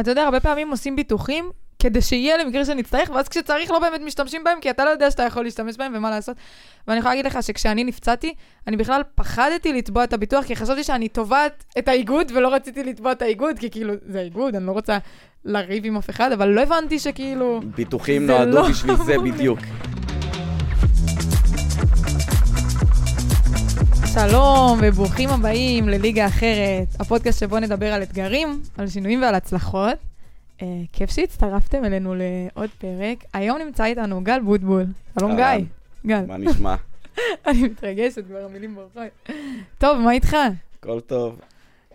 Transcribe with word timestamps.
אתה 0.00 0.10
יודע, 0.10 0.22
הרבה 0.22 0.40
פעמים 0.40 0.70
עושים 0.70 0.96
ביטוחים 0.96 1.50
כדי 1.78 2.00
שיהיה 2.02 2.36
למקרה 2.36 2.64
שנצטרך, 2.64 3.10
ואז 3.10 3.28
כשצריך 3.28 3.70
לא 3.70 3.78
באמת 3.78 4.00
משתמשים 4.00 4.44
בהם, 4.44 4.60
כי 4.60 4.70
אתה 4.70 4.84
לא 4.84 4.90
יודע 4.90 5.10
שאתה 5.10 5.22
יכול 5.22 5.44
להשתמש 5.44 5.76
בהם 5.76 5.92
ומה 5.96 6.10
לעשות. 6.10 6.36
ואני 6.88 6.98
יכולה 6.98 7.14
להגיד 7.14 7.26
לך 7.26 7.42
שכשאני 7.42 7.84
נפצעתי, 7.84 8.34
אני 8.66 8.76
בכלל 8.76 9.02
פחדתי 9.14 9.72
לתבוע 9.72 10.04
את 10.04 10.12
הביטוח, 10.12 10.44
כי 10.44 10.56
חשבתי 10.56 10.84
שאני 10.84 11.08
תובעת 11.08 11.64
את 11.78 11.88
האיגוד, 11.88 12.32
ולא 12.34 12.54
רציתי 12.54 12.84
לתבוע 12.84 13.12
את 13.12 13.22
האיגוד, 13.22 13.58
כי 13.58 13.70
כאילו, 13.70 13.94
זה 14.06 14.18
האיגוד, 14.18 14.54
אני 14.54 14.66
לא 14.66 14.72
רוצה 14.72 14.98
לריב 15.44 15.86
עם 15.86 15.96
אף 15.96 16.10
אחד, 16.10 16.32
אבל 16.32 16.48
לא 16.48 16.60
הבנתי 16.60 16.98
שכאילו... 16.98 17.60
ביטוחים 17.74 18.26
נועדו 18.26 18.50
לא 18.50 18.68
בשביל 18.68 18.96
זה. 18.96 19.18
בדיוק. 19.18 19.58
שלום 24.20 24.78
וברוכים 24.82 25.28
הבאים 25.28 25.88
לליגה 25.88 26.26
אחרת, 26.26 26.88
הפודקאסט 27.00 27.40
שבו 27.40 27.58
נדבר 27.58 27.86
על 27.86 28.02
אתגרים, 28.02 28.62
על 28.78 28.88
שינויים 28.88 29.22
ועל 29.22 29.34
הצלחות. 29.34 29.98
אה, 30.62 30.66
כיף 30.92 31.10
שהצטרפתם 31.10 31.84
אלינו 31.84 32.14
לעוד 32.14 32.70
פרק. 32.78 33.24
היום 33.32 33.58
נמצא 33.58 33.84
איתנו 33.84 34.20
גל 34.24 34.40
בוטבול. 34.40 34.84
שלום 35.18 35.36
גיא. 35.36 35.44
אהלן. 35.44 35.64
גל, 36.06 36.24
מה 36.26 36.36
נשמע? 36.36 36.74
אני 37.46 37.62
מתרגשת, 37.62 38.24
כבר 38.26 38.44
המילים 38.44 38.74
בורחות. 38.74 39.02
טוב, 39.78 39.98
מה 39.98 40.12
איתך? 40.12 40.36
הכל 40.80 41.00
טוב. 41.00 41.40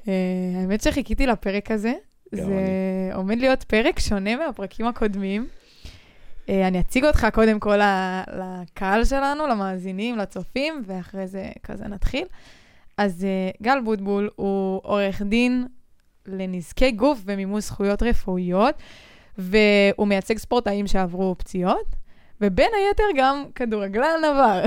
אה, 0.08 0.13
האמת 0.61 0.81
שחיכיתי 0.81 1.27
לפרק 1.27 1.71
הזה. 1.71 1.94
זה 2.31 3.09
עומד 3.13 3.38
להיות 3.38 3.63
פרק 3.63 3.99
שונה 3.99 4.35
מהפרקים 4.35 4.85
הקודמים. 4.85 5.47
אה, 6.49 6.67
אני 6.67 6.79
אציג 6.79 7.05
אותך 7.05 7.27
קודם 7.33 7.59
כל 7.59 7.79
לקהל 8.27 9.05
שלנו, 9.05 9.47
למאזינים, 9.47 10.17
לצופים, 10.17 10.83
ואחרי 10.85 11.27
זה 11.27 11.45
כזה 11.63 11.88
נתחיל. 11.88 12.25
אז 12.97 13.25
אה, 13.25 13.49
גל 13.61 13.79
בוטבול 13.83 14.29
הוא 14.35 14.81
עורך 14.83 15.21
דין 15.21 15.67
לנזקי 16.25 16.91
גוף 16.91 17.21
ומימוש 17.25 17.63
זכויות 17.63 18.03
רפואיות, 18.03 18.75
והוא 19.38 20.07
מייצג 20.07 20.38
ספורטאים 20.38 20.88
שעברו 20.88 21.35
פציעות, 21.38 21.95
ובין 22.41 22.71
היתר 22.77 23.03
גם 23.17 23.44
כדורגלן 23.55 24.23
עבר. 24.25 24.64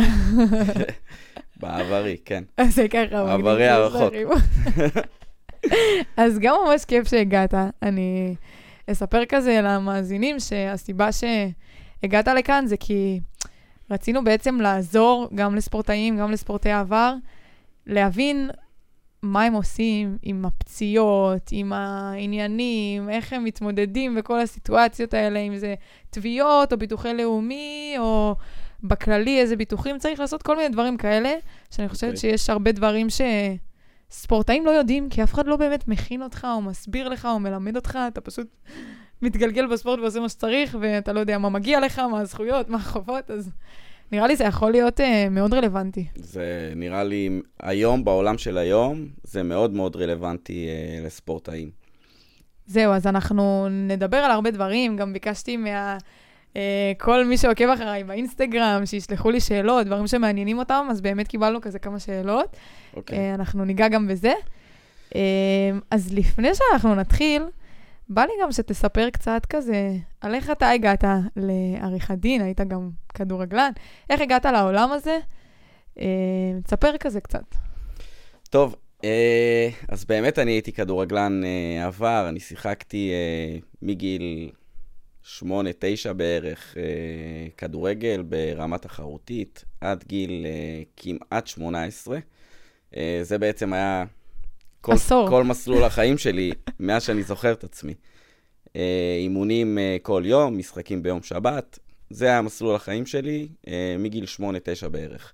בעברי, 1.60 2.16
כן. 2.24 2.44
זה 2.68 2.88
ככה. 2.88 3.32
עברי 3.32 3.38
מגניב 3.38 3.60
הערכות. 3.60 4.12
לזרים. 4.12 4.28
אז 6.16 6.38
גם 6.38 6.54
ממש 6.66 6.84
כיף 6.84 7.08
שהגעת. 7.08 7.54
אני 7.82 8.34
אספר 8.90 9.24
כזה 9.24 9.60
למאזינים 9.62 10.40
שהסיבה 10.40 11.12
שהגעת 12.06 12.28
לכאן 12.28 12.64
זה 12.66 12.76
כי 12.76 13.20
רצינו 13.90 14.24
בעצם 14.24 14.60
לעזור 14.60 15.28
גם 15.34 15.54
לספורטאים, 15.54 16.16
גם 16.16 16.30
לספורטי 16.30 16.70
העבר, 16.70 17.14
להבין 17.86 18.50
מה 19.22 19.42
הם 19.42 19.52
עושים 19.52 20.18
עם 20.22 20.44
הפציעות, 20.44 21.48
עם 21.50 21.72
העניינים, 21.72 23.10
איך 23.10 23.32
הם 23.32 23.44
מתמודדים 23.44 24.14
בכל 24.14 24.40
הסיטואציות 24.40 25.14
האלה, 25.14 25.38
אם 25.38 25.56
זה 25.56 25.74
תביעות 26.10 26.72
או 26.72 26.78
ביטוחי 26.78 27.14
לאומי, 27.14 27.94
או 27.98 28.34
בכללי 28.82 29.40
איזה 29.40 29.56
ביטוחים, 29.56 29.98
צריך 29.98 30.20
לעשות 30.20 30.42
כל 30.42 30.56
מיני 30.56 30.68
דברים 30.68 30.96
כאלה, 30.96 31.34
שאני 31.70 31.88
חושבת 31.88 32.14
אוקיי. 32.14 32.30
שיש 32.30 32.50
הרבה 32.50 32.72
דברים 32.72 33.06
שספורטאים 34.10 34.66
לא 34.66 34.70
יודעים, 34.70 35.08
כי 35.08 35.22
אף 35.22 35.34
אחד 35.34 35.46
לא 35.46 35.56
באמת 35.56 35.88
מכין 35.88 36.22
אותך, 36.22 36.46
או 36.54 36.62
מסביר 36.62 37.08
לך, 37.08 37.28
או 37.30 37.38
מלמד 37.38 37.76
אותך, 37.76 37.98
אתה 38.08 38.20
פשוט 38.20 38.46
מתגלגל 39.22 39.66
בספורט 39.66 39.98
ועושה 39.98 40.20
מה 40.20 40.28
שצריך, 40.28 40.76
ואתה 40.80 41.12
לא 41.12 41.20
יודע 41.20 41.38
מה 41.38 41.48
מגיע 41.48 41.80
לך, 41.80 41.98
מה 41.98 42.20
הזכויות, 42.20 42.68
מה 42.68 42.76
החובות, 42.76 43.30
אז 43.30 43.50
נראה 44.12 44.26
לי 44.26 44.36
זה 44.36 44.44
יכול 44.44 44.70
להיות 44.70 45.00
uh, 45.00 45.02
מאוד 45.30 45.54
רלוונטי. 45.54 46.06
זה 46.14 46.72
נראה 46.76 47.04
לי, 47.04 47.40
היום, 47.62 48.04
בעולם 48.04 48.38
של 48.38 48.58
היום, 48.58 49.06
זה 49.22 49.42
מאוד 49.42 49.74
מאוד 49.74 49.96
רלוונטי 49.96 50.68
אה, 50.68 51.06
לספורטאים. 51.06 51.70
זהו, 52.66 52.92
אז 52.92 53.06
אנחנו 53.06 53.68
נדבר 53.70 54.16
על 54.16 54.30
הרבה 54.30 54.50
דברים, 54.50 54.96
גם 54.96 55.12
ביקשתי 55.12 55.56
מה... 55.56 55.98
אה, 56.56 56.92
כל 56.98 57.24
מי 57.24 57.38
שעוקב 57.38 57.68
אחריי 57.68 58.04
באינסטגרם, 58.04 58.86
שישלחו 58.86 59.30
לי 59.30 59.40
שאלות, 59.40 59.86
דברים 59.86 60.06
שמעניינים 60.06 60.58
אותם, 60.58 60.86
אז 60.90 61.00
באמת 61.00 61.28
קיבלנו 61.28 61.60
כזה 61.60 61.78
כמה 61.78 61.98
שאלות. 61.98 62.56
אוקיי. 62.96 63.18
אה, 63.18 63.34
אנחנו 63.34 63.64
ניגע 63.64 63.88
גם 63.88 64.08
בזה. 64.08 64.32
אה, 65.14 65.20
אז 65.90 66.14
לפני 66.14 66.48
שאנחנו 66.54 66.94
נתחיל, 66.94 67.42
בא 68.08 68.22
לי 68.22 68.32
גם 68.42 68.52
שתספר 68.52 69.10
קצת 69.10 69.46
כזה 69.50 69.96
על 70.20 70.34
איך 70.34 70.50
אתה 70.50 70.70
הגעת 70.70 71.04
לעריכת 71.36 72.18
דין, 72.18 72.42
היית 72.42 72.60
גם 72.60 72.90
כדורגלן, 73.14 73.70
איך 74.10 74.20
הגעת 74.20 74.44
לעולם 74.44 74.92
הזה? 74.92 75.18
אה, 75.98 76.06
תספר 76.64 76.96
כזה 76.96 77.20
קצת. 77.20 77.54
טוב, 78.50 78.76
אה, 79.04 79.68
אז 79.88 80.04
באמת 80.04 80.38
אני 80.38 80.50
הייתי 80.50 80.72
כדורגלן 80.72 81.44
אה, 81.44 81.86
עבר, 81.86 82.26
אני 82.28 82.40
שיחקתי 82.40 83.12
מגיל 83.82 84.50
8-9 85.40 85.42
בערך 86.16 86.76
כדורגל 87.56 88.22
ברמה 88.22 88.78
תחרותית, 88.78 89.64
עד 89.80 90.04
גיל 90.08 90.46
כמעט 90.96 91.46
18. 91.46 92.18
אה, 92.96 93.18
זה 93.22 93.38
בעצם 93.38 93.72
היה 93.72 94.04
כל, 94.86 94.92
עשור. 94.92 95.28
כל 95.28 95.44
מסלול 95.44 95.84
החיים 95.84 96.18
שלי 96.18 96.52
מאז 96.80 97.02
שאני 97.02 97.22
זוכר 97.22 97.52
את 97.52 97.64
עצמי. 97.64 97.94
אה, 98.76 99.16
אימונים 99.20 99.78
אה, 99.78 99.96
כל 100.02 100.22
יום, 100.26 100.58
משחקים 100.58 101.02
ביום 101.02 101.22
שבת, 101.22 101.78
זה 102.10 102.26
היה 102.26 102.42
מסלול 102.42 102.74
החיים 102.74 103.06
שלי 103.06 103.48
אה, 103.68 103.96
מגיל 103.98 104.24
8-9 104.84 104.88
בערך. 104.88 105.32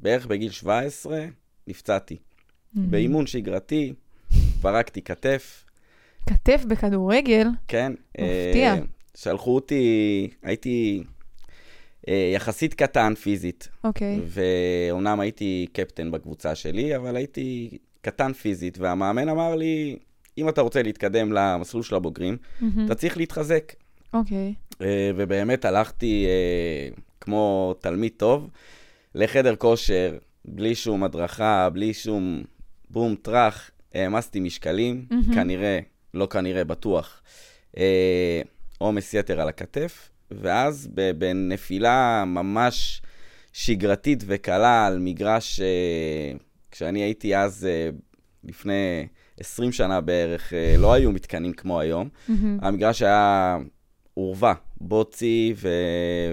בערך 0.00 0.26
בגיל 0.26 0.50
17 0.50 1.24
נפצעתי. 1.66 2.16
באימון 2.74 3.26
שגרתי, 3.26 3.92
פרקתי 4.60 5.02
כתף, 5.02 5.64
כתף 6.26 6.64
בכדורגל, 6.68 7.46
כן. 7.68 7.92
מפתיע. 8.18 8.74
שלחו 9.14 9.54
אותי, 9.54 10.30
הייתי 10.42 11.02
יחסית 12.08 12.74
קטן 12.74 13.14
פיזית, 13.14 13.68
אוקיי. 13.84 14.20
ואומנם 14.26 15.20
הייתי 15.20 15.66
קפטן 15.72 16.10
בקבוצה 16.10 16.54
שלי, 16.54 16.96
אבל 16.96 17.16
הייתי 17.16 17.78
קטן 18.00 18.32
פיזית, 18.32 18.78
והמאמן 18.78 19.28
אמר 19.28 19.54
לי, 19.54 19.96
אם 20.38 20.48
אתה 20.48 20.60
רוצה 20.60 20.82
להתקדם 20.82 21.32
למסלול 21.32 21.82
של 21.82 21.94
הבוגרים, 21.94 22.36
מהמם. 22.60 22.86
אתה 22.86 22.94
צריך 22.94 23.16
להתחזק. 23.16 23.72
אוקיי. 24.12 24.54
אה, 24.80 25.10
ובאמת 25.16 25.64
הלכתי 25.64 26.26
אה, 26.26 27.02
כמו 27.20 27.74
תלמיד 27.80 28.12
טוב 28.16 28.50
לחדר 29.14 29.56
כושר, 29.56 30.18
בלי 30.44 30.74
שום 30.74 31.04
הדרכה, 31.04 31.68
בלי 31.70 31.94
שום 31.94 32.42
בום 32.90 33.14
טראח, 33.14 33.70
העמסתי 33.94 34.40
משקלים, 34.40 35.06
מהמם. 35.10 35.34
כנראה, 35.34 35.78
לא 36.14 36.26
כנראה, 36.26 36.64
בטוח, 36.64 37.22
אה, 37.76 38.42
עומס 38.78 39.14
יתר 39.14 39.40
על 39.40 39.48
הכתף, 39.48 40.08
ואז 40.40 40.88
בנפילה 41.18 42.24
ממש 42.26 43.02
שגרתית 43.52 44.24
וקלה 44.26 44.86
על 44.86 44.98
מגרש, 44.98 45.60
אה, 45.60 46.36
כשאני 46.70 47.02
הייתי 47.02 47.36
אז, 47.36 47.66
אה, 47.70 47.90
לפני 48.44 49.06
20 49.40 49.72
שנה 49.72 50.00
בערך, 50.00 50.52
אה, 50.52 50.74
לא 50.78 50.92
היו 50.92 51.12
מתקנים 51.12 51.52
כמו 51.52 51.80
היום. 51.80 52.08
מהמם. 52.28 52.58
המגרש 52.62 53.02
היה 53.02 53.58
עורבה, 54.14 54.52
בוצי, 54.80 55.54
ו... 55.56 55.68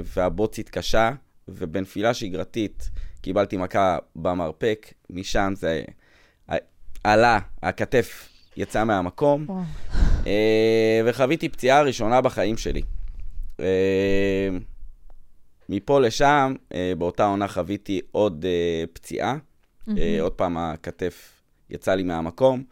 והבוצית 0.04 0.70
קשה, 0.70 1.12
ובנפילה 1.48 2.14
שגרתית 2.14 2.90
קיבלתי 3.22 3.58
מכה 3.58 3.98
במרפק, 4.16 4.94
משם 5.10 5.54
זה 5.56 5.84
עלה, 7.04 7.40
הכתף 7.64 8.30
יצאה 8.58 8.86
מהמקום, 8.86 9.48
וחוויתי 11.06 11.50
פציעה 11.50 11.82
ראשונה 11.82 12.22
בחיים 12.22 12.58
שלי. 12.58 12.82
אה, 13.60 14.58
מפה 15.70 16.00
לשם, 16.00 16.54
אה, 16.74 16.94
באותה 16.98 17.26
עונה 17.26 17.48
חוויתי 17.48 18.02
עוד 18.12 18.46
אה, 18.46 18.84
פציעה, 18.94 19.38
מהמם. 19.88 20.00
עוד 20.22 20.32
פעם 20.32 20.58
הכתף 20.58 21.42
יצאה 21.70 21.96
לי 21.96 22.04
מהמקום, 22.04 22.64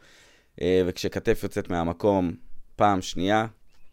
וכשכתף 0.86 1.40
יוצאת 1.44 1.70
מהמקום 1.70 2.32
פעם 2.76 3.02
שנייה, 3.02 3.46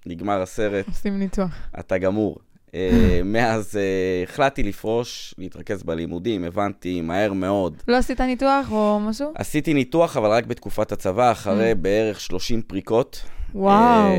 נגמר 0.06 0.42
הסרט, 0.42 0.86
עושים 0.88 1.18
ניתוח. 1.18 1.68
אתה 1.80 1.98
גמור. 1.98 2.38
מאז 3.24 3.78
החלטתי 4.22 4.62
לפרוש, 4.62 5.34
להתרכז 5.38 5.82
בלימודים, 5.82 6.44
הבנתי 6.44 7.00
מהר 7.00 7.32
מאוד. 7.32 7.82
לא 7.88 7.96
עשית 7.96 8.20
ניתוח 8.20 8.72
או 8.72 9.00
משהו? 9.00 9.32
עשיתי 9.34 9.74
ניתוח, 9.74 10.16
אבל 10.16 10.30
רק 10.30 10.46
בתקופת 10.46 10.92
הצבא, 10.92 11.32
אחרי. 11.32 11.74
בערך 11.74 12.20
30 12.20 12.62
פריקות. 12.62 13.22
וואו. 13.54 14.14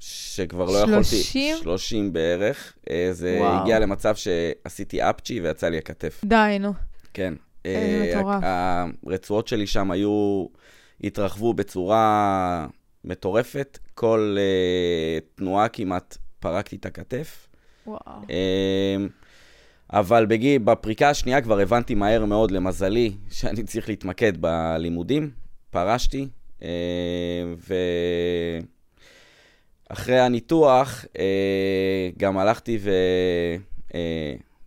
שכבר 0.00 0.64
לא 0.64 0.78
יכולתי... 0.78 1.02
30? 1.04 1.56
30 1.62 2.12
בערך. 2.12 2.74
אה, 2.90 3.08
זה 3.12 3.36
וואו. 3.40 3.62
הגיע 3.62 3.78
למצב 3.78 4.14
שעשיתי 4.16 5.02
אפצ'י 5.02 5.40
ויצא 5.40 5.68
לי 5.68 5.78
הכתף. 5.78 6.20
די, 6.24 6.56
נו. 6.60 6.72
כן. 7.14 7.34
איזה 7.64 8.12
אה, 8.14 8.18
מטורף. 8.20 8.42
ה- 8.44 8.84
הרצועות 9.06 9.48
שלי 9.48 9.66
שם 9.66 9.90
היו, 9.90 10.46
התרחבו 11.04 11.54
בצורה 11.54 12.66
מטורפת. 13.04 13.78
כל 13.94 14.36
אה, 14.38 15.18
תנועה 15.34 15.68
כמעט 15.68 16.16
פרקתי 16.40 16.76
את 16.76 16.86
הכתף. 16.86 17.48
וואו. 17.86 17.98
אמ, 18.28 19.08
אבל 19.92 20.26
בגי, 20.26 20.58
בפריקה 20.58 21.10
השנייה 21.10 21.40
כבר 21.40 21.58
הבנתי 21.60 21.94
מהר 21.94 22.24
מאוד, 22.24 22.50
למזלי, 22.50 23.12
שאני 23.30 23.62
צריך 23.62 23.88
להתמקד 23.88 24.32
בלימודים. 24.40 25.30
פרשתי, 25.70 26.28
ואחרי 29.90 30.20
הניתוח 30.20 31.04
גם 32.16 32.38
הלכתי 32.38 32.78
ו... 32.80 32.90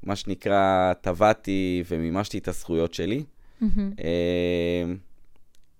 מה 0.04 0.16
שנקרא, 0.16 0.94
טבעתי 1.02 1.84
ומימשתי 1.88 2.38
את 2.38 2.48
הזכויות 2.48 2.94
שלי. 2.94 3.24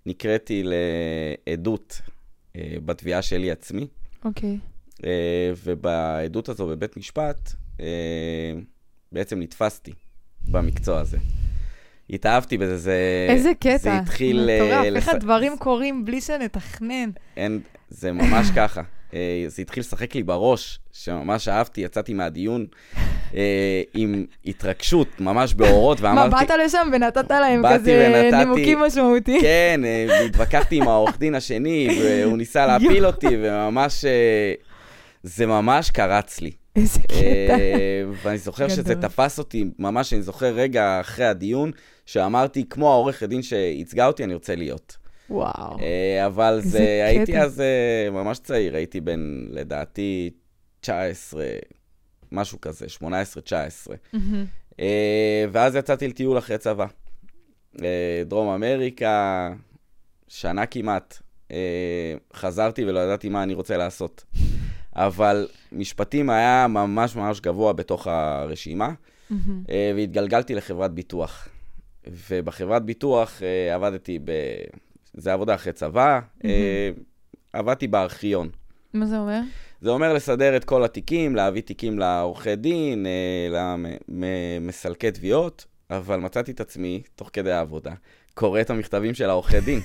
נקראתי 0.06 0.62
לעדות 0.64 2.00
בתביעה 2.56 3.22
שלי 3.22 3.50
עצמי. 3.50 3.86
אוקיי. 4.24 4.58
ובעדות 5.64 6.48
הזו 6.48 6.66
בבית 6.66 6.96
משפט, 6.96 7.52
בעצם 9.12 9.40
נתפסתי 9.40 9.92
במקצוע 10.48 11.00
הזה. 11.00 11.18
התאהבתי 12.10 12.58
בזה, 12.58 12.78
זה... 12.78 13.26
איזה 13.28 13.52
קטע. 13.60 13.78
זה 13.78 13.96
התחיל... 13.98 14.48
מטורף, 14.56 14.84
איך 14.96 15.08
הדברים 15.08 15.58
קורים 15.58 16.04
בלי 16.04 16.20
שנתכנן. 16.20 17.10
אין, 17.36 17.60
זה 17.88 18.12
ממש 18.12 18.46
ככה. 18.56 18.82
זה 19.48 19.62
התחיל 19.62 19.80
לשחק 19.80 20.14
לי 20.14 20.22
בראש, 20.22 20.78
שממש 20.92 21.48
אהבתי, 21.48 21.80
יצאתי 21.80 22.14
מהדיון 22.14 22.66
אה, 23.34 23.82
עם 23.94 24.24
התרגשות, 24.44 25.20
ממש 25.20 25.54
באורות, 25.54 26.00
ואמרתי... 26.00 26.34
מה, 26.34 26.40
באת 26.40 26.50
לשם 26.66 26.90
ונתת 26.92 27.30
להם 27.30 27.62
כזה 27.72 28.12
ונתתי, 28.14 28.36
נימוקים 28.36 28.78
משמעותיים? 28.78 29.40
כן, 29.40 29.80
אה, 29.84 30.24
התווכחתי 30.24 30.76
עם 30.76 30.88
העורך 30.88 31.18
דין 31.18 31.34
השני, 31.34 31.88
והוא 32.00 32.38
ניסה 32.38 32.66
להפיל 32.68 33.06
אותי, 33.06 33.36
וממש... 33.42 34.04
אה, 34.04 34.54
זה 35.22 35.46
ממש 35.46 35.90
קרץ 35.90 36.40
לי. 36.40 36.50
איזה 36.76 37.00
קטע. 37.00 37.56
ואני 38.22 38.38
זוכר 38.38 38.68
שזה 38.68 38.94
תפס 38.94 39.38
אותי, 39.38 39.64
ממש 39.78 40.12
אני 40.12 40.22
זוכר 40.22 40.46
רגע 40.46 41.00
אחרי 41.00 41.26
הדיון, 41.26 41.70
שאמרתי, 42.06 42.64
כמו 42.70 42.92
העורך 42.92 43.22
הדין 43.22 43.42
שייצגה 43.42 44.06
אותי, 44.06 44.24
אני 44.24 44.34
רוצה 44.34 44.54
להיות. 44.54 44.96
וואו. 45.32 45.76
אבל 46.26 46.60
זה, 46.62 47.04
הייתי 47.06 47.38
אז 47.38 47.62
ממש 48.12 48.38
צעיר, 48.38 48.76
הייתי 48.76 49.00
בן, 49.00 49.46
לדעתי, 49.50 50.30
19, 50.80 51.44
משהו 52.32 52.60
כזה, 52.60 52.86
18-19. 53.00 53.02
Mm-hmm. 53.02 54.18
אה, 54.80 55.44
ואז 55.52 55.76
יצאתי 55.76 56.08
לטיול 56.08 56.38
אחרי 56.38 56.58
צבא. 56.58 56.86
אה, 57.82 58.22
דרום 58.26 58.48
אמריקה, 58.48 59.48
שנה 60.28 60.66
כמעט. 60.66 61.18
אה, 61.50 62.14
חזרתי 62.34 62.84
ולא 62.84 62.98
ידעתי 62.98 63.28
מה 63.28 63.42
אני 63.42 63.54
רוצה 63.54 63.76
לעשות. 63.76 64.24
אבל 64.96 65.48
משפטים 65.72 66.30
היה 66.30 66.66
ממש 66.68 67.16
ממש 67.16 67.40
גבוה 67.40 67.72
בתוך 67.72 68.06
הרשימה. 68.06 68.92
והתגלגלתי 69.96 70.54
לחברת 70.54 70.90
ביטוח. 70.90 71.48
ובחברת 72.06 72.84
ביטוח 72.84 73.42
עבדתי. 73.74 74.18
זה 75.14 75.32
עבודה 75.32 75.54
אחרי 75.54 75.72
צבא, 75.72 76.20
mm-hmm. 76.20 76.44
עבדתי 77.52 77.86
בארכיון. 77.86 78.48
מה 78.94 79.06
זה 79.06 79.18
אומר? 79.18 79.40
זה 79.80 79.90
אומר 79.90 80.12
לסדר 80.12 80.56
את 80.56 80.64
כל 80.64 80.84
התיקים, 80.84 81.36
להביא 81.36 81.62
תיקים 81.62 81.98
לעורכי 81.98 82.56
דין, 82.56 83.06
אה, 83.06 83.70
למסלקי 84.08 85.10
תביעות, 85.10 85.66
אבל 85.90 86.16
מצאתי 86.16 86.50
את 86.50 86.60
עצמי, 86.60 87.02
תוך 87.16 87.30
כדי 87.32 87.52
העבודה, 87.52 87.92
קורא 88.34 88.60
את 88.60 88.70
המכתבים 88.70 89.14
של 89.14 89.30
העורכי 89.30 89.60
דין. 89.60 89.80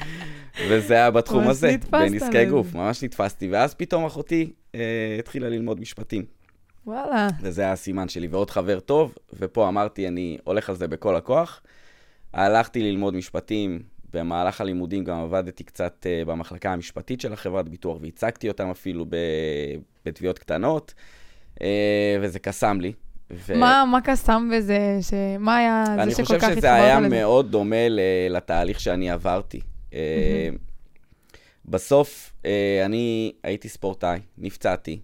וזה 0.68 0.94
היה 0.94 1.10
בתחום 1.10 1.48
הזה, 1.48 1.76
בנזקי 1.90 2.46
גוף, 2.46 2.74
ממש 2.74 3.04
נתפסתי. 3.04 3.48
ואז 3.48 3.74
פתאום 3.74 4.04
אחותי 4.04 4.52
אה, 4.74 5.16
התחילה 5.18 5.48
ללמוד 5.48 5.80
משפטים. 5.80 6.24
וואלה. 6.86 7.28
וזה 7.40 7.62
היה 7.62 7.72
הסימן 7.72 8.08
שלי, 8.08 8.26
ועוד 8.26 8.50
חבר 8.50 8.80
טוב, 8.80 9.14
ופה 9.32 9.68
אמרתי, 9.68 10.08
אני 10.08 10.38
הולך 10.44 10.68
על 10.68 10.76
זה 10.76 10.88
בכל 10.88 11.16
הכוח. 11.16 11.60
הלכתי 12.32 12.82
ללמוד 12.82 13.14
משפטים 13.14 13.82
במהלך 14.12 14.60
הלימודים 14.60 15.04
גם 15.04 15.20
עבדתי 15.20 15.64
קצת 15.64 16.06
uh, 16.06 16.28
במחלקה 16.28 16.72
המשפטית 16.72 17.20
של 17.20 17.32
החברת 17.32 17.68
ביטוח, 17.68 17.98
והצגתי 18.00 18.48
אותם 18.48 18.70
אפילו 18.70 19.06
בתביעות 20.06 20.38
קטנות, 20.38 20.94
uh, 21.54 21.60
וזה 22.20 22.38
קסם 22.38 22.80
לי. 22.80 22.92
ו... 23.30 23.56
מה, 23.56 23.84
מה 23.90 24.00
קסם 24.00 24.50
בזה? 24.54 24.98
ש... 25.00 25.12
מה 25.38 25.56
היה 25.56 25.84
זה 26.04 26.10
שכל 26.10 26.24
כך 26.24 26.32
התחברת 26.34 26.34
לזה? 26.34 26.38
אני 26.38 26.48
חושב 26.48 26.58
שזה 26.58 26.74
היה 26.74 27.00
לזה? 27.00 27.08
מאוד 27.08 27.50
דומה 27.50 27.88
לתהליך 28.30 28.80
שאני 28.80 29.10
עברתי. 29.10 29.60
Mm-hmm. 29.60 29.94
בסוף 31.64 32.32
אני 32.84 33.32
הייתי 33.42 33.68
ספורטאי, 33.68 34.18
נפצעתי. 34.38 35.00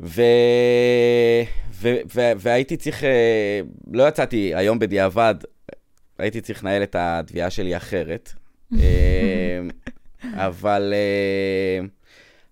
ו... 0.00 0.22
ו... 1.70 1.88
ו... 2.14 2.20
והייתי 2.36 2.76
צריך, 2.76 3.04
לא 3.92 4.08
יצאתי 4.08 4.54
היום 4.54 4.78
בדיעבד, 4.78 5.34
הייתי 6.18 6.40
צריך 6.40 6.64
לנהל 6.64 6.82
את 6.82 6.96
התביעה 6.98 7.50
שלי 7.50 7.76
אחרת. 7.76 8.32
אה, 8.80 9.60
אבל 10.24 10.92
uh, 10.92 11.86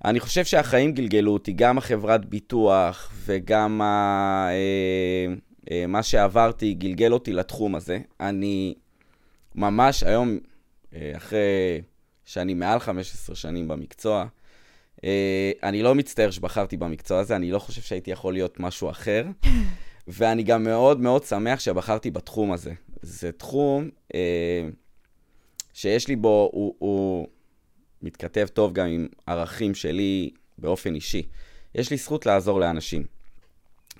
אני 0.05 0.20
חושב 0.20 0.44
שהחיים 0.44 0.93
גלגלו 0.93 1.32
אותי, 1.32 1.53
גם 1.53 1.79
החברת 1.79 2.25
ביטוח 2.25 3.12
וגם 3.25 3.82
ה, 3.82 4.49
uh, 4.50 5.67
uh, 5.67 5.73
מה 5.88 6.03
שעברתי 6.03 6.75
גלגל 6.75 7.12
אותי 7.12 7.32
לתחום 7.32 7.75
הזה. 7.75 7.99
אני 8.20 8.75
ממש 9.55 10.03
היום, 10.03 10.38
אחרי 11.17 11.82
שאני 12.25 12.55
מעל 12.55 12.79
15 12.79 13.37
שנים 13.37 13.69
במקצוע, 13.69 14.26
אני 15.62 15.82
לא 15.82 15.94
מצטער 15.94 16.31
שבחרתי 16.31 16.76
במקצוע 16.76 17.19
הזה, 17.19 17.37
אני 17.37 17.50
לא 17.50 17.59
חושב 17.59 17.82
שהייתי 17.82 18.11
יכול 18.11 18.32
להיות 18.32 18.61
משהו 18.61 18.91
אחר. 18.91 19.26
ואני 20.09 20.43
גם 20.43 20.64
מאוד 20.64 21.00
מאוד 21.00 21.25
שמח 21.25 21.61
שבחרתי 21.61 22.11
בתחום 22.11 22.53
הזה. 22.53 22.73
זה 23.02 23.32
תחום 23.32 23.88
אה, 24.14 24.69
שיש 25.72 26.08
לי 26.08 26.16
בו, 26.16 26.50
הוא, 26.52 26.75
הוא 26.78 27.26
מתכתב 28.02 28.46
טוב 28.52 28.72
גם 28.72 28.87
עם 28.87 29.08
ערכים 29.26 29.75
שלי 29.75 30.31
באופן 30.58 30.94
אישי. 30.94 31.22
יש 31.75 31.90
לי 31.90 31.96
זכות 31.96 32.26
לעזור 32.26 32.60
לאנשים. 32.60 33.04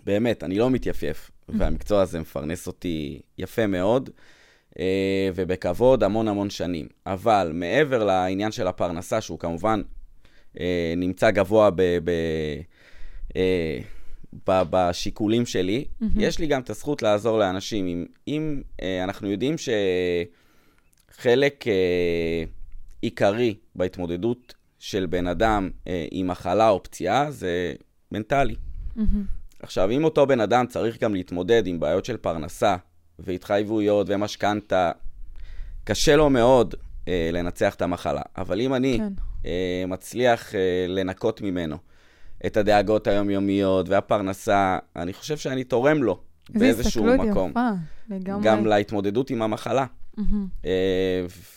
באמת, 0.05 0.45
אני 0.45 0.59
לא 0.59 0.71
מתייפייף, 0.71 1.31
mm-hmm. 1.31 1.53
והמקצוע 1.59 2.03
הזה 2.03 2.21
מפרנס 2.21 2.67
אותי 2.67 3.21
יפה 3.39 3.67
מאוד, 3.67 4.11
אה, 4.79 5.31
ובכבוד 5.35 6.03
המון 6.03 6.29
המון 6.29 6.51
שנים. 6.51 6.89
אבל 7.07 7.51
מעבר 7.55 8.05
לעניין 8.05 8.53
של 8.53 8.67
הפרנסה, 8.67 9.21
שהוא 9.21 9.39
כמובן 9.39 9.83
אה, 10.61 10.95
נמצא 10.97 11.31
גבוה 11.31 11.71
ב... 11.71 11.83
ב 12.05 12.11
אה, 13.37 13.79
בשיקולים 14.47 15.47
שלי, 15.47 15.85
mm-hmm. 15.85 16.07
יש 16.17 16.39
לי 16.39 16.47
גם 16.47 16.61
את 16.61 16.71
הזכות 16.71 17.03
לעזור 17.03 17.39
לאנשים. 17.39 17.87
אם, 17.87 18.07
אם 18.29 18.63
אה, 18.83 19.05
אנחנו 19.05 19.31
יודעים 19.31 19.55
שחלק 21.11 21.69
אה, 21.69 22.45
עיקרי 23.03 23.55
בהתמודדות 23.75 24.55
של 24.79 25.07
בן 25.07 25.27
אדם 25.27 25.71
אה, 25.87 26.07
עם 26.11 26.27
מחלה 26.27 26.69
או 26.69 26.83
פציעה 26.83 27.31
זה 27.31 27.75
מנטלי. 28.13 28.55
Mm-hmm. 28.97 29.01
עכשיו, 29.63 29.91
אם 29.91 30.05
אותו 30.05 30.27
בן 30.27 30.41
אדם 30.41 30.67
צריך 30.67 31.03
גם 31.03 31.15
להתמודד 31.15 31.67
עם 31.67 31.81
בעיות 31.81 32.05
של 32.05 32.17
פרנסה 32.17 32.77
והתחייבויות 33.19 34.07
ומשכנתה, 34.11 34.91
קשה 35.85 36.17
לו 36.17 36.31
מאוד 36.31 36.75
אה, 37.09 37.31
לנצח 37.33 37.75
את 37.75 37.83
המחלה. 37.83 38.23
אבל 38.37 38.61
אם 38.61 38.75
אני 38.75 38.99
כן. 38.99 39.13
אה, 39.47 39.85
מצליח 39.89 40.55
אה, 40.55 40.87
לנקות 40.89 41.41
ממנו, 41.41 41.77
את 42.47 42.57
הדאגות 42.57 43.07
היומיומיות 43.07 43.89
והפרנסה, 43.89 44.79
אני 44.97 45.13
חושב 45.13 45.37
שאני 45.37 45.65
תורם 45.65 46.03
לו 46.03 46.21
באיזשהו 46.51 47.05
מקום. 47.05 47.17
זה 47.17 47.25
הסתכלות 47.25 47.51
יפה, 47.51 48.15
לגמרי. 48.15 48.45
גם 48.45 48.67
להתמודדות 48.67 49.31
עם 49.31 49.43
המחלה. 49.43 49.87
Mm-hmm. 50.19 51.55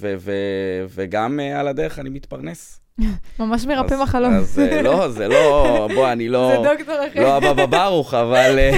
וגם 0.89 1.39
אה, 1.39 1.59
על 1.59 1.67
הדרך 1.67 1.99
אני 1.99 2.09
מתפרנס. 2.09 2.81
ממש 3.39 3.65
מרפא 3.65 3.95
מחלות. 4.03 4.31
אז 4.33 4.59
אה, 4.59 4.81
לא, 4.81 5.09
זה 5.09 5.27
לא, 5.27 5.87
בוא, 5.95 6.11
אני 6.11 6.29
לא... 6.29 6.51
זה 6.63 6.69
דוקטור 6.77 6.95
אחר. 7.07 7.21
לא 7.21 7.37
הבבא 7.37 7.65
ברוך, 7.65 8.13
אבל... 8.13 8.59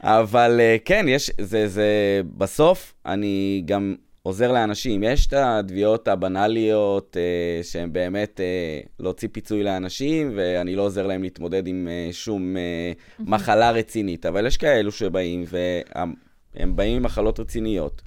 אבל 0.00 0.60
כן, 0.84 1.06
יש, 1.08 1.30
זה, 1.40 1.68
זה, 1.68 2.20
בסוף 2.36 2.94
אני 3.06 3.62
גם 3.66 3.94
עוזר 4.26 4.52
לאנשים. 4.52 5.02
יש 5.02 5.26
את 5.26 5.32
התביעות 5.32 6.08
הבנאליות, 6.08 7.16
אה, 7.16 7.62
שהן 7.62 7.92
באמת 7.92 8.40
אה, 8.40 8.80
להוציא 9.00 9.28
פיצוי 9.32 9.62
לאנשים, 9.62 10.32
ואני 10.36 10.76
לא 10.76 10.82
עוזר 10.82 11.06
להם 11.06 11.22
להתמודד 11.22 11.66
עם 11.66 11.88
אה, 11.90 12.08
שום 12.12 12.56
אה, 12.56 12.92
מחלה 13.18 13.70
רצינית, 13.70 14.26
אבל 14.26 14.46
יש 14.46 14.56
כאלו 14.56 14.92
שבאים, 14.92 15.44
והם 15.48 16.76
באים 16.76 16.96
עם 16.96 17.02
מחלות 17.02 17.40
רציניות. 17.40 18.02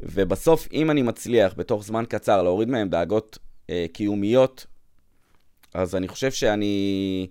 ובסוף, 0.00 0.68
אם 0.72 0.90
אני 0.90 1.02
מצליח 1.02 1.54
בתוך 1.56 1.84
זמן 1.84 2.04
קצר 2.08 2.42
להוריד 2.42 2.68
מהם 2.68 2.88
דאגות 2.88 3.38
אה, 3.70 3.86
קיומיות, 3.92 4.66
אז 5.74 5.96
אני 5.96 6.08
חושב 6.08 6.30
שאני 6.30 7.26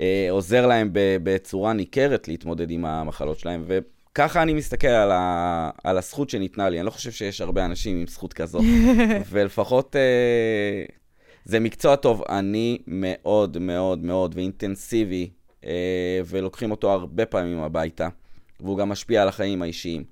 אה, 0.00 0.26
עוזר 0.30 0.66
להם 0.66 0.90
בצורה 0.92 1.72
ניכרת 1.72 2.28
להתמודד 2.28 2.70
עם 2.70 2.84
המחלות 2.84 3.38
שלהם. 3.38 3.64
ו... 3.66 3.78
ככה 4.14 4.42
אני 4.42 4.54
מסתכל 4.54 4.86
על, 4.86 5.10
ה... 5.12 5.70
על 5.84 5.98
הזכות 5.98 6.30
שניתנה 6.30 6.68
לי. 6.68 6.78
אני 6.78 6.86
לא 6.86 6.90
חושב 6.90 7.10
שיש 7.10 7.40
הרבה 7.40 7.64
אנשים 7.64 7.96
עם 7.96 8.06
זכות 8.06 8.32
כזאת. 8.32 8.62
ולפחות 9.30 9.96
אה, 9.96 10.84
זה 11.44 11.60
מקצוע 11.60 11.96
טוב. 11.96 12.22
אני 12.28 12.78
מאוד 12.86 13.58
מאוד 13.58 14.04
מאוד 14.04 14.34
ואינטנסיבי, 14.36 15.30
אה, 15.64 16.20
ולוקחים 16.26 16.70
אותו 16.70 16.92
הרבה 16.92 17.26
פעמים 17.26 17.58
הביתה. 17.58 18.08
והוא 18.60 18.78
גם 18.78 18.88
משפיע 18.88 19.22
על 19.22 19.28
החיים 19.28 19.62
האישיים. 19.62 20.04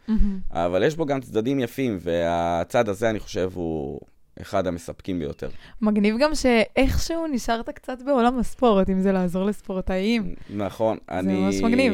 אבל 0.51 0.83
יש 0.83 0.97
בו 0.97 1.07
גם 1.07 1.21
צדדים 1.21 1.61
יפים, 1.61 1.99
והצד 2.01 2.89
הזה, 2.89 3.11
אני 3.11 3.19
חושב, 3.19 3.51
הוא 3.55 4.01
אחד 4.41 4.67
המספקים 4.67 5.19
ביותר. 5.19 5.49
מגניב 5.83 6.17
גם 6.21 6.35
שאיכשהו 6.35 7.27
נשארת 7.27 7.71
קצת 7.71 8.03
בעולם 8.03 8.39
הספורט, 8.39 8.91
אם 8.91 9.01
זה 9.01 9.13
לעזור 9.13 9.45
לספורטאים. 9.45 10.35
נכון. 10.57 10.97
זה 11.11 11.19
אני... 11.19 11.41
ממש 11.41 11.61
מגניב. 11.61 11.93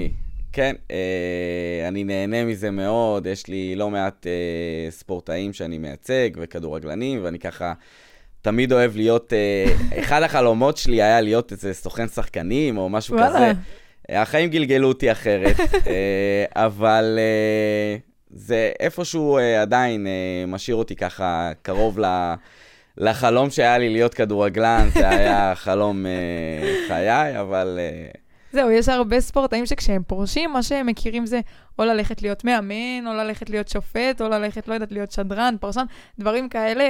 כן, 0.52 0.75
אה, 0.90 1.88
אני 1.88 2.04
נהנה 2.04 2.44
מזה 2.44 2.71
מאוד, 2.71 3.26
יש 3.26 3.47
לי 3.47 3.76
לא 3.76 3.90
מעט 3.90 4.26
אה, 4.26 4.90
ספורטאים 4.90 5.52
שאני 5.52 5.78
מייצג 5.78 6.30
וכדורגלנים, 6.37 7.21
ואני 7.25 7.38
ככה 7.38 7.73
תמיד 8.42 8.73
אוהב 8.73 8.97
להיות, 8.97 9.32
אה, 9.32 9.64
אחד 10.00 10.23
החלומות 10.23 10.76
שלי 10.76 11.02
היה 11.02 11.21
להיות 11.21 11.52
איזה 11.52 11.75
סוכן 11.75 12.09
שחקנים 12.09 12.76
או 12.76 12.88
משהו 12.88 13.16
וואלה. 13.16 13.37
כזה. 13.37 13.52
החיים 14.09 14.50
גלגלו 14.50 14.88
אותי 14.88 15.12
אחרת, 15.12 15.56
אבל 16.56 17.18
זה 18.30 18.73
איפשהו 18.80 19.38
עדיין 19.61 20.06
משאיר 20.47 20.76
אותי 20.76 20.97
ככה 20.97 21.52
קרוב 21.62 22.00
ל... 22.00 22.35
לחלום 22.99 23.50
שהיה 23.50 23.78
לי 23.78 23.88
להיות 23.88 24.14
כדורגלן, 24.14 24.88
זה 24.94 25.09
היה 25.09 25.52
חלום 25.54 26.06
אה, 26.06 26.75
חיי, 26.88 27.40
אבל... 27.40 27.78
אה, 28.54 28.61
זהו, 28.61 28.71
יש 28.71 28.88
הרבה 28.88 29.21
ספורטאים 29.21 29.66
שכשהם 29.66 30.02
פורשים, 30.06 30.52
מה 30.52 30.62
שהם 30.62 30.87
מכירים 30.87 31.26
זה 31.26 31.40
או 31.78 31.85
ללכת 31.85 32.23
להיות 32.23 32.44
מאמן, 32.44 33.06
או 33.06 33.12
ללכת 33.12 33.50
להיות 33.50 33.68
שופט, 33.68 34.21
או 34.21 34.28
ללכת, 34.28 34.68
לא 34.68 34.75
יודעת, 34.75 34.92
להיות 34.92 35.11
שדרן, 35.11 35.56
פרשן, 35.61 35.85
דברים 36.18 36.49
כאלה 36.49 36.85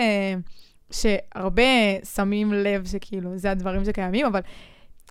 שהרבה 0.90 1.62
שמים 2.14 2.52
לב 2.52 2.87
שכאילו, 2.87 3.38
זה 3.38 3.50
הדברים 3.50 3.85
שקיימים, 3.85 4.26
אבל 4.26 4.40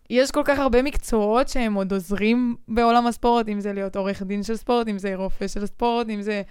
יש 0.10 0.32
כל 0.32 0.42
כך 0.46 0.60
הרבה 0.60 0.82
מקצועות 0.82 1.48
שהם 1.48 1.74
עוד 1.74 1.94
עוזרים 1.94 2.56
בעולם 2.68 3.08
הספורט, 3.08 3.50
אם 3.50 3.60
זה 3.60 3.74
להיות 3.74 3.96
עורך 3.96 4.24
דין 4.24 4.44
של 4.44 4.56
ספורט, 4.56 4.88
אם 4.88 4.98
זה 4.98 5.16
רופא 5.16 5.48
של 5.48 5.66
ספורט, 5.66 6.10
אם 6.10 6.22
זה, 6.22 6.42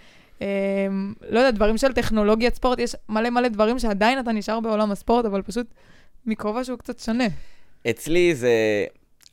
אה, 0.42 0.46
לא 1.30 1.38
יודע, 1.38 1.50
דברים 1.50 1.76
של 1.76 1.92
טכנולוגיית 1.92 2.54
ספורט, 2.54 2.78
יש 2.78 2.96
מלא 3.08 3.30
מלא 3.30 3.48
דברים 3.48 3.78
שעדיין 3.78 4.18
אתה 4.18 4.32
נשאר 4.32 4.60
בעולם 4.60 4.90
הספורט, 4.90 5.24
אבל 5.24 5.42
פשוט 5.42 5.66
מכובע 6.26 6.64
שהוא 6.64 6.78
קצת 6.78 6.98
שונה. 6.98 7.24
אצלי 7.90 8.34
זה, 8.34 8.84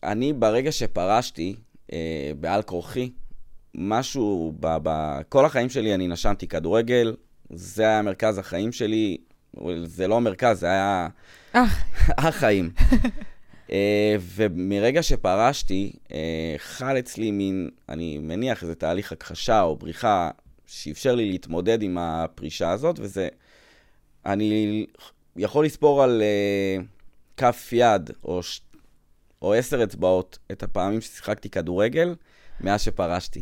אני 0.04 0.34
ברגע 0.34 0.72
שפרשתי, 0.72 1.56
אה, 1.94 2.32
בעל 2.40 2.62
כורחי, 2.62 3.12
משהו, 3.76 4.54
בכל 4.60 5.46
החיים 5.46 5.70
שלי 5.70 5.94
אני 5.94 6.08
נשמתי 6.08 6.48
כדורגל, 6.48 7.16
זה 7.50 7.84
היה 7.84 8.02
מרכז 8.02 8.38
החיים 8.38 8.72
שלי, 8.72 9.18
זה 9.84 10.08
לא 10.08 10.22
מרכז, 10.22 10.60
זה 10.60 10.68
היה 10.68 11.08
החיים. 12.28 12.70
אה, 13.72 14.16
ומרגע 14.20 15.04
שפרשתי, 15.04 15.94
אה, 16.12 16.56
חל 16.58 17.00
אצלי 17.00 17.32
מין, 17.32 17.70
אני 17.90 18.18
מניח, 18.18 18.64
איזה 18.64 18.76
תהליך 18.76 19.12
הכחשה 19.12 19.62
או 19.62 19.76
בריחה 19.76 20.30
שאפשר 20.66 21.16
לי 21.16 21.32
להתמודד 21.32 21.82
עם 21.82 21.98
הפרישה 21.98 22.72
הזאת, 22.72 23.00
וזה, 23.00 23.28
אני 24.26 24.86
יכול 25.36 25.66
לספור 25.66 26.04
על 26.04 26.22
uh, 26.22 26.84
כף 27.38 27.70
יד 27.72 28.12
או, 28.24 28.44
ש... 28.44 28.62
או 29.48 29.54
עשר 29.54 29.84
אצבעות 29.84 30.38
את 30.52 30.64
הפעמים 30.64 31.02
ששיחקתי 31.02 31.50
כדורגל 31.50 32.16
מאז 32.62 32.82
שפרשתי. 32.82 33.42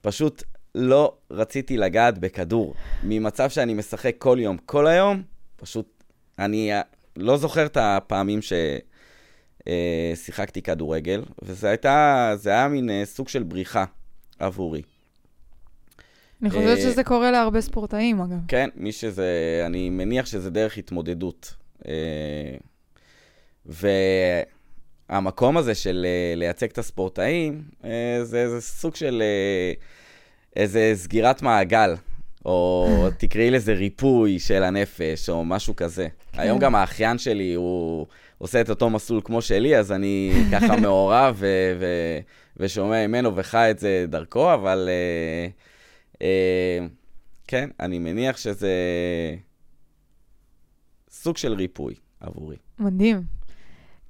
פשוט 0.00 0.42
לא 0.74 1.16
רציתי 1.30 1.76
לגעת 1.76 2.18
בכדור. 2.18 2.74
ממצב 3.02 3.50
שאני 3.50 3.74
משחק 3.74 4.14
כל 4.18 4.38
יום, 4.40 4.56
כל 4.56 4.86
היום, 4.86 5.22
פשוט 5.56 6.04
אני 6.38 6.70
לא 7.16 7.36
זוכר 7.36 7.66
את 7.66 7.76
הפעמים 7.76 8.42
ש... 8.42 8.52
אה, 9.68 10.12
כדורגל, 10.64 11.22
וזה 11.42 11.68
הייתה, 11.68 12.32
זה 12.36 12.50
היה 12.50 12.68
מין 12.68 12.90
אה, 12.90 13.02
סוג 13.04 13.28
של 13.28 13.42
בריחה 13.42 13.84
עבורי. 14.38 14.82
אני 16.42 16.50
חושבת 16.50 16.66
אה, 16.66 16.76
שזה 16.76 17.04
קורה 17.04 17.30
להרבה 17.30 17.60
ספורטאים, 17.60 18.20
אגב. 18.20 18.38
כן, 18.48 18.68
מי 18.74 18.92
שזה, 18.92 19.62
אני 19.66 19.90
מניח 19.90 20.26
שזה 20.26 20.50
דרך 20.50 20.78
התמודדות. 20.78 21.54
והמקום 25.10 25.56
הזה 25.56 25.74
של 25.74 26.06
לייצג 26.36 26.70
את 26.70 26.78
הספורטאים, 26.78 27.62
זה, 28.22 28.50
זה 28.50 28.60
סוג 28.60 28.96
של 28.96 29.22
איזה 30.56 30.92
סגירת 30.94 31.42
מעגל, 31.42 31.94
או 32.44 32.88
תקראי 33.18 33.50
לזה 33.50 33.72
ריפוי 33.72 34.38
של 34.38 34.62
הנפש, 34.62 35.28
או 35.30 35.44
משהו 35.44 35.76
כזה. 35.76 36.08
כן. 36.32 36.40
היום 36.40 36.58
גם 36.58 36.74
האחיין 36.74 37.18
שלי, 37.18 37.54
הוא... 37.54 38.06
עושה 38.38 38.60
את 38.60 38.70
אותו 38.70 38.90
מסלול 38.90 39.20
כמו 39.24 39.42
שלי, 39.42 39.76
אז 39.78 39.92
אני 39.92 40.32
ככה 40.52 40.76
מעורב 40.76 41.34
ו- 41.38 41.76
ו- 41.80 42.18
ושומע 42.56 43.06
ממנו 43.06 43.36
וחי 43.36 43.68
את 43.70 43.78
זה 43.78 44.06
דרכו, 44.08 44.54
אבל 44.54 44.88
uh, 46.18 46.18
uh, 46.18 46.22
כן, 47.46 47.70
אני 47.80 47.98
מניח 47.98 48.36
שזה 48.36 48.72
סוג 51.10 51.36
של 51.36 51.52
ריפוי 51.52 51.94
עבורי. 52.20 52.56
מדהים. 52.78 53.22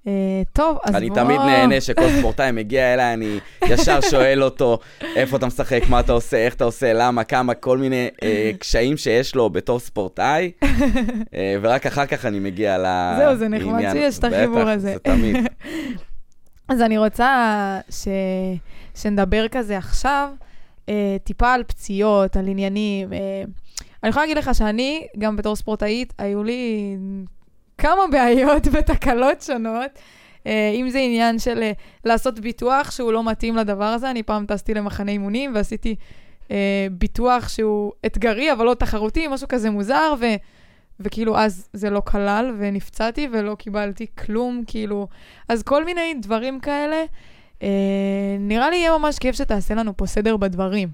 Uh, 0.05 0.07
טוב, 0.53 0.79
אז 0.85 0.95
אני 0.95 1.09
בוא... 1.09 1.17
אני 1.17 1.25
תמיד 1.25 1.41
נהנה 1.41 1.81
שכל 1.81 2.09
ספורטאי 2.19 2.53
מגיע 2.53 2.95
אליי, 2.95 3.15
אני 3.15 3.39
ישר 3.69 4.01
שואל 4.01 4.43
אותו 4.43 4.79
איפה 5.17 5.37
אתה 5.37 5.47
משחק, 5.47 5.81
מה 5.89 6.01
אתה 6.01 6.13
עושה, 6.13 6.37
איך 6.37 6.55
אתה 6.55 6.65
עושה, 6.65 6.93
למה, 6.93 7.25
כמה, 7.25 7.55
כל 7.55 7.79
מיני 7.79 8.09
uh, 8.17 8.25
קשיים 8.59 8.97
שיש 8.97 9.35
לו 9.35 9.51
בתור 9.51 9.81
ספורטאי, 9.81 10.53
uh, 10.65 10.69
ורק 11.63 11.87
אחר 11.87 12.07
כך 12.07 12.25
אני 12.25 12.39
מגיע 12.39 12.79
לעניין. 12.79 13.29
זהו, 13.29 13.37
זה 13.37 13.49
נחמד 13.49 13.93
שיש 13.93 14.19
את 14.19 14.25
החיבור 14.25 14.61
הזה. 14.61 14.95
בטח, 14.95 15.11
זה 15.11 15.17
תמיד. 15.17 15.37
אז 16.69 16.81
אני 16.81 16.99
רוצה 16.99 17.79
ש... 17.91 18.09
שנדבר 18.95 19.49
כזה 19.49 19.79
עכשיו, 19.79 20.29
uh, 20.87 20.91
טיפה 21.25 21.53
על 21.53 21.63
פציעות, 21.65 22.37
על 22.37 22.49
עניינים. 22.49 23.09
Uh, 23.11 23.15
אני 24.03 24.11
יכולה 24.11 24.27
להגיד 24.27 24.39
לך 24.39 24.55
שאני, 24.55 25.07
גם 25.19 25.37
בתור 25.37 25.57
ספורטאית, 25.57 26.13
היו 26.19 26.45
לי 26.45 26.97
כמה 27.79 28.03
בעיות 28.11 28.63
ותקלות 28.73 29.43
שונות. 29.43 29.91
Uh, 30.45 30.47
אם 30.75 30.91
זה 30.91 30.99
עניין 30.99 31.39
של 31.39 31.59
uh, 31.59 31.81
לעשות 32.05 32.41
ביטוח 32.41 32.91
שהוא 32.91 33.13
לא 33.13 33.25
מתאים 33.25 33.57
לדבר 33.57 33.85
הזה, 33.85 34.11
אני 34.11 34.23
פעם 34.23 34.47
טסתי 34.47 34.75
למחנה 34.75 35.11
אימונים 35.13 35.55
ועשיתי 35.55 35.97
uh, 36.43 36.51
ביטוח 36.91 37.49
שהוא 37.49 37.93
אתגרי, 38.07 38.53
אבל 38.53 38.65
לא 38.65 38.75
תחרותי, 38.75 39.29
משהו 39.29 39.49
כזה 39.49 39.71
מוזר, 39.71 40.15
ו... 40.21 40.27
וכאילו 41.01 41.39
אז 41.39 41.69
זה 41.73 41.91
לא 41.91 42.03
כלל, 42.07 42.55
ונפצעתי 42.59 43.29
ולא 43.33 43.55
קיבלתי 43.55 44.07
כלום, 44.19 44.63
כאילו... 44.67 45.09
אז 45.49 45.63
כל 45.63 45.85
מיני 45.85 46.15
דברים 46.23 46.61
כאלה. 46.61 47.05
Uh, 47.61 47.65
נראה 48.41 48.71
לי 48.71 48.77
יהיה 48.77 48.99
ממש 48.99 49.19
כיף 49.19 49.37
שתעשה 49.37 49.75
לנו 49.75 49.97
פה 49.97 50.07
סדר 50.07 50.37
בדברים. 50.37 50.89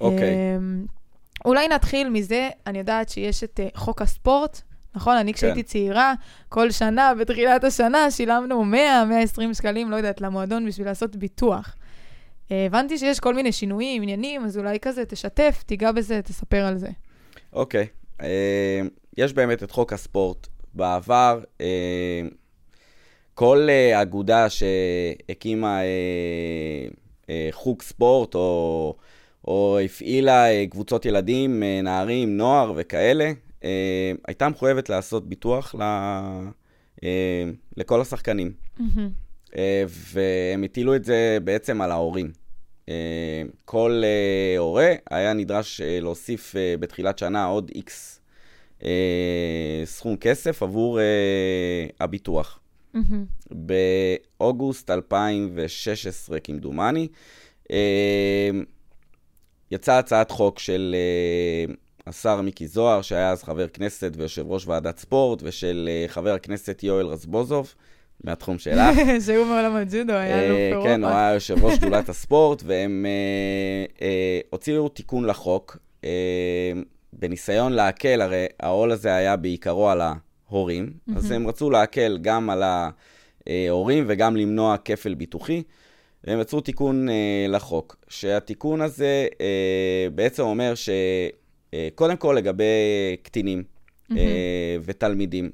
אוקיי. 0.00 0.18
Okay. 0.18 0.86
Uh, 0.86 1.44
אולי 1.44 1.68
נתחיל 1.68 2.08
מזה, 2.10 2.48
אני 2.66 2.78
יודעת 2.78 3.08
שיש 3.08 3.44
את 3.44 3.60
uh, 3.62 3.78
חוק 3.78 4.02
הספורט, 4.02 4.62
נכון? 4.94 5.16
אני 5.16 5.34
כשהייתי 5.34 5.62
כן. 5.62 5.68
צעירה, 5.68 6.14
כל 6.48 6.70
שנה, 6.70 7.12
בתחילת 7.14 7.64
השנה, 7.64 8.10
שילמנו 8.10 8.64
100, 8.64 9.04
120 9.04 9.54
שקלים, 9.54 9.90
לא 9.90 9.96
יודעת, 9.96 10.20
למועדון 10.20 10.66
בשביל 10.66 10.86
לעשות 10.86 11.16
ביטוח. 11.16 11.76
אה, 12.52 12.66
הבנתי 12.66 12.98
שיש 12.98 13.20
כל 13.20 13.34
מיני 13.34 13.52
שינויים, 13.52 14.02
עניינים, 14.02 14.44
אז 14.44 14.58
אולי 14.58 14.78
כזה 14.80 15.04
תשתף, 15.04 15.62
תיגע 15.66 15.92
בזה, 15.92 16.22
תספר 16.22 16.64
על 16.64 16.78
זה. 16.78 16.88
אוקיי. 17.52 17.86
Okay. 17.86 18.22
אה, 18.22 18.80
יש 19.18 19.32
באמת 19.32 19.62
את 19.62 19.70
חוק 19.70 19.92
הספורט. 19.92 20.46
בעבר, 20.74 21.40
אה, 21.60 22.22
כל 23.34 23.68
אגודה 23.94 24.46
שהקימה 24.50 25.80
חוג 27.50 27.82
ספורט, 27.82 28.34
או, 28.34 28.94
או 29.44 29.78
הפעילה 29.84 30.44
קבוצות 30.70 31.06
ילדים, 31.06 31.62
נערים, 31.82 32.36
נוער 32.36 32.72
וכאלה, 32.76 33.32
אה, 33.64 34.12
הייתה 34.28 34.48
מחויבת 34.48 34.88
לעשות 34.88 35.28
ביטוח 35.28 35.74
ל, 35.74 35.82
אה, 37.04 37.44
לכל 37.76 38.00
השחקנים. 38.00 38.52
Mm-hmm. 38.78 39.00
אה, 39.56 39.84
והם 39.88 40.64
הטילו 40.64 40.96
את 40.96 41.04
זה 41.04 41.38
בעצם 41.44 41.80
על 41.80 41.90
ההורים. 41.90 42.32
אה, 42.88 43.42
כל 43.64 44.02
אה, 44.04 44.58
הורה 44.58 44.94
היה 45.10 45.32
נדרש 45.32 45.80
אה, 45.80 46.00
להוסיף 46.00 46.56
אה, 46.56 46.74
בתחילת 46.80 47.18
שנה 47.18 47.44
עוד 47.44 47.70
איקס 47.74 48.20
אה, 48.84 49.82
סכום 49.84 50.16
כסף 50.16 50.62
עבור 50.62 51.00
אה, 51.00 51.86
הביטוח. 52.00 52.58
Mm-hmm. 52.94 53.50
באוגוסט 53.50 54.90
2016, 54.90 56.40
כמדומני, 56.40 57.08
אה, 57.70 58.50
יצאה 59.70 59.98
הצעת 59.98 60.30
חוק 60.30 60.58
של 60.58 60.94
אה, 60.98 61.74
השר 62.06 62.40
מיקי 62.40 62.68
זוהר, 62.68 63.02
שהיה 63.02 63.30
אז 63.30 63.42
חבר 63.42 63.68
כנסת 63.68 64.12
ויושב 64.16 64.50
ראש 64.50 64.66
ועדת 64.66 64.98
ספורט, 64.98 65.40
ושל 65.42 65.88
uh, 66.06 66.10
חבר 66.10 66.34
הכנסת 66.34 66.82
יואל 66.82 67.06
רזבוזוב, 67.06 67.74
מהתחום 68.24 68.58
שלך. 68.58 68.96
שהוא 69.26 69.46
מעולם 69.46 69.76
הג'ודו, 69.76 70.12
היה 70.12 70.40
אלוף 70.40 70.56
אירופה. 70.58 70.88
כן, 70.88 71.04
הוא 71.04 71.10
היה 71.12 71.34
יושב 71.34 71.64
ראש 71.64 71.74
שדולת 71.74 72.08
הספורט, 72.08 72.62
והם 72.66 73.06
uh, 73.98 74.02
הוציאו 74.50 74.88
תיקון 74.88 75.24
לחוק, 75.24 75.76
בניסיון 77.12 77.72
להקל, 77.72 78.20
הרי 78.20 78.46
העול 78.60 78.92
הזה 78.92 79.14
היה 79.14 79.36
בעיקרו 79.36 79.88
על 79.90 80.00
ההורים, 80.00 80.92
אז 81.16 81.30
הם 81.30 81.48
רצו 81.48 81.70
להקל 81.70 82.18
גם 82.22 82.50
על 82.50 82.62
ההורים 83.46 84.04
וגם 84.06 84.36
למנוע 84.36 84.76
כפל 84.84 85.14
ביטוחי. 85.14 85.62
והם 86.24 86.40
יצרו 86.40 86.60
תיקון 86.60 87.08
אה, 87.08 87.46
לחוק, 87.48 87.96
שהתיקון 88.08 88.80
הזה 88.80 89.26
אה, 89.40 90.06
בעצם 90.14 90.42
אומר 90.42 90.74
שקודם 90.74 91.41
אה, 91.74 91.88
כל 91.94 92.34
לגבי 92.36 92.64
קטינים 93.22 93.62
mm-hmm. 93.62 94.16
אה, 94.18 94.76
ותלמידים, 94.84 95.50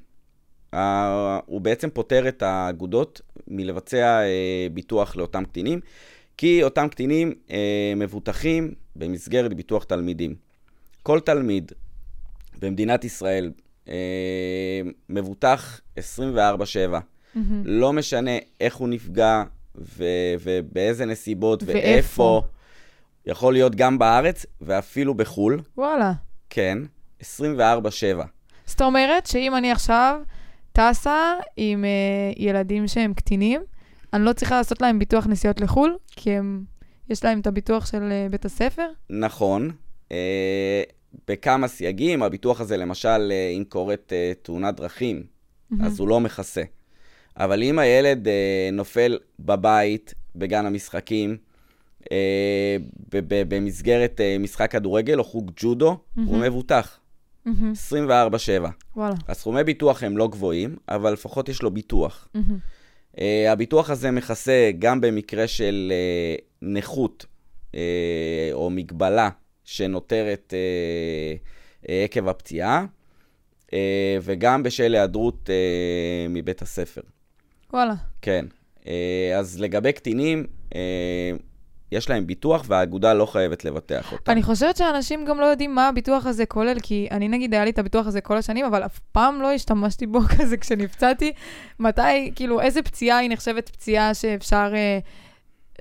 הוא 1.47 1.61
בעצם 1.61 1.91
פוטר 1.91 2.29
את 2.29 2.43
האגודות 2.43 3.21
מלבצע 3.49 4.21
אה, 4.21 4.67
ביטוח 4.73 5.17
לאותם 5.17 5.45
קטינים, 5.45 5.81
כי 6.37 6.63
אותם 6.63 6.89
קטינים 6.89 7.35
מבוטחים 7.97 8.75
במסגרת 8.97 9.55
ביטוח 9.55 9.85
תלמידים. 9.85 10.35
כל 11.03 11.21
תלמיד 11.21 11.73
במדינת 12.61 13.05
ישראל 13.05 13.53
מבוטח 15.09 15.81
24-7. 15.99 16.01
Mm-hmm. 16.01 17.39
לא 17.65 17.93
משנה 17.93 18.31
איך 18.61 18.77
הוא 18.77 18.89
נפגע 18.89 19.43
ו- 19.77 20.35
ובאיזה 20.41 21.07
נסיבות 21.07 21.63
ואיפה. 21.63 21.89
ואיפה. 21.89 22.43
יכול 23.29 23.53
להיות 23.53 23.75
גם 23.75 23.99
בארץ 23.99 24.47
ואפילו 24.61 25.15
בחו"ל. 25.15 25.61
וואלה. 25.77 26.13
כן, 26.51 26.79
24-7. 27.21 27.25
זאת 28.67 28.83
אומרת 28.83 29.27
שאם 29.27 29.57
אני 29.57 29.73
עכשיו 29.73 30.21
טסה 30.73 31.35
עם 31.57 31.85
uh, 31.85 32.43
ילדים 32.43 32.89
שהם 32.89 33.15
קטינים, 33.15 33.61
אני 34.13 34.25
לא 34.25 34.33
צריכה 34.33 34.57
לעשות 34.57 34.83
להם 34.83 34.99
ביטוח 34.99 35.27
נסיעות 35.27 35.61
לחו"ל, 35.61 35.97
כי 36.07 36.31
הם, 36.31 36.65
יש 37.11 37.25
להם 37.25 37.41
את 37.41 37.47
הביטוח 37.47 37.87
של 37.87 37.99
uh, 37.99 38.31
בית 38.31 38.45
הספר? 38.45 38.89
נכון. 39.11 39.71
Uh, 40.09 40.13
בכמה 41.29 41.69
סייגים, 41.69 42.23
הביטוח 42.23 42.61
הזה, 42.61 42.77
למשל, 42.77 43.33
uh, 43.33 43.57
אם 43.57 43.65
קורית 43.69 44.13
uh, 44.13 44.45
תאונת 44.45 44.77
דרכים, 44.77 45.23
mm-hmm. 45.23 45.77
אז 45.85 46.01
הוא 46.01 46.09
לא 46.09 46.21
מכסה. 46.21 46.63
אבל 47.37 47.63
אם 47.63 47.79
הילד 47.79 48.27
uh, 48.27 48.31
נופל 48.73 49.19
בבית, 49.41 50.15
בגן 50.37 50.67
המשחקים, 50.67 51.37
במסגרת 53.49 54.21
uh, 54.21 54.43
משחק 54.43 54.71
כדורגל 54.71 55.19
או 55.19 55.25
חוג 55.25 55.51
ג'ודו, 55.57 55.93
mm-hmm. 55.93 56.21
הוא 56.27 56.39
מבוטח. 56.39 56.99
Mm-hmm. 57.47 57.51
24-7. 57.93 58.69
וואלה. 58.97 59.15
הסכומי 59.29 59.65
ביטוח 59.65 60.03
הם 60.03 60.17
לא 60.17 60.29
גבוהים, 60.29 60.77
אבל 60.89 61.13
לפחות 61.13 61.49
יש 61.49 61.63
לו 61.63 61.71
ביטוח. 61.71 62.29
Mm-hmm. 62.37 62.41
Uh, 63.17 63.21
הביטוח 63.49 63.91
הזה 63.91 64.11
מכסה 64.11 64.71
גם 64.79 65.01
במקרה 65.01 65.47
של 65.47 65.93
uh, 65.93 66.45
נכות 66.63 67.27
uh, 67.73 67.75
או 68.53 68.71
מגבלה 68.71 69.31
שנותרת 69.65 70.55
uh, 70.55 71.85
uh, 71.85 71.89
עקב 72.05 72.29
הפציעה, 72.29 72.87
uh, 73.67 73.71
וגם 74.23 74.63
בשל 74.63 74.95
היעדרות 74.95 75.49
uh, 75.49 76.31
מבית 76.31 76.63
הספר. 76.63 77.01
וואלה. 77.73 77.95
כן. 78.23 78.45
Uh, 78.77 78.87
אז 79.39 79.61
לגבי 79.61 79.93
קטינים, 79.93 80.47
uh, 80.71 80.75
יש 81.93 82.11
להם 82.11 82.27
ביטוח 82.27 82.65
והאגודה 82.69 83.15
לא 83.15 83.27
חייבת 83.27 83.65
לבטח 83.65 84.13
אותם. 84.13 84.33
אני 84.33 84.43
חושבת 84.43 84.77
שאנשים 84.77 85.25
גם 85.25 85.41
לא 85.41 85.45
יודעים 85.45 85.75
מה 85.75 85.89
הביטוח 85.89 86.27
הזה 86.27 86.47
כולל, 86.47 86.81
כי 86.83 87.09
אני 87.11 87.29
נגיד, 87.29 87.55
היה 87.55 87.65
לי 87.65 87.71
את 87.71 87.79
הביטוח 87.79 88.07
הזה 88.07 88.21
כל 88.21 88.37
השנים, 88.37 88.65
אבל 88.65 88.85
אף 88.85 88.99
פעם 89.13 89.43
לא 89.43 89.53
השתמשתי 89.53 90.07
בו 90.07 90.21
כזה 90.39 90.57
כשנפצעתי. 90.57 91.33
מתי, 91.79 92.33
כאילו, 92.35 92.61
איזה 92.61 92.83
פציעה 92.83 93.19
היא 93.19 93.31
נחשבת 93.31 93.69
פציעה 93.69 94.15
שאפשר 94.15 94.73
אה, 94.75 94.99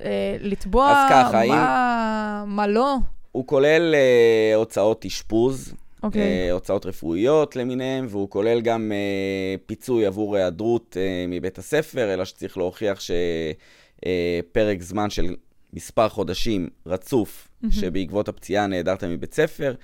אה, 0.06 0.38
לתבוע? 0.40 0.92
אז 0.92 1.10
ככה, 1.10 1.42
מה, 1.48 2.44
אם... 2.44 2.56
מה 2.56 2.68
לא? 2.68 2.96
הוא 3.32 3.48
כולל 3.48 3.96
אה, 3.96 4.56
הוצאות 4.56 5.06
אשפוז. 5.06 5.74
Okay. 5.98 6.04
אוקיי. 6.04 6.22
אה, 6.22 6.52
הוצאות 6.52 6.86
רפואיות 6.86 7.56
למיניהן, 7.56 8.06
והוא 8.10 8.30
כולל 8.30 8.62
גם 8.62 8.92
אה, 8.92 9.56
פיצוי 9.66 10.06
עבור 10.06 10.36
היעדרות 10.36 10.98
אה, 11.00 11.26
מבית 11.28 11.58
הספר, 11.58 12.14
אלא 12.14 12.26
שצריך 12.26 12.58
להוכיח 12.58 13.00
שפרק 13.00 14.78
אה, 14.78 14.86
זמן 14.86 15.10
של 15.10 15.36
מספר 15.74 16.10
חודשים 16.10 16.70
רצוף, 16.86 17.48
mm-hmm. 17.48 17.68
שבעקבות 17.72 18.30
הפציעה 18.30 18.68
נעדרת 18.68 19.04
מבית 19.04 19.34
ספר, 19.34 19.76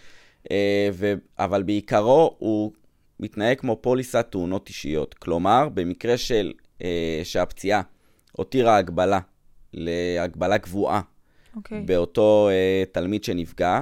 אה, 0.51 0.89
ו... 0.93 1.13
אבל 1.39 1.63
בעיקרו 1.63 2.35
הוא 2.39 2.71
מתנהג 3.19 3.59
כמו 3.59 3.77
פוליסת 3.81 4.27
תאונות 4.29 4.67
אישיות. 4.67 5.13
כלומר, 5.13 5.69
במקרה 5.73 6.17
של 6.17 6.53
אה, 6.83 7.21
שהפציעה 7.23 7.81
הותירה 8.31 8.77
הגבלה 8.77 9.19
להגבלה 9.73 10.57
קבועה 10.57 11.01
okay. 11.01 11.57
אוקיי. 11.57 11.81
באותו 11.81 12.49
אה, 12.51 12.83
תלמיד 12.91 13.23
שנפגע, 13.23 13.81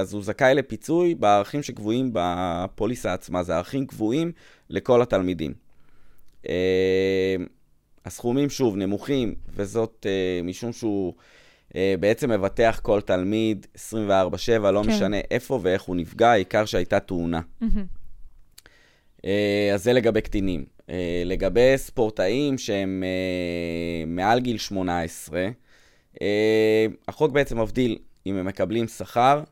אז 0.00 0.14
הוא 0.14 0.22
זכאי 0.22 0.54
לפיצוי 0.54 1.14
בערכים 1.14 1.62
שקבועים 1.62 2.10
בפוליסה 2.12 3.12
עצמה. 3.14 3.42
זה 3.42 3.56
ערכים 3.56 3.86
קבועים 3.86 4.32
לכל 4.70 5.02
התלמידים. 5.02 5.54
אה, 8.06 8.08
הסכומים, 8.08 8.50
שוב, 8.50 8.76
נמוכים, 8.76 9.34
וזאת 9.48 10.06
uh, 10.06 10.46
משום 10.46 10.72
שהוא 10.72 11.14
uh, 11.68 11.74
בעצם 12.00 12.30
מבטח 12.30 12.80
כל 12.82 13.00
תלמיד 13.00 13.66
24-7, 13.74 13.78
לא 14.58 14.82
כן. 14.82 14.90
משנה 14.90 15.16
איפה 15.30 15.60
ואיך 15.62 15.82
הוא 15.82 15.96
נפגע, 15.96 16.30
העיקר 16.30 16.64
שהייתה 16.64 17.00
תאונה. 17.00 17.40
Mm-hmm. 17.62 17.64
Uh, 19.16 19.24
אז 19.74 19.84
זה 19.84 19.92
לגבי 19.92 20.20
קטינים. 20.20 20.64
Uh, 20.78 20.90
לגבי 21.24 21.72
ספורטאים 21.76 22.58
שהם 22.58 23.04
uh, 23.04 24.08
מעל 24.10 24.40
גיל 24.40 24.58
18, 24.58 25.48
uh, 26.14 26.18
החוק 27.08 27.32
בעצם 27.32 27.60
מבדיל 27.60 27.98
אם 28.26 28.36
הם 28.36 28.46
מקבלים 28.46 28.88
שכר 28.88 29.42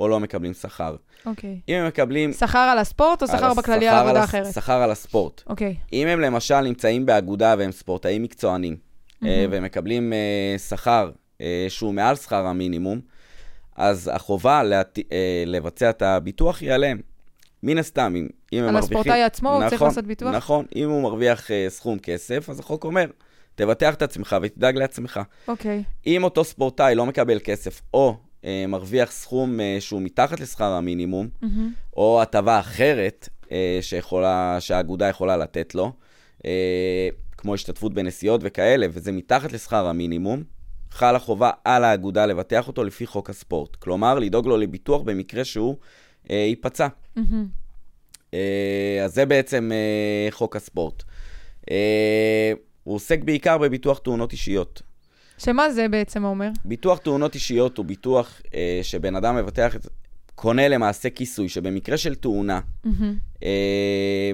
או 0.00 0.08
לא 0.08 0.20
מקבלים 0.20 0.54
שכר. 0.54 0.96
אוקיי. 1.26 1.60
אם 1.68 1.74
הם 1.74 1.86
מקבלים... 1.86 2.32
שכר 2.32 2.58
על 2.58 2.78
הספורט 2.78 3.22
או 3.22 3.26
שכר 3.26 3.54
בכללי 3.54 3.88
על 3.88 3.96
עבודה 3.96 4.24
אחרת? 4.24 4.54
שכר 4.54 4.82
על 4.82 4.90
הספורט. 4.90 5.42
אוקיי. 5.46 5.76
אם 5.92 6.06
הם 6.06 6.20
למשל 6.20 6.60
נמצאים 6.60 7.06
באגודה 7.06 7.54
והם 7.58 7.72
ספורטאים 7.72 8.22
מקצוענים, 8.22 8.76
mm-hmm. 8.76 9.26
והם 9.50 9.64
מקבלים 9.64 10.12
uh, 10.12 10.58
שכר 10.58 11.10
uh, 11.38 11.40
שהוא 11.68 11.94
מעל 11.94 12.16
שכר 12.16 12.46
המינימום, 12.46 13.00
אז 13.76 14.10
החובה 14.14 14.62
להת... 14.62 14.98
לבצע 15.46 15.90
את 15.90 16.02
הביטוח 16.02 16.60
היא 16.60 16.72
עליהם. 16.72 17.00
מן 17.62 17.78
הסתם, 17.78 18.14
אם, 18.16 18.28
אם 18.52 18.58
הם 18.58 18.64
מרוויחים... 18.64 18.76
על 18.76 18.76
הספורטאי 18.76 19.22
עצמו 19.22 19.48
נכון, 19.48 19.62
הוא 19.62 19.70
צריך 19.70 19.82
לעשות 19.82 20.04
ביטוח? 20.06 20.34
נכון, 20.34 20.64
אם 20.76 20.90
הוא 20.90 21.02
מרוויח 21.02 21.46
uh, 21.46 21.50
סכום 21.68 21.98
כסף, 21.98 22.50
אז 22.50 22.60
החוק 22.60 22.84
אומר, 22.84 23.06
תבטח 23.54 23.94
את 23.94 24.02
עצמך 24.02 24.36
ותדאג 24.42 24.76
לעצמך. 24.76 25.20
אוקיי. 25.48 25.82
אם 26.06 26.24
אותו 26.24 26.44
ספורטאי 26.44 26.94
לא 26.94 27.06
מקבל 27.06 27.38
כסף, 27.44 27.82
או 27.94 28.08
אה, 28.08 28.29
מרוויח 28.68 29.12
סכום 29.12 29.60
אה, 29.60 29.76
שהוא 29.80 30.02
מתחת 30.02 30.40
לשכר 30.40 30.72
המינימום, 30.72 31.28
mm-hmm. 31.42 31.46
או 31.96 32.22
הטבה 32.22 32.60
אחרת 32.60 33.28
אה, 33.52 33.78
שיכולה, 33.80 34.56
שהאגודה 34.60 35.08
יכולה 35.08 35.36
לתת 35.36 35.74
לו, 35.74 35.92
אה, 36.46 37.08
כמו 37.36 37.54
השתתפות 37.54 37.94
בנסיעות 37.94 38.40
וכאלה, 38.44 38.86
וזה 38.92 39.12
מתחת 39.12 39.52
לשכר 39.52 39.86
המינימום, 39.86 40.42
חלה 40.90 41.18
חובה 41.18 41.50
על 41.64 41.84
האגודה 41.84 42.26
לבטח 42.26 42.68
אותו 42.68 42.84
לפי 42.84 43.06
חוק 43.06 43.30
הספורט. 43.30 43.76
כלומר, 43.76 44.18
לדאוג 44.18 44.46
לו 44.46 44.56
לביטוח 44.56 45.02
במקרה 45.02 45.44
שהוא 45.44 45.76
אה, 46.30 46.36
ייפצע. 46.36 46.88
Mm-hmm. 47.16 47.20
אה, 48.34 49.04
אז 49.04 49.14
זה 49.14 49.26
בעצם 49.26 49.70
אה, 49.72 50.30
חוק 50.30 50.56
הספורט. 50.56 51.02
אה, 51.70 52.52
הוא 52.84 52.94
עוסק 52.94 53.24
בעיקר 53.24 53.58
בביטוח 53.58 53.98
תאונות 53.98 54.32
אישיות. 54.32 54.82
שמה 55.44 55.70
זה 55.70 55.88
בעצם 55.88 56.24
אומר? 56.24 56.50
ביטוח 56.64 56.98
תאונות 56.98 57.34
אישיות 57.34 57.78
הוא 57.78 57.86
ביטוח 57.86 58.40
אה, 58.54 58.80
שבן 58.82 59.16
אדם 59.16 59.36
מבטח, 59.36 59.76
קונה 60.34 60.68
למעשה 60.68 61.10
כיסוי, 61.10 61.48
שבמקרה 61.48 61.96
של 61.96 62.14
תאונה, 62.14 62.60
mm-hmm. 62.86 62.88
אה, 63.42 64.32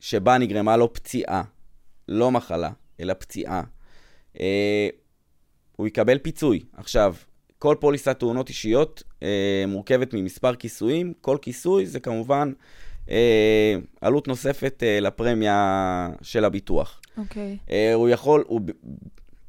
שבה 0.00 0.38
נגרמה 0.38 0.76
לו 0.76 0.92
פציעה, 0.92 1.42
לא 2.08 2.30
מחלה, 2.30 2.70
אלא 3.00 3.14
פציעה, 3.14 3.62
אה, 4.40 4.88
הוא 5.76 5.86
יקבל 5.86 6.18
פיצוי. 6.18 6.60
עכשיו, 6.76 7.14
כל 7.58 7.76
פוליסת 7.80 8.18
תאונות 8.18 8.48
אישיות 8.48 9.02
אה, 9.22 9.64
מורכבת 9.68 10.14
ממספר 10.14 10.54
כיסויים, 10.54 11.12
כל 11.20 11.38
כיסוי 11.42 11.86
זה 11.86 12.00
כמובן 12.00 12.52
אה, 13.10 13.76
עלות 14.00 14.28
נוספת 14.28 14.82
אה, 14.82 15.00
לפרמיה 15.00 16.08
של 16.22 16.44
הביטוח. 16.44 17.00
אוקיי. 17.18 17.56
Okay. 17.60 17.72
אה, 17.72 17.94
הוא 17.94 18.08
יכול, 18.08 18.44
הוא 18.46 18.60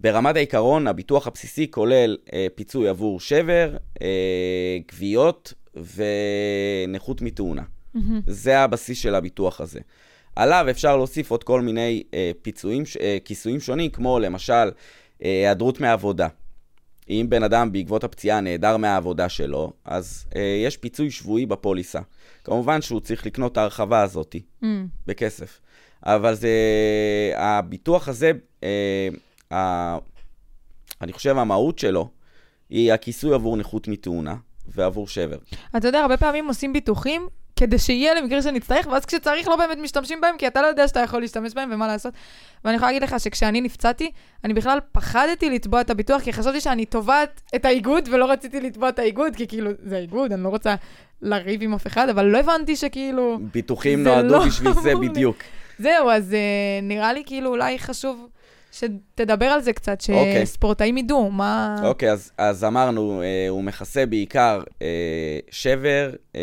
ברמת 0.01 0.35
העיקרון, 0.35 0.87
הביטוח 0.87 1.27
הבסיסי 1.27 1.71
כולל 1.71 2.17
אה, 2.33 2.47
פיצוי 2.55 2.89
עבור 2.89 3.19
שבר, 3.19 3.77
אה, 4.01 4.77
גוויות 4.91 5.53
ונכות 5.75 7.21
מתאונה. 7.21 7.61
Mm-hmm. 7.61 7.99
זה 8.27 8.59
הבסיס 8.59 8.97
של 8.97 9.15
הביטוח 9.15 9.61
הזה. 9.61 9.79
עליו 10.35 10.65
אפשר 10.69 10.97
להוסיף 10.97 11.31
עוד 11.31 11.43
כל 11.43 11.61
מיני 11.61 12.03
אה, 12.13 12.31
פיצויים, 12.41 12.83
אה, 13.01 13.17
כיסויים 13.25 13.59
שונים, 13.59 13.89
כמו 13.89 14.19
למשל 14.19 14.53
אה, 14.53 14.71
היעדרות 15.21 15.75
אה, 15.75 15.81
מעבודה. 15.81 16.27
אם 17.09 17.25
בן 17.29 17.43
אדם 17.43 17.71
בעקבות 17.71 18.03
הפציעה 18.03 18.41
נעדר 18.41 18.77
מהעבודה 18.77 19.29
שלו, 19.29 19.73
אז 19.85 20.25
אה, 20.35 20.61
יש 20.65 20.77
פיצוי 20.77 21.11
שבועי 21.11 21.45
בפוליסה. 21.45 21.99
כמובן 22.43 22.81
שהוא 22.81 22.99
צריך 22.99 23.25
לקנות 23.25 23.51
את 23.51 23.57
ההרחבה 23.57 24.01
הזאת 24.01 24.35
mm. 24.63 24.65
בכסף. 25.07 25.59
אבל 26.05 26.33
זה, 26.33 26.49
הביטוח 27.35 28.07
הזה, 28.07 28.31
אה, 28.63 29.09
ה... 29.51 29.97
אני 31.01 31.13
חושב 31.13 31.37
המהות 31.37 31.79
שלו 31.79 32.09
היא 32.69 32.93
הכיסוי 32.93 33.33
עבור 33.33 33.57
נכות 33.57 33.87
מתאונה 33.87 34.35
ועבור 34.67 35.07
שבר. 35.07 35.37
אתה 35.77 35.87
יודע, 35.87 35.99
הרבה 35.99 36.17
פעמים 36.17 36.47
עושים 36.47 36.73
ביטוחים 36.73 37.27
כדי 37.55 37.79
שיהיה 37.79 38.13
למקרה 38.13 38.41
שנצטרך, 38.41 38.87
ואז 38.87 39.05
כשצריך 39.05 39.47
לא 39.47 39.55
באמת 39.55 39.77
משתמשים 39.77 40.21
בהם, 40.21 40.37
כי 40.37 40.47
אתה 40.47 40.61
לא 40.61 40.67
יודע 40.67 40.87
שאתה 40.87 40.99
יכול 40.99 41.21
להשתמש 41.21 41.53
בהם 41.53 41.69
ומה 41.73 41.87
לעשות. 41.87 42.13
ואני 42.65 42.75
יכולה 42.75 42.91
להגיד 42.91 43.03
לך 43.03 43.19
שכשאני 43.19 43.61
נפצעתי, 43.61 44.11
אני 44.43 44.53
בכלל 44.53 44.79
פחדתי 44.91 45.49
לתבוע 45.49 45.81
את 45.81 45.89
הביטוח, 45.89 46.21
כי 46.21 46.33
חשבתי 46.33 46.61
שאני 46.61 46.85
תובעת 46.85 47.41
את 47.55 47.65
האיגוד, 47.65 48.09
ולא 48.11 48.31
רציתי 48.31 48.61
לתבוע 48.61 48.89
את 48.89 48.99
האיגוד, 48.99 49.35
כי 49.35 49.47
כאילו, 49.47 49.71
זה 49.83 49.95
האיגוד, 49.95 50.33
אני 50.33 50.43
לא 50.43 50.49
רוצה 50.49 50.75
לריב 51.21 51.63
עם 51.63 51.73
אף 51.73 51.87
אחד, 51.87 52.09
אבל 52.09 52.25
לא 52.25 52.37
הבנתי 52.37 52.75
שכאילו... 52.75 53.39
ביטוחים 53.51 54.03
נועדו 54.03 54.27
לא 54.27 54.45
בשביל 54.45 54.73
זה. 54.73 54.95
בדיוק. 54.95 55.37
זהו, 55.79 56.09
אז 56.09 56.31
uh, 56.31 56.35
נראה 56.83 57.13
לי 57.13 57.23
כאילו 57.25 57.49
אולי 57.49 57.79
חשוב 57.79 58.27
שתדבר 58.71 59.45
על 59.45 59.61
זה 59.61 59.73
קצת, 59.73 59.97
אוקיי. 60.09 60.45
שספורטאים 60.45 60.97
ידעו 60.97 61.31
מה... 61.31 61.81
אוקיי, 61.83 62.11
אז, 62.11 62.31
אז 62.37 62.63
אמרנו, 62.63 63.21
אה, 63.21 63.49
הוא 63.49 63.63
מכסה 63.63 64.05
בעיקר 64.05 64.61
אה, 64.81 65.39
שבר 65.51 66.11
אה, 66.35 66.41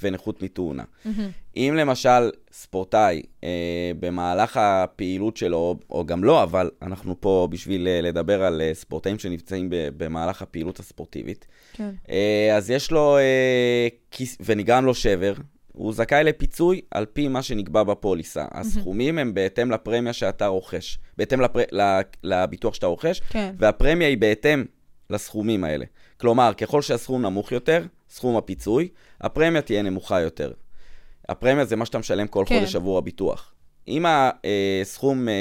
ונכות 0.00 0.42
מתאונה. 0.42 0.82
מהמם. 1.04 1.30
אם 1.56 1.74
למשל 1.76 2.30
ספורטאי 2.52 3.22
אה, 3.44 3.90
במהלך 4.00 4.56
הפעילות 4.56 5.36
שלו, 5.36 5.56
או, 5.56 5.76
או 5.90 6.06
גם 6.06 6.24
לא, 6.24 6.42
אבל 6.42 6.70
אנחנו 6.82 7.20
פה 7.20 7.48
בשביל 7.50 7.88
אה, 7.88 8.00
לדבר 8.00 8.44
על 8.44 8.60
אה, 8.60 8.74
ספורטאים 8.74 9.18
שנפצעים 9.18 9.70
ב, 9.70 9.76
במהלך 9.96 10.42
הפעילות 10.42 10.78
הספורטיבית, 10.78 11.46
כן. 11.72 11.90
אה, 12.10 12.56
אז 12.56 12.70
יש 12.70 12.90
לו, 12.90 13.18
אה, 13.18 13.88
כיס, 14.10 14.36
ונגרם 14.40 14.84
לו 14.84 14.94
שבר, 14.94 15.34
הוא 15.76 15.92
זכאי 15.92 16.24
לפיצוי 16.24 16.80
על 16.90 17.06
פי 17.06 17.28
מה 17.28 17.42
שנקבע 17.42 17.82
בפוליסה. 17.82 18.44
הסכומים 18.50 19.18
הם 19.18 19.34
בהתאם 19.34 19.70
לפרמיה 19.70 20.12
שאתה 20.12 20.46
רוכש, 20.46 20.98
בהתאם 21.16 21.40
לפר... 21.40 21.60
לביטוח 22.22 22.74
שאתה 22.74 22.86
רוכש, 22.86 23.20
כן. 23.30 23.54
והפרמיה 23.58 24.08
היא 24.08 24.18
בהתאם 24.18 24.64
לסכומים 25.10 25.64
האלה. 25.64 25.84
כלומר, 26.20 26.52
ככל 26.54 26.82
שהסכום 26.82 27.22
נמוך 27.22 27.52
יותר, 27.52 27.84
סכום 28.10 28.36
הפיצוי, 28.36 28.88
הפרמיה 29.20 29.62
תהיה 29.62 29.82
נמוכה 29.82 30.20
יותר. 30.20 30.52
הפרמיה 31.28 31.64
זה 31.64 31.76
מה 31.76 31.86
שאתה 31.86 31.98
משלם 31.98 32.26
כל 32.26 32.44
כן. 32.46 32.58
חודש 32.58 32.76
עבור 32.76 32.98
הביטוח. 32.98 33.52
אם 33.88 34.04
הסכום 34.82 35.28
אה, 35.28 35.34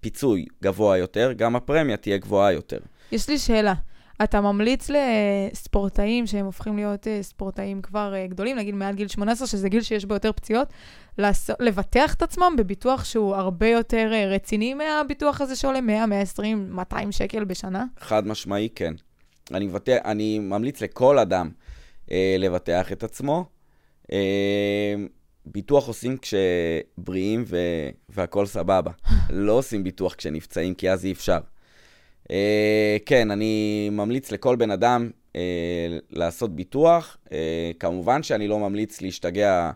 פיצוי 0.00 0.46
גבוה 0.62 0.98
יותר, 0.98 1.32
גם 1.36 1.56
הפרמיה 1.56 1.96
תהיה 1.96 2.16
גבוהה 2.16 2.52
יותר. 2.52 2.78
יש 3.12 3.28
לי 3.28 3.38
שאלה. 3.38 3.74
אתה 4.22 4.40
ממליץ 4.40 4.90
לספורטאים 4.90 6.26
שהם 6.26 6.46
הופכים 6.46 6.76
להיות 6.76 7.08
אה, 7.08 7.22
ספורטאים 7.22 7.82
כבר 7.82 8.14
אה, 8.14 8.26
גדולים, 8.26 8.56
נגיד 8.56 8.74
מעל 8.74 8.94
גיל 8.94 9.08
18, 9.08 9.46
שזה 9.46 9.68
גיל 9.68 9.82
שיש 9.82 10.04
בו 10.04 10.14
יותר 10.14 10.32
פציעות. 10.32 10.68
לבטח 11.60 12.14
את 12.14 12.22
עצמם 12.22 12.54
בביטוח 12.58 13.04
שהוא 13.04 13.34
הרבה 13.34 13.68
יותר 13.68 14.10
אה, 14.12 14.26
רציני 14.26 14.74
מהביטוח 14.74 15.40
הזה 15.40 15.56
שעולה 15.56 15.80
100, 15.80 16.06
120, 16.06 16.68
200 16.70 17.12
שקל 17.12 17.44
בשנה? 17.44 17.84
חד 18.00 18.26
משמעי, 18.26 18.68
כן. 18.74 18.94
אני, 19.54 19.66
מבטח, 19.66 19.96
אני 20.04 20.38
ממליץ 20.38 20.80
לכל 20.80 21.18
אדם 21.18 21.50
אה, 22.10 22.36
לבטח 22.38 22.92
את 22.92 23.02
עצמו. 23.02 23.44
אה, 24.12 24.94
ביטוח 25.46 25.88
עושים 25.88 26.16
כשבריאים 26.16 27.44
ו... 27.46 27.56
והכול 28.08 28.46
סבבה. 28.46 28.90
לא 29.30 29.52
עושים 29.52 29.84
ביטוח 29.84 30.14
כשנפצעים, 30.14 30.74
כי 30.74 30.90
אז 30.90 31.04
אי 31.04 31.12
אפשר. 31.12 31.38
אה, 32.30 32.96
כן, 33.06 33.30
אני 33.30 33.88
ממליץ 33.92 34.32
לכל 34.32 34.56
בן 34.56 34.70
אדם 34.70 35.10
אה, 35.36 35.98
לעשות 36.10 36.56
ביטוח. 36.56 37.16
אה, 37.32 37.70
כמובן 37.80 38.22
שאני 38.22 38.48
לא 38.48 38.58
ממליץ 38.58 39.00
להשתגע 39.00 39.70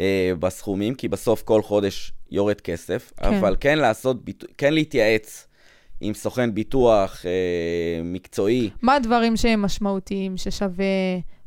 אה, 0.00 0.32
בסכומים, 0.38 0.94
כי 0.94 1.08
בסוף 1.08 1.42
כל 1.42 1.62
חודש 1.62 2.12
יורד 2.30 2.60
כסף, 2.60 3.12
כן. 3.16 3.34
אבל 3.34 3.56
כן 3.60 3.78
לעשות, 3.78 4.24
ביט... 4.24 4.44
כן 4.58 4.74
להתייעץ 4.74 5.46
עם 6.00 6.14
סוכן 6.14 6.54
ביטוח 6.54 7.26
אה, 7.26 8.02
מקצועי, 8.04 8.70
מה 8.82 8.94
הדברים 8.94 9.36
שהם 9.36 9.62
משמעותיים 9.62 10.36
ששווה 10.36 10.84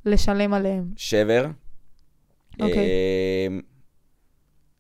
לשלם 0.06 0.54
עליהם? 0.54 0.92
שבר. 0.96 1.46
אוקיי. 2.60 2.78
אה, 2.78 3.48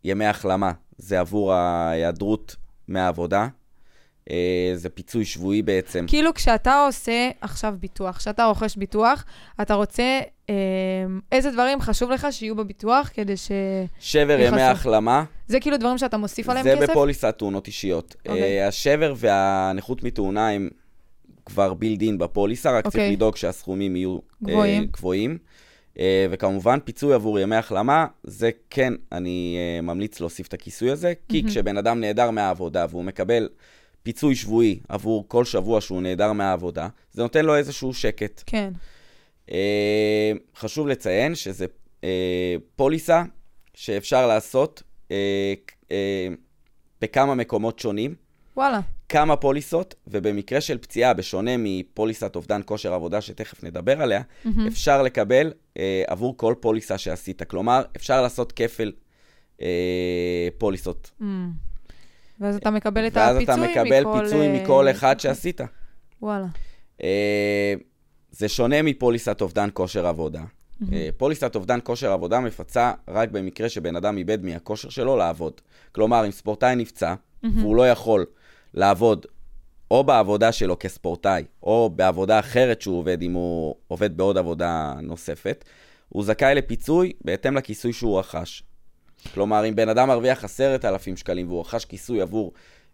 ימי 0.03 0.25
החלמה, 0.25 0.71
זה 0.97 1.19
עבור 1.19 1.53
ההיעדרות 1.53 2.55
מהעבודה. 2.87 3.47
אה, 4.31 4.71
זה 4.75 4.89
פיצוי 4.89 5.25
שבועי 5.25 5.61
בעצם. 5.61 6.05
כאילו 6.07 6.33
כשאתה 6.33 6.85
עושה 6.85 7.29
עכשיו 7.41 7.75
ביטוח, 7.79 8.17
כשאתה 8.17 8.45
רוכש 8.45 8.75
ביטוח, 8.75 9.25
אתה 9.61 9.73
רוצה, 9.73 10.19
אה, 10.49 10.55
איזה 11.31 11.51
דברים 11.51 11.81
חשוב 11.81 12.11
לך 12.11 12.27
שיהיו 12.31 12.55
בביטוח 12.55 13.09
כדי 13.13 13.37
ש... 13.37 13.51
שבר. 13.99 14.39
ימי 14.39 14.61
החלמה, 14.61 15.23
זה 15.47 15.59
כאילו 15.59 15.77
דברים 15.77 15.97
שאתה 15.97 16.17
מוסיף 16.17 16.49
עליהם 16.49 16.65
זה 16.65 16.75
כסף? 16.75 16.89
בפוליסת 16.89 17.35
תאונות 17.37 17.67
אישיות. 17.67 18.15
אוקיי. 18.27 18.61
אה, 18.61 18.67
השבר 18.67 19.13
והנכות 19.17 20.03
מתאונה 20.03 20.49
הם 20.49 20.69
כבר 21.45 21.73
בילדין 21.73 22.17
בפוליסה, 22.17 22.77
רק 22.77 22.83
צריך 22.83 22.95
אוקיי. 22.95 23.11
לדאוג 23.11 23.35
שהסכומים 23.35 23.95
יהיו 23.95 24.17
גבוהים. 24.43 24.85
גבוהים. 24.85 25.37
וכמובן, 26.29 26.79
פיצוי 26.83 27.13
עבור 27.13 27.39
ימי 27.39 27.55
החלמה, 27.55 28.05
זה 28.23 28.49
כן, 28.69 28.93
אני 29.11 29.57
ממליץ 29.83 30.19
להוסיף 30.19 30.47
את 30.47 30.53
הכיסוי 30.53 30.91
הזה, 30.91 31.13
כי 31.29 31.37
מהמם. 31.37 31.49
כשבן 31.49 31.77
אדם 31.77 31.99
נעדר 31.99 32.31
מהעבודה 32.31 32.85
והוא 32.89 33.03
מקבל 33.03 33.49
פיצוי 34.07 34.35
שבועי 34.35 34.79
עבור 34.89 35.25
כל 35.27 35.45
שבוע 35.45 35.81
שהוא 35.81 36.01
נעדר 36.01 36.33
מהעבודה, 36.33 36.87
זה 37.11 37.21
נותן 37.21 37.45
לו 37.45 37.55
איזשהו 37.55 37.93
שקט. 37.93 38.43
כן. 38.45 38.73
אה, 39.51 40.31
חשוב 40.55 40.87
לציין 40.87 41.35
שזה 41.35 41.65
אה, 42.03 42.55
פוליסה 42.75 43.23
שאפשר 43.73 44.27
לעשות 44.27 44.83
אה, 45.11 45.53
אה, 45.91 46.27
בכמה 47.01 47.35
מקומות 47.35 47.79
שונים, 47.79 48.15
וואלה. 48.57 48.79
כמה 49.09 49.35
פוליסות, 49.35 49.95
ובמקרה 50.07 50.61
של 50.61 50.77
פציעה, 50.77 51.13
בשונה 51.13 51.51
מפוליסת 51.57 52.35
אובדן 52.35 52.61
כושר 52.65 52.93
עבודה, 52.93 53.21
שתכף 53.21 53.63
נדבר 53.63 54.01
עליה, 54.01 54.21
מהמם. 54.45 54.67
אפשר 54.67 55.03
לקבל 55.03 55.53
אה, 55.77 56.03
עבור 56.07 56.37
כל 56.37 56.55
פוליסה 56.59 56.97
שעשית. 56.97 57.43
כלומר, 57.43 57.81
אפשר 57.95 58.21
לעשות 58.21 58.51
כפל 58.51 58.91
אה, 59.61 60.47
פוליסות. 60.57 61.11
Mm. 61.21 61.23
ואז 62.39 62.55
אתה 62.55 62.71
מקבל 62.71 63.07
את 63.07 63.17
ואז 63.17 63.35
הפיצוי 63.35 63.73
אתה 63.73 63.81
מקבל 63.81 64.01
מכל, 64.01 64.19
פיצוי 64.23 64.47
אה, 64.47 64.63
מכל 64.63 64.91
אחד 64.91 65.19
שעשית. 65.19 65.61
וואלה. 66.21 66.47
אה, 67.03 67.73
זה 68.31 68.49
שונה 68.49 68.81
מפוליסת 68.81 69.41
אובדן 69.41 69.69
כושר 69.73 70.07
עבודה. 70.07 70.41
אה, 70.93 71.09
פוליסת 71.17 71.55
אובדן 71.55 71.79
כושר 71.83 72.11
עבודה 72.11 72.39
מפצה 72.39 72.91
רק 73.07 73.29
במקרה 73.29 73.69
שבן 73.69 73.95
אדם 73.95 74.17
איבד 74.17 74.45
מהכושר 74.45 74.89
שלו 74.89 75.17
לעבוד. 75.17 75.61
כלומר, 75.91 76.25
אם 76.25 76.31
ספורטאי 76.31 76.75
נפצע, 76.75 77.13
והוא 77.43 77.75
לא 77.75 77.89
יכול 77.89 78.25
לעבוד 78.73 79.25
או 79.91 80.03
בעבודה 80.03 80.51
שלו 80.51 80.79
כספורטאי, 80.79 81.43
או 81.63 81.89
בעבודה 81.95 82.39
אחרת 82.39 82.81
שהוא 82.81 82.97
עובד, 82.97 83.21
אם 83.21 83.33
הוא 83.33 83.75
עובד 83.87 84.17
בעוד 84.17 84.37
עבודה 84.37 84.93
נוספת, 85.01 85.65
הוא 86.09 86.23
זכאי 86.23 86.55
לפיצוי 86.55 87.13
בהתאם 87.25 87.57
לכיסוי 87.57 87.93
שהוא 87.93 88.19
רכש. 88.19 88.63
כלומר, 89.33 89.69
אם 89.69 89.75
בן 89.75 89.89
אדם 89.89 90.07
מרוויח 90.07 90.43
10,000 90.43 91.17
שקלים 91.17 91.47
והוא 91.47 91.61
רכש 91.61 91.85
כיסוי 91.85 92.21
עבור 92.21 92.53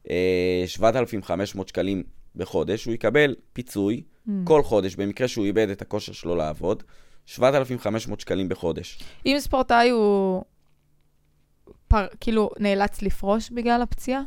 אה, 0.10 0.63
7,500 0.67 1.67
שקלים 1.67 2.04
בחודש, 2.36 2.86
הוא 2.86 2.93
יקבל 2.93 3.36
פיצוי 3.54 4.02
Mm. 4.28 4.32
כל 4.43 4.63
חודש, 4.63 4.96
במקרה 4.96 5.28
שהוא 5.28 5.46
איבד 5.46 5.69
את 5.69 5.82
הכושר 5.82 6.13
שלו 6.13 6.36
לעבוד, 6.36 6.84
7,500 7.26 8.19
שקלים 8.19 8.50
בחודש. 8.50 9.00
אם 9.26 9.36
ספורטאי 9.39 9.89
הוא 9.89 10.43
פר, 11.88 12.08
כאילו 12.19 12.50
נאלץ 12.60 13.02
לפרוש 13.02 13.50
בגלל 13.50 13.82
הפציעה, 13.82 14.22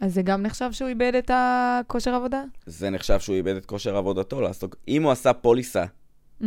אז 0.00 0.14
זה 0.14 0.22
גם 0.22 0.42
נחשב 0.42 0.72
שהוא 0.72 0.88
איבד 0.88 1.14
את 1.14 1.30
הכושר 1.34 2.14
עבודה? 2.14 2.44
זה 2.66 2.90
נחשב 2.90 3.20
שהוא 3.20 3.36
איבד 3.36 3.56
את 3.56 3.66
כושר 3.66 3.96
עבודתו 3.96 4.40
לעסוק. 4.40 4.76
אם 4.88 5.02
הוא 5.02 5.12
עשה 5.12 5.32
פוליסה, 5.32 5.84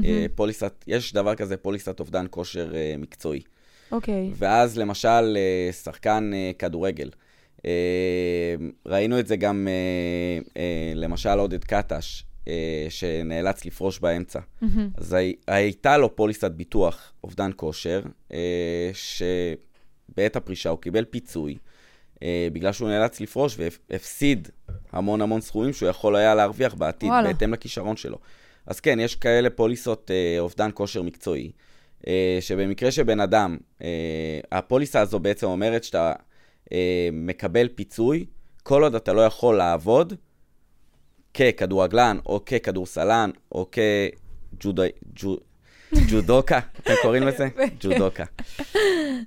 אה, 0.03 0.25
פוליסת, 0.35 0.83
יש 0.87 1.13
דבר 1.13 1.35
כזה, 1.35 1.57
פוליסת 1.57 1.99
אובדן 1.99 2.25
כושר 2.29 2.75
אה, 2.75 2.95
מקצועי. 2.97 3.41
אוקיי. 3.93 4.31
ואז 4.35 4.77
למשל, 4.77 5.37
אה, 5.37 5.71
שחקן 5.73 6.31
אה, 6.33 6.51
כדורגל, 6.59 7.09
אה, 7.65 7.71
ראינו 8.85 9.19
את 9.19 9.27
זה 9.27 9.35
גם, 9.35 9.67
למשל 10.95 11.39
עודד 11.39 11.63
קטש, 11.63 12.23
שנאלץ 12.89 13.65
לפרוש 13.65 13.99
באמצע. 13.99 14.39
מהמם. 14.61 14.89
אז 14.97 15.13
הי- 15.13 15.35
הייתה 15.47 15.97
לו 15.97 16.15
פוליסת 16.15 16.51
ביטוח 16.51 17.13
אובדן 17.23 17.51
כושר, 17.55 18.01
שבעת 18.93 20.35
הפרישה 20.35 20.69
הוא 20.69 20.79
קיבל 20.79 21.05
פיצוי, 21.05 21.57
בגלל 22.53 22.71
שהוא 22.71 22.89
נאלץ 22.89 23.21
לפרוש 23.21 23.57
והפסיד 23.89 24.47
המון 24.91 25.21
המון 25.21 25.41
סכומים 25.41 25.73
שהוא 25.73 25.89
יכול 25.89 26.15
היה 26.15 26.35
להרוויח 26.35 26.73
בעתיד, 26.73 27.09
וואלה. 27.09 27.27
בהתאם 27.33 27.53
לכישרון 27.53 27.97
שלו. 27.97 28.17
אז 28.67 28.79
כן, 28.79 28.99
יש 28.99 29.15
כאלה 29.15 29.49
פוליסות 29.49 30.11
אובדן 30.39 30.69
כושר 30.73 31.01
מקצועי, 31.01 31.51
שבמקרה 32.41 32.91
שבן 32.91 33.19
אדם, 33.19 33.57
אה, 33.81 34.39
הפוליסה 34.51 35.01
הזו 35.01 35.19
בעצם 35.19 35.47
אומרת 35.47 35.83
שאתה 35.83 36.13
אה, 36.73 37.09
מקבל 37.11 37.67
פיצוי, 37.75 38.25
כל 38.63 38.83
עוד 38.83 38.95
אתה 38.95 39.13
לא 39.13 39.21
יכול 39.21 39.57
לעבוד 39.57 40.13
ככדורגלן, 41.33 42.17
או 42.25 42.45
ככדורסלן, 42.45 43.29
או 43.51 43.67
כג'ודוקה, 44.61 46.59
אתם 46.79 46.93
קוראים 47.01 47.23
לזה? 47.23 47.47
ג'ודוקה. 47.79 48.23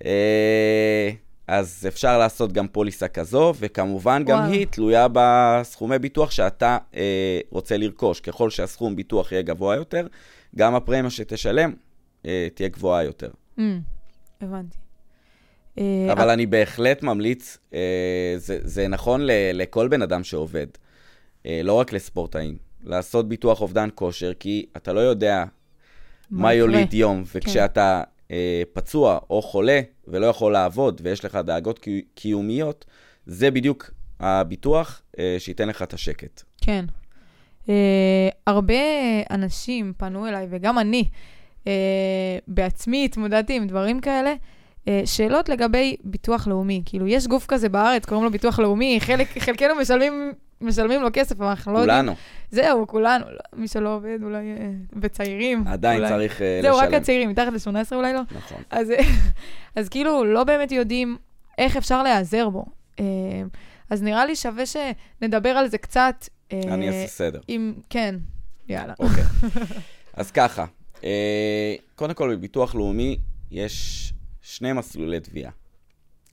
אה, 0.05 1.11
אז 1.47 1.85
אפשר 1.89 2.19
לעשות 2.19 2.53
גם 2.53 2.69
פוליסה 2.69 3.09
כזו, 3.09 3.53
וכמובן 3.59 4.23
גם 4.27 4.39
וואלה. 4.39 4.53
היא 4.53 4.67
תלויה 4.67 5.07
בסכומי 5.13 5.99
ביטוח 5.99 6.31
שאתה 6.31 6.79
אה, 6.97 7.41
רוצה 7.51 7.77
לרכוש. 7.77 8.21
ככל 8.21 8.51
שהסכום 8.51 8.97
ביטוח 8.97 9.33
יהיה 9.33 9.43
גבוה 9.43 9.77
יותר, 9.77 10.07
גם 10.57 10.75
הפרמיה 10.75 11.11
שתשלם 11.11 11.71
אה, 11.71 11.86
תהיה 12.55 12.69
גבוהה 12.69 13.05
יותר. 13.05 13.31
Mm, 13.59 13.63
הבנתי. 14.41 14.77
אה, 15.79 16.13
אבל 16.13 16.31
אני 16.31 16.47
בהחלט 16.47 17.03
ממליץ, 17.03 17.59
אה, 17.75 18.35
זה, 18.37 18.59
זה 18.63 18.89
נכון 18.89 19.21
ל, 19.27 19.31
לכל 19.53 19.89
בן 19.89 20.03
אדם 20.03 20.25
שעובד, 20.25 20.67
אה, 21.47 21.61
לא 21.65 21.73
רק 21.73 21.93
לספורטאים, 21.93 22.57
לעשות 22.85 23.29
ביטוח 23.29 23.61
אובדן 23.61 23.89
כושר, 23.95 24.33
כי 24.35 24.67
אתה 24.77 24.93
לא 24.93 25.01
יודע 25.01 25.45
מה 26.31 26.55
יקרה? 26.55 26.67
יוליד 26.67 26.95
יום, 26.95 27.25
כן. 27.25 27.39
וכשאתה 27.39 28.03
אה, 28.31 28.63
פצוע 28.73 29.19
או 29.31 29.43
חולה 29.43 29.81
ולא 30.09 30.27
יכול 30.27 30.53
לעבוד, 30.53 31.01
ויש 31.05 31.25
לך 31.25 31.35
דאגות 31.35 31.79
קי- 31.79 32.05
קיומיות, 32.15 32.85
זה 33.27 33.51
בדיוק 33.51 33.91
הביטוח 34.21 35.03
אה, 35.19 35.37
שייתן 35.39 35.69
לך 35.69 35.83
את 35.83 35.93
השקט. 35.93 36.43
כן. 36.61 36.85
Uh, 37.67 37.69
הרבה 38.47 38.75
אנשים 39.31 39.93
פנו 39.97 40.29
אליי, 40.29 40.47
וגם 40.51 40.79
אני 40.79 41.05
בעצמי 42.49 43.05
התמודדתי 43.05 43.57
עם 43.57 43.67
דברים 43.67 44.01
כאלה. 44.01 44.35
Uh, 44.85 44.89
שאלות 45.05 45.49
לגבי 45.49 45.97
ביטוח 46.05 46.47
לאומי. 46.47 46.83
כאילו, 46.85 47.07
יש 47.07 47.27
גוף 47.27 47.47
כזה 47.47 47.69
בארץ, 47.69 48.05
קוראים 48.05 48.25
לו 48.25 48.31
ביטוח 48.31 48.59
לאומי, 48.59 48.99
חלק, 49.01 49.39
חלקנו 49.39 49.75
משלמים, 49.75 50.33
משלמים 50.61 51.03
לו 51.03 51.09
כסף, 51.13 51.37
אבל 51.37 51.47
אנחנו 51.47 51.73
לא 51.73 51.79
יודעים. 51.79 51.99
כולנו, 51.99 52.15
זהו, 52.51 52.87
כולנו. 52.87 53.25
לא, 53.31 53.39
מי 53.57 53.69
שלא 53.69 53.95
עובד, 53.95 54.19
אולי... 54.23 54.53
אה, 54.61 54.71
וצעירים. 55.01 55.65
עדיין 55.67 55.99
אולי. 55.99 56.09
צריך 56.09 56.43
אה, 56.43 56.59
זהו, 56.63 56.77
לשלם. 56.77 56.89
רק 56.89 56.95
הצעירים, 56.95 57.29
מתחת 57.29 57.53
ל-18 57.53 57.95
אולי 57.95 58.13
לא. 58.13 58.21
נכון. 58.37 58.63
אז, 58.71 58.93
אז 59.77 59.89
כאילו, 59.89 60.25
לא 60.25 60.45
באמת 60.45 60.73
יודעים 60.73 61.17
איך 61.59 61.77
אפשר 61.77 62.03
להיעזר 62.03 62.49
בו. 62.49 62.65
אה, 63.01 63.05
אז 63.91 64.03
נראה 64.03 64.27
לי 64.27 64.37
שווה 64.37 64.65
שנדבר 64.67 65.51
על 65.51 65.69
זה 65.69 65.79
קצת. 65.79 66.29
אה, 66.53 66.61
אני 66.67 66.89
אעשה 66.89 67.07
סדר. 67.07 67.41
עם... 67.49 67.75
כן, 67.91 68.15
יאללה. 68.69 68.95
אוקיי. 68.99 69.25
אז 70.15 70.31
ככה, 70.31 70.63
אה, 70.63 70.67
קודם 71.95 72.15
כל 72.15 72.35
בביטוח 72.35 72.75
לאומי 72.75 73.19
יש 73.51 74.13
שני 74.43 74.73
מסלולי 74.73 75.21
תביעה. 75.21 75.51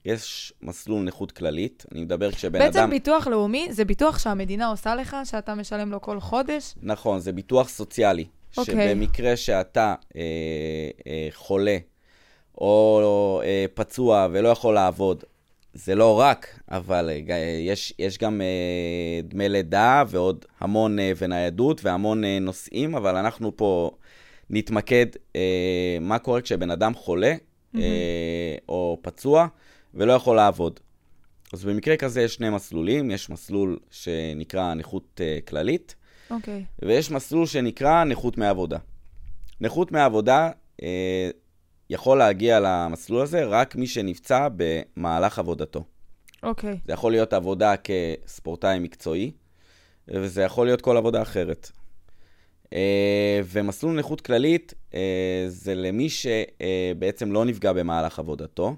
יש 0.05 0.53
מסלול 0.61 1.03
נכות 1.03 1.31
כללית, 1.31 1.85
אני 1.91 2.01
מדבר 2.01 2.31
כשבן 2.31 2.59
בעצם 2.59 2.79
אדם... 2.79 2.89
ביטוח 2.89 3.27
לאומי 3.27 3.67
זה 3.71 3.85
ביטוח 3.85 4.19
שהמדינה 4.19 4.67
עושה 4.67 4.95
לך, 4.95 5.17
שאתה 5.23 5.55
משלם 5.55 5.91
לו 5.91 6.01
כל 6.01 6.19
חודש. 6.19 6.73
נכון, 6.81 7.19
זה 7.19 7.31
ביטוח 7.31 7.69
סוציאלי. 7.69 8.25
אוקיי. 8.57 8.73
שבמקרה 8.73 9.35
שאתה 9.35 9.95
אה, 10.15 10.21
אה, 11.07 11.27
חולה 11.31 11.77
או 12.57 13.41
אה, 13.43 13.65
פצוע 13.73 14.27
ולא 14.31 14.49
יכול 14.49 14.73
לעבוד, 14.73 15.23
זה 15.73 15.95
לא 15.95 16.19
רק, 16.19 16.59
אבל 16.71 17.09
אה, 17.29 17.35
יש, 17.59 17.93
יש 17.99 18.17
גם 18.17 18.41
אה, 18.41 19.21
דמי 19.23 19.49
לידה 19.49 20.03
ועוד 20.07 20.45
המון 20.59 20.99
אה, 20.99 21.11
וניידות 21.17 21.85
והמון 21.85 22.23
אה, 22.23 22.37
נושאים, 22.41 22.95
אבל 22.95 23.15
אנחנו 23.15 23.57
פה 23.57 23.91
נתמקד 24.53 25.05
אה, 25.35 25.97
מה 26.01 26.19
קורה 26.19 26.41
כשבן 26.41 26.71
אדם 26.71 26.93
חולה 26.93 27.35
אה, 27.75 28.55
או 28.69 28.99
פצוע 29.01 29.47
ולא 29.93 30.13
יכול 30.13 30.35
לעבוד. 30.35 30.79
אז 31.53 31.65
במקרה 31.65 31.97
כזה 31.97 32.21
יש 32.21 32.33
שני 32.33 32.49
מסלולים, 32.49 33.11
יש 33.11 33.29
מסלול 33.29 33.79
שנקרא 33.91 34.73
נכות 34.73 35.21
אה, 35.23 35.39
כללית, 35.47 35.95
אוקיי. 36.29 36.65
ויש 36.81 37.11
מסלול 37.11 37.45
שנקרא 37.45 38.03
נכות 38.03 38.37
מעבודה. 38.37 38.77
נכות 39.61 39.91
מעבודה 39.91 40.51
אה, 40.83 41.29
יכול 41.89 42.17
להגיע 42.17 42.59
למסלול 42.59 43.21
הזה 43.21 43.45
רק 43.45 43.75
מי 43.75 43.87
שנפצע 43.87 44.47
במהלך 44.55 45.39
עבודתו. 45.39 45.83
אוקיי. 46.43 46.79
זה 46.85 46.93
יכול 46.93 47.11
להיות 47.11 47.33
עבודה 47.33 47.73
כספורטאי 47.77 48.79
מקצועי, 48.79 49.31
וזה 50.07 50.41
יכול 50.41 50.65
להיות 50.65 50.81
כל 50.81 50.97
עבודה 50.97 51.21
אחרת. 51.21 51.71
אה, 52.73 53.41
ומסלול 53.45 53.99
נכות 53.99 54.21
כללית 54.21 54.73
אה, 54.93 55.45
זה 55.47 55.75
למי 55.75 56.07
שבעצם 56.09 57.31
לא 57.31 57.45
נפגע 57.45 57.73
במהלך 57.73 58.19
עבודתו, 58.19 58.75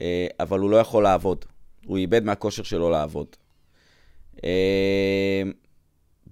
אה, 0.00 0.26
אבל 0.40 0.58
הוא 0.58 0.70
לא 0.70 0.76
יכול 0.76 1.02
לעבוד. 1.02 1.44
הוא 1.86 1.98
איבד 1.98 2.24
מהכושר 2.24 2.62
שלו 2.62 2.90
לעבוד. 2.90 3.26
אה, 4.44 5.42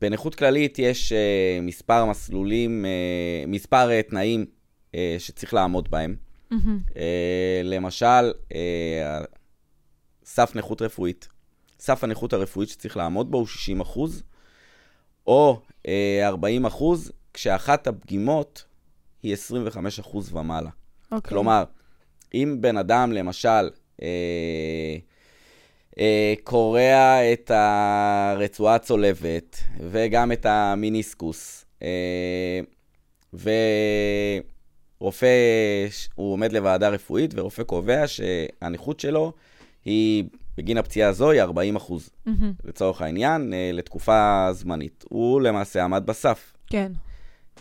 בנכות 0.00 0.34
כללית 0.34 0.78
יש 0.78 1.12
אה, 1.12 1.58
מספר 1.62 2.04
מסלולים, 2.04 2.84
אה, 2.84 3.44
מספר 3.46 3.90
אה, 3.90 4.02
תנאים 4.02 4.46
אה, 4.94 5.16
שצריך 5.18 5.54
לעמוד 5.54 5.90
בהם. 5.90 6.16
אה, 6.96 7.60
למשל, 7.64 8.32
אה, 8.54 9.20
סף 10.24 10.56
נכות 10.56 10.82
רפואית. 10.82 11.28
סף 11.80 12.04
הנכות 12.04 12.32
הרפואית 12.32 12.68
שצריך 12.68 12.96
לעמוד 12.96 13.30
בו 13.30 13.38
הוא 13.38 13.46
60 13.46 13.80
אחוז, 13.80 14.22
או 15.26 15.60
אה, 15.88 16.28
40 16.28 16.66
אחוז, 16.66 17.12
כשאחת 17.34 17.86
הפגימות 17.86 18.64
היא 19.22 19.32
25 19.32 19.98
אחוז 19.98 20.34
ומעלה. 20.34 20.70
אוקיי. 21.12 21.28
כלומר, 21.28 21.64
אם 22.34 22.56
בן 22.60 22.76
אדם, 22.76 23.12
למשל, 23.12 23.70
אה, 24.02 24.96
אה, 25.98 26.34
קורע 26.44 27.32
את 27.32 27.50
הרצועה 27.54 28.74
הצולבת 28.74 29.60
וגם 29.90 30.32
את 30.32 30.46
המיניסקוס, 30.46 31.64
אה, 31.82 32.60
ורופא, 35.00 35.26
הוא 36.14 36.32
עומד 36.32 36.52
לוועדה 36.52 36.88
רפואית, 36.88 37.34
ורופא 37.36 37.62
קובע 37.62 38.04
שהנכות 38.06 39.00
שלו 39.00 39.32
היא, 39.84 40.24
בגין 40.62 40.78
הפציעה 40.78 41.08
הזו, 41.08 41.30
היא 41.30 41.42
40 41.42 41.76
אחוז, 41.76 42.10
מהמם. 42.26 42.52
לצורך 42.64 43.02
העניין, 43.02 43.52
אה, 43.52 43.70
לתקופה 43.72 44.48
זמנית. 44.52 45.04
הוא 45.08 45.40
למעשה 45.40 45.84
עמד 45.84 46.02
בסף. 46.06 46.56
כן. 46.66 46.92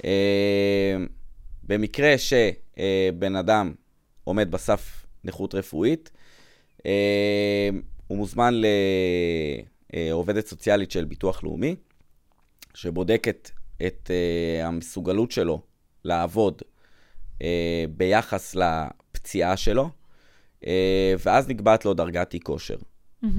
אה, 0.06 0.98
במקרה 1.64 2.16
שבן 2.18 3.36
אדם 3.36 3.74
עומד 4.24 4.52
בסף 4.52 5.06
נכות 5.24 5.56
רפואית, 5.56 6.12
אה, 6.86 7.70
הוא 8.08 8.18
מוזמן 8.18 8.54
לעובדת 9.94 10.48
סוציאלית 10.48 10.92
של 10.92 11.06
ביטוח 11.06 11.44
לאומי, 11.44 11.76
שבודקת 12.74 13.52
את 13.88 14.12
אה, 14.12 14.68
המסוגלות 14.68 15.32
שלו 15.32 15.62
לעבוד 16.04 16.62
אה, 17.42 17.86
ביחס 17.90 18.56
לפציעה 18.56 19.58
שלו, 19.58 19.90
אה, 20.68 21.14
ואז 21.26 21.48
נקבעת 21.48 21.86
לו 21.86 21.94
דרגת 21.94 22.34
אי-כושר. 22.34 22.76
מהמם. 22.76 22.91
אה, 23.24 23.30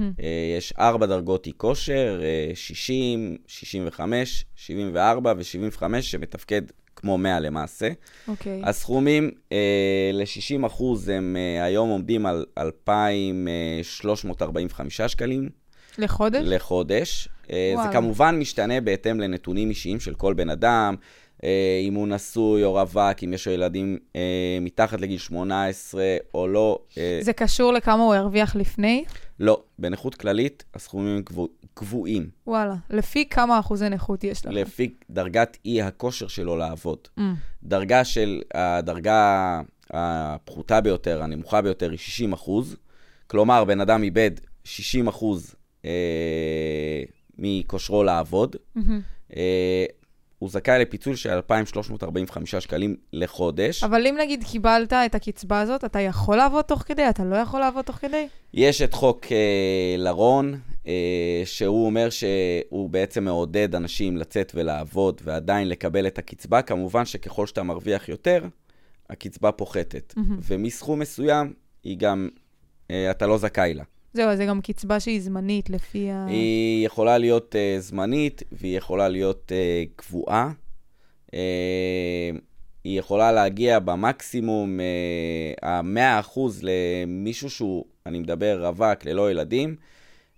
יש 0.59 0.73
ארבע 0.79 1.07
דרגות 1.07 1.47
אי-כושר, 1.47 2.21
אה, 2.23 2.51
60, 2.55 3.37
65, 3.47 4.45
74 4.57 5.35
ו-75, 5.37 5.83
שמתפקד 6.01 6.63
כמו 6.97 7.19
100 7.19 7.41
למעשה. 7.41 7.89
אוקיי. 8.29 8.63
הסכומים 8.65 9.31
אה, 9.53 10.11
ל-60 10.13 10.67
אחוז 10.67 11.09
הם 11.09 11.37
אה, 11.37 11.65
היום 11.65 11.89
עומדים 11.89 12.27
על 12.27 12.45
2,345 12.59 15.01
שקלים 15.01 15.49
לחודש? 15.99 16.43
לחודש. 16.45 17.29
אה, 17.51 17.75
זה. 17.85 17.89
כמובן 17.93 18.39
משתנה 18.39 18.81
בהתאם 18.81 19.21
לנתונים 19.21 19.69
אישיים 19.69 20.01
של 20.01 20.15
כל 20.15 20.35
בן 20.35 20.51
אדם, 20.51 20.95
אה, 21.45 21.81
אם 21.89 21.95
הוא 21.95 22.09
נשוי 22.09 22.65
או 22.65 22.73
רווק, 22.73 23.25
אם 23.25 23.33
יש 23.33 23.47
לו 23.47 23.53
ילדים 23.53 23.99
אה, 24.17 24.59
מתחת 24.61 25.01
לגיל 25.01 25.19
18 25.19 26.05
או 26.35 26.49
לא. 26.49 26.79
אה, 26.99 27.19
זה 27.23 27.33
קשור 27.33 27.73
לכמה 27.73 28.03
הוא 28.03 28.15
הרוויח 28.15 28.57
לפני? 28.57 29.05
לא, 29.43 29.63
בנכות 29.79 30.15
כללית 30.15 30.65
הסכומים 30.75 31.23
קבוע- 31.23 31.49
קבועים, 31.75 32.31
וואלה. 32.47 32.75
לפי 32.91 33.29
כמה 33.29 33.61
אחוזי 33.61 33.89
נכות 33.89 34.25
יש 34.25 34.47
לך? 34.47 34.53
לפי 34.53 34.95
דרגת 35.11 35.57
אי 35.65 35.83
הכושר 35.83 36.27
שלו 36.29 36.57
לעבוד. 36.57 36.99
Mm, 37.19 37.23
דרגה 37.63 38.05
של, 38.05 38.43
הדרגה 38.55 39.61
הפחותה 39.91 40.81
ביותר, 40.81 41.23
הנמוכה 41.23 41.63
ביותר, 41.63 41.91
היא 41.91 41.99
60 41.99 42.33
אחוז. 42.33 42.77
כלומר, 43.27 43.65
בן 43.65 43.81
אדם 43.81 44.03
איבד 44.03 44.31
60 44.65 45.09
אחוז 45.09 45.55
אה, 45.85 47.03
מכושרו 47.39 48.05
לעבוד. 48.05 48.57
מהמם. 48.75 49.01
אה, 49.37 49.85
הוא 50.43 50.51
זכאי 50.51 50.79
לפיצול 50.79 51.17
של 51.17 51.31
2,345 51.31 52.55
שקלים 52.55 52.97
לחודש. 53.13 53.85
אבל 53.85 54.07
אם 54.07 54.17
נגיד 54.21 54.45
קיבלת 54.45 54.93
את 54.93 55.15
הקצבה 55.15 55.61
הזאת, 55.61 55.85
אתה 55.85 56.01
יכול 56.01 56.37
לעבוד 56.37 56.65
תוך 56.65 56.83
כדי? 56.83 57.09
אתה 57.09 57.25
לא 57.25 57.37
יכול 57.37 57.61
לעבוד 57.61 57.85
תוך 57.85 57.97
כדי? 57.97 58.27
יש 58.55 58.83
את 58.83 58.95
חוק 58.95 59.27
אה, 59.33 59.95
לרון, 59.99 60.61
אה, 60.87 61.43
שהוא 61.45 61.87
אומר 61.87 62.09
שהוא 62.11 62.91
בעצם 62.91 63.25
מעודד 63.25 63.75
אנשים 63.75 64.17
לצאת 64.17 64.53
ולעבוד 64.55 65.21
ועדיין 65.25 65.69
לקבל 65.69 66.07
את 66.07 66.19
הקצבה. 66.19 66.63
כמובן 66.63 67.05
שככל 67.05 67.47
שאתה 67.47 67.63
מרוויח 67.63 68.09
יותר, 68.09 68.45
הקצבה 69.11 69.53
פוחתת. 69.53 70.15
מהמם. 70.17 70.39
ומסכום 70.43 70.99
מסוים, 70.99 71.53
היא 71.85 71.99
גם, 71.99 72.29
אה, 72.91 73.11
אתה 73.11 73.27
לא 73.27 73.39
זכאי 73.39 73.75
לה. 73.75 73.85
זהו, 74.15 74.29
אז 74.29 74.39
זה 74.39 74.45
גם 74.47 74.61
קצבה 74.61 75.01
שהיא 75.01 75.21
זמנית 75.21 75.71
לפי 75.71 76.11
ה... 76.11 76.27
היא 76.27 76.87
יכולה 76.87 77.19
להיות 77.19 77.57
אה, 77.57 77.77
זמנית 77.79 78.43
והיא 78.53 78.77
יכולה 78.79 79.09
להיות 79.09 79.53
אה, 79.55 79.83
קבועה. 79.97 80.51
אה, 81.35 82.31
היא 82.85 82.99
יכולה 82.99 83.33
להגיע 83.33 83.79
במקסימום 83.79 84.81
אה, 84.81 85.69
ה-100% 85.69 86.41
למישהו 86.63 87.51
שהוא, 87.51 87.85
אני 88.07 88.19
מדבר 88.19 88.67
רווק 88.67 89.05
ללא 89.05 89.31
ילדים, 89.31 89.77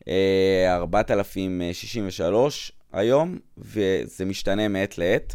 אה, 0.09 0.75
4,063 0.77 2.73
היום, 2.93 3.39
וזה 3.59 4.25
משתנה 4.25 4.69
מעת 4.69 4.99
לעת. 4.99 5.35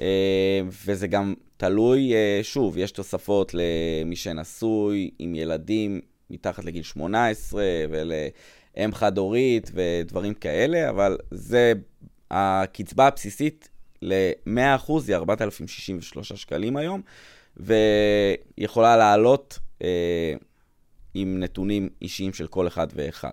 אה, 0.00 0.60
וזה 0.86 1.06
גם 1.06 1.34
תלוי, 1.56 2.14
אה, 2.14 2.40
שוב, 2.42 2.78
יש 2.78 2.90
תוספות 2.90 3.54
למי 3.54 4.16
שנשוי, 4.16 5.10
עם 5.18 5.34
ילדים 5.34 6.00
מתחת 6.30 6.64
לגיל 6.64 6.82
18, 6.82 7.62
ולאם 7.90 8.94
חד-הורית 8.94 9.70
ודברים 9.74 10.34
כאלה, 10.34 10.90
אבל 10.90 11.18
זה, 11.30 11.72
הקצבה 12.30 13.06
הבסיסית 13.06 13.68
ל-100% 14.02 14.92
היא 15.06 15.16
4,063 15.16 16.32
שקלים 16.32 16.76
היום, 16.76 17.02
ויכולה 17.56 18.96
לעלות 18.96 19.58
אה, 19.82 20.34
עם 21.14 21.40
נתונים 21.40 21.88
אישיים 22.02 22.32
של 22.32 22.46
כל 22.46 22.68
אחד 22.68 22.86
ואחד. 22.94 23.32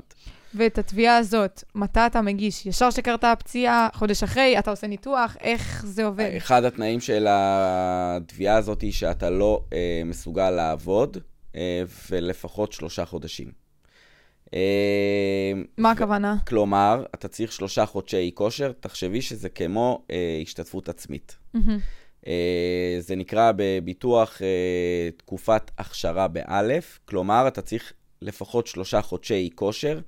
ואת 0.55 0.77
התביעה 0.77 1.17
הזאת, 1.17 1.63
מתי 1.75 1.99
אתה 2.05 2.21
מגיש? 2.21 2.65
ישר 2.65 2.89
שקרתה 2.89 3.31
הפציעה, 3.31 3.87
חודש 3.93 4.23
אחרי, 4.23 4.59
אתה 4.59 4.71
עושה 4.71 4.87
ניתוח, 4.87 5.37
איך 5.41 5.85
זה 5.85 6.05
עובד? 6.05 6.29
אחד 6.37 6.63
התנאים 6.63 6.99
של 6.99 7.27
התביעה 7.29 8.57
הזאת 8.57 8.81
היא 8.81 8.91
שאתה 8.91 9.29
לא 9.29 9.63
אה, 9.73 10.01
מסוגל 10.05 10.49
לעבוד, 10.49 11.17
ולפחות 12.09 12.71
שלושה 12.73 13.05
חודשים. 13.05 13.51
אה, 14.53 15.53
מה 15.77 15.91
הכוונה? 15.91 16.37
כלומר, 16.47 17.05
אתה 17.15 17.27
צריך 17.27 17.51
שלושה 17.51 17.85
חודשי 17.85 18.31
כושר, 18.33 18.71
תחשבי 18.79 19.21
שזה 19.21 19.49
כמו 19.49 20.03
אה, 20.11 20.39
השתתפות 20.41 20.89
עצמית. 20.89 21.37
אה, 22.27 22.97
זה 22.99 23.15
נקרא 23.15 23.51
בביטוח 23.55 24.41
אה, 24.41 25.09
תקופת 25.17 25.71
הכשרה 25.77 26.27
באלף, 26.27 26.99
כלומר, 27.05 27.47
אתה 27.47 27.61
צריך 27.61 27.93
לפחות 28.21 28.67
שלושה 28.67 29.01
חודשי 29.01 29.49
כושר 29.55 29.99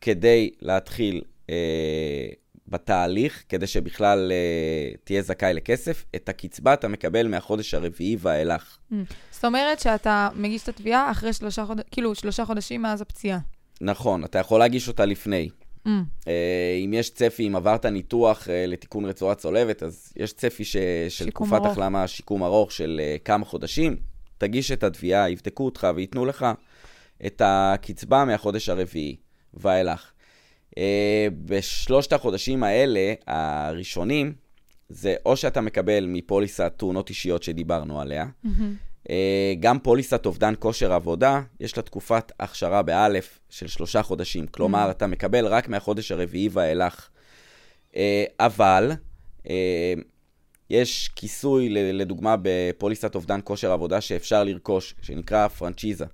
כדי 0.00 0.50
להתחיל 0.60 1.22
אה, 1.50 2.28
בתהליך, 2.72 3.44
כדי 3.48 3.66
שבכלל 3.66 4.32
אה, 4.32 4.96
תהיה 5.04 5.22
זכאי 5.22 5.54
לכסף. 5.54 6.04
את 6.16 6.28
הקצבה 6.28 6.74
אתה 6.74 6.88
מקבל 6.88 7.28
מהחודש 7.28 7.74
הרביעי 7.74 8.16
ואילך. 8.20 8.76
Mm. 8.92 8.94
זאת 9.30 9.44
אומרת 9.44 9.80
שאתה 9.80 10.28
מגיש 10.34 10.62
את 10.62 10.68
התביעה 10.68 11.10
אחרי 11.10 11.32
שלושה 11.32 11.64
חודשים, 11.66 11.88
כאילו 11.90 12.14
שלושה 12.14 12.44
חודשים 12.44 12.82
מאז 12.82 13.00
הפציעה. 13.00 13.38
נכון, 13.80 14.24
אתה 14.24 14.38
יכול 14.38 14.58
להגיש 14.60 14.88
אותה 14.88 15.04
לפני. 15.04 15.48
Mm. 15.86 15.90
אה, 16.28 16.80
אם 16.84 16.92
יש 16.94 17.10
צפי, 17.10 17.48
אם 17.48 17.56
עברת 17.56 17.86
ניתוח 17.86 18.48
אה, 18.48 18.66
לתיקון 18.66 19.04
רצועה 19.04 19.34
צולבת, 19.34 19.82
אז 19.82 20.12
יש 20.16 20.32
צפי 20.32 20.64
ש... 20.64 20.76
של 21.08 21.30
תקופת 21.30 21.66
החלמה, 21.66 22.06
שיקום 22.06 22.42
ארוך 22.42 22.72
של 22.72 23.00
אה, 23.04 23.16
כמה 23.24 23.44
חודשים. 23.44 23.96
תגיש 24.38 24.72
את 24.72 24.82
התביעה, 24.82 25.30
יבדקו 25.30 25.64
אותך 25.64 25.86
וייתנו 25.94 26.26
לך 26.26 26.46
את 27.26 27.42
הקצבה 27.44 28.24
מהחודש 28.24 28.68
הרביעי 28.68 29.16
ואילך. 29.54 30.11
בשלושת 31.44 32.12
החודשים 32.12 32.62
האלה, 32.62 33.14
הראשונים, 33.26 34.32
זה 34.88 35.14
או 35.26 35.36
שאתה 35.36 35.60
מקבל 35.60 36.06
מפוליסת 36.06 36.72
תאונות 36.76 37.08
אישיות 37.08 37.42
שדיברנו 37.42 38.00
עליה, 38.00 38.26
mm-hmm. 38.44 38.48
אה, 39.10 39.54
גם 39.60 39.78
פוליסת 39.78 40.26
אובדן 40.26 40.54
כושר 40.58 40.92
עבודה, 40.92 41.40
יש 41.60 41.76
לה 41.76 41.82
תקופת 41.82 42.32
הכשרה 42.40 42.82
באלף 42.82 43.38
של 43.50 43.66
שלושה 43.66 44.02
חודשים. 44.02 44.46
כלומר, 44.46 44.88
mm. 44.88 44.90
אתה 44.90 45.06
מקבל 45.06 45.46
רק 45.46 45.68
מהחודש 45.68 46.12
הרביעי 46.12 46.48
ואילך. 46.52 47.08
אה, 47.96 48.24
אבל, 48.40 48.92
אה, 49.50 49.94
יש 50.70 51.10
כיסוי, 51.16 51.68
לדוגמה, 51.68 52.36
בפוליסת 52.42 53.14
אובדן 53.14 53.40
כושר 53.44 53.72
עבודה 53.72 54.00
שאפשר 54.00 54.44
לרכוש, 54.44 54.94
שנקרא 55.02 55.48
פרנצ'יזה. 55.48 56.06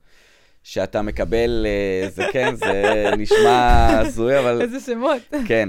שאתה 0.62 1.03
מקבל, 1.03 1.66
זה 2.09 2.25
כן, 2.33 2.55
זה 2.55 3.11
נשמע 3.18 3.88
הזוי, 4.01 4.38
אבל... 4.38 4.62
איזה 4.62 4.81
שמות. 4.81 5.23
כן. 5.47 5.68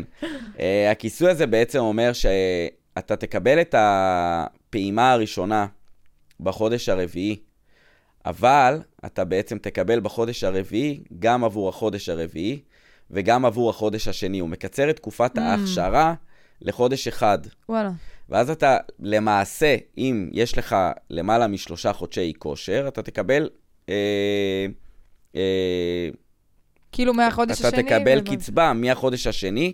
הכיסוי 0.91 1.29
הזה 1.29 1.47
בעצם 1.47 1.79
אומר 1.79 2.11
שאתה 2.13 3.15
תקבל 3.15 3.61
את 3.61 3.75
הפעימה 3.77 5.11
הראשונה 5.11 5.67
בחודש 6.39 6.89
הרביעי. 6.89 7.35
אבל 8.25 8.81
אתה 9.05 9.25
בעצם 9.25 9.57
תקבל 9.57 9.99
בחודש 9.99 10.43
הרביעי 10.43 11.03
גם 11.19 11.43
עבור 11.43 11.69
החודש 11.69 12.09
הרביעי 12.09 12.59
וגם 13.11 13.45
עבור 13.45 13.69
החודש 13.69 14.07
השני. 14.07 14.39
הוא 14.39 14.49
מקצר 14.49 14.89
את 14.89 14.95
תקופת 14.95 15.37
mm. 15.37 15.41
ההכשרה 15.41 16.13
לחודש 16.61 17.07
אחד. 17.07 17.39
וואלה. 17.69 17.91
ואז 18.29 18.49
אתה, 18.49 18.77
למעשה, 18.99 19.75
אם 19.97 20.29
יש 20.33 20.57
לך 20.57 20.75
למעלה 21.09 21.47
משלושה 21.47 21.93
חודשי 21.93 22.33
כושר, 22.37 22.85
אתה 22.87 23.01
תקבל... 23.01 23.49
אה, 23.89 24.65
אה, 25.35 26.09
כאילו 26.91 27.13
מהחודש 27.13 27.61
השני? 27.61 27.69
אתה 27.69 27.83
תקבל. 27.83 28.21
קצבה 28.21 28.73
מהחודש 28.73 29.27
השני, 29.27 29.73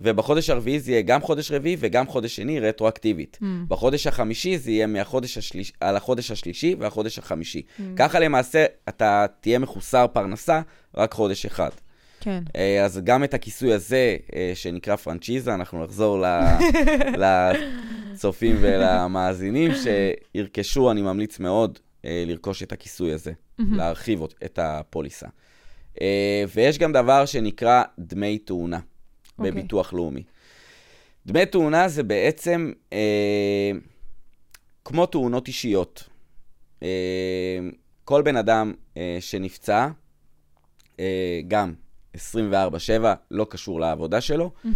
ובחודש 0.00 0.50
הרביעי 0.50 0.80
זה 0.80 0.90
יהיה 0.90 1.02
גם 1.02 1.22
חודש 1.22 1.52
רביעי 1.52 1.76
וגם 1.78 2.06
חודש 2.06 2.36
שני 2.36 2.60
רטרואקטיבית. 2.60 3.38
Mm. 3.42 3.44
בחודש 3.68 4.06
החמישי 4.06 4.58
זה 4.58 4.70
יהיה 4.70 4.86
מהחודש 4.86 5.38
השליש... 5.38 5.72
על 5.80 5.96
החודש 5.96 6.30
השלישי 6.30 6.74
והחודש 6.78 7.18
החמישי. 7.18 7.62
Mm. 7.62 7.82
ככה 7.96 8.18
למעשה 8.20 8.64
אתה 8.88 9.26
תהיה 9.40 9.58
מחוסר 9.58 10.06
פרנסה 10.12 10.60
רק 10.96 11.14
חודש 11.14 11.46
אחד. 11.46 11.70
כן. 12.20 12.42
אה, 12.56 12.84
אז 12.84 13.00
גם 13.04 13.24
את 13.24 13.34
הכיסוי 13.34 13.72
הזה, 13.72 14.16
שנקרא 14.54 14.96
פרנצ'יזה, 14.96 15.54
אנחנו 15.54 15.84
נחזור 15.84 16.24
לצופים 18.12 18.56
ולמאזינים 18.60 19.70
שירכשו, 20.34 20.90
אני 20.90 21.02
ממליץ 21.02 21.38
מאוד 21.38 21.78
לרכוש 22.04 22.62
את 22.62 22.72
הכיסוי 22.72 23.12
הזה, 23.12 23.32
mm-hmm. 23.32 23.64
להרחיב 23.70 24.22
את 24.44 24.58
הפוליסה. 24.62 25.26
ויש 26.54 26.78
גם 26.78 26.92
דבר 26.92 27.26
שנקרא 27.26 27.82
דמי 27.98 28.38
תאונה. 28.38 28.78
okay. 28.78 29.38
אוקיי. 29.38 29.52
בביטוח 29.52 29.92
לאומי. 29.92 30.22
דמי 31.26 31.46
תאונה 31.46 31.88
זה 31.88 32.02
בעצם 32.02 32.72
אה, 32.92 33.70
כמו 34.84 35.06
תאונות 35.06 35.48
אישיות. 35.48 36.08
אה, 36.82 36.88
כל 38.04 38.22
בן 38.22 38.36
אדם 38.36 38.72
אה, 38.96 39.16
שנפצע, 39.20 39.88
אה, 41.00 41.40
גם 41.48 41.74
24-7, 42.16 42.18
לא 43.30 43.46
קשור 43.50 43.80
לעבודה 43.80 44.20
שלו, 44.20 44.50
mm-hmm. 44.64 44.68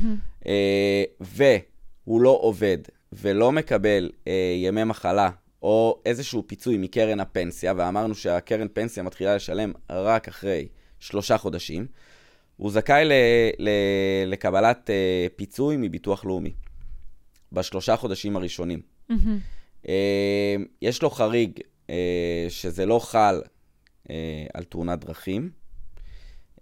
אה, 0.47 1.05
והוא 1.21 2.21
לא 2.21 2.39
עובד 2.41 2.79
ולא 3.13 3.53
מקבל 3.53 4.11
אה, 4.29 4.55
ימי 4.57 4.85
מחלה 4.85 5.31
או 5.65 6.01
איזשהו 6.07 6.45
פיצוי 6.47 6.77
מקרן 6.77 7.21
הפנסיה, 7.21 7.73
ואמרנו 7.77 8.15
שהקרן 8.15 8.67
פנסיה 8.73 9.03
מתחילה 9.03 9.37
לשלם 9.37 9.73
רק 9.91 10.29
אחרי 10.29 10.69
שלושה 11.01 11.39
חודשים, 11.39 11.87
הוא 12.57 12.71
זכאי 12.71 13.05
ל, 13.05 13.13
ל, 13.59 13.69
לקבלת 14.27 14.91
uh, 14.91 15.33
פיצוי 15.37 15.77
מביטוח 15.77 16.25
לאומי 16.25 16.53
בשלושה 17.53 17.97
חודשים 17.97 18.37
הראשונים. 18.37 18.81
Mm-hmm. 19.11 19.15
Uh, 19.83 19.89
יש 20.83 21.03
לו 21.03 21.11
חריג 21.11 21.61
uh, 21.87 21.91
שזה 22.49 22.87
לא 22.87 22.99
חל 22.99 23.43
uh, 23.43 24.11
על 24.55 24.65
תאונת 24.65 25.05
דרכים, 25.05 25.51
uh, 26.57 26.61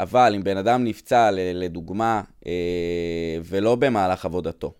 אבל 0.00 0.32
אם 0.36 0.44
בן 0.44 0.56
אדם 0.56 0.84
נפצע, 0.84 1.30
לדוגמה, 1.32 2.22
uh, 2.40 2.46
ולא 3.44 3.76
במהלך 3.76 4.24
עבודתו, 4.24 4.74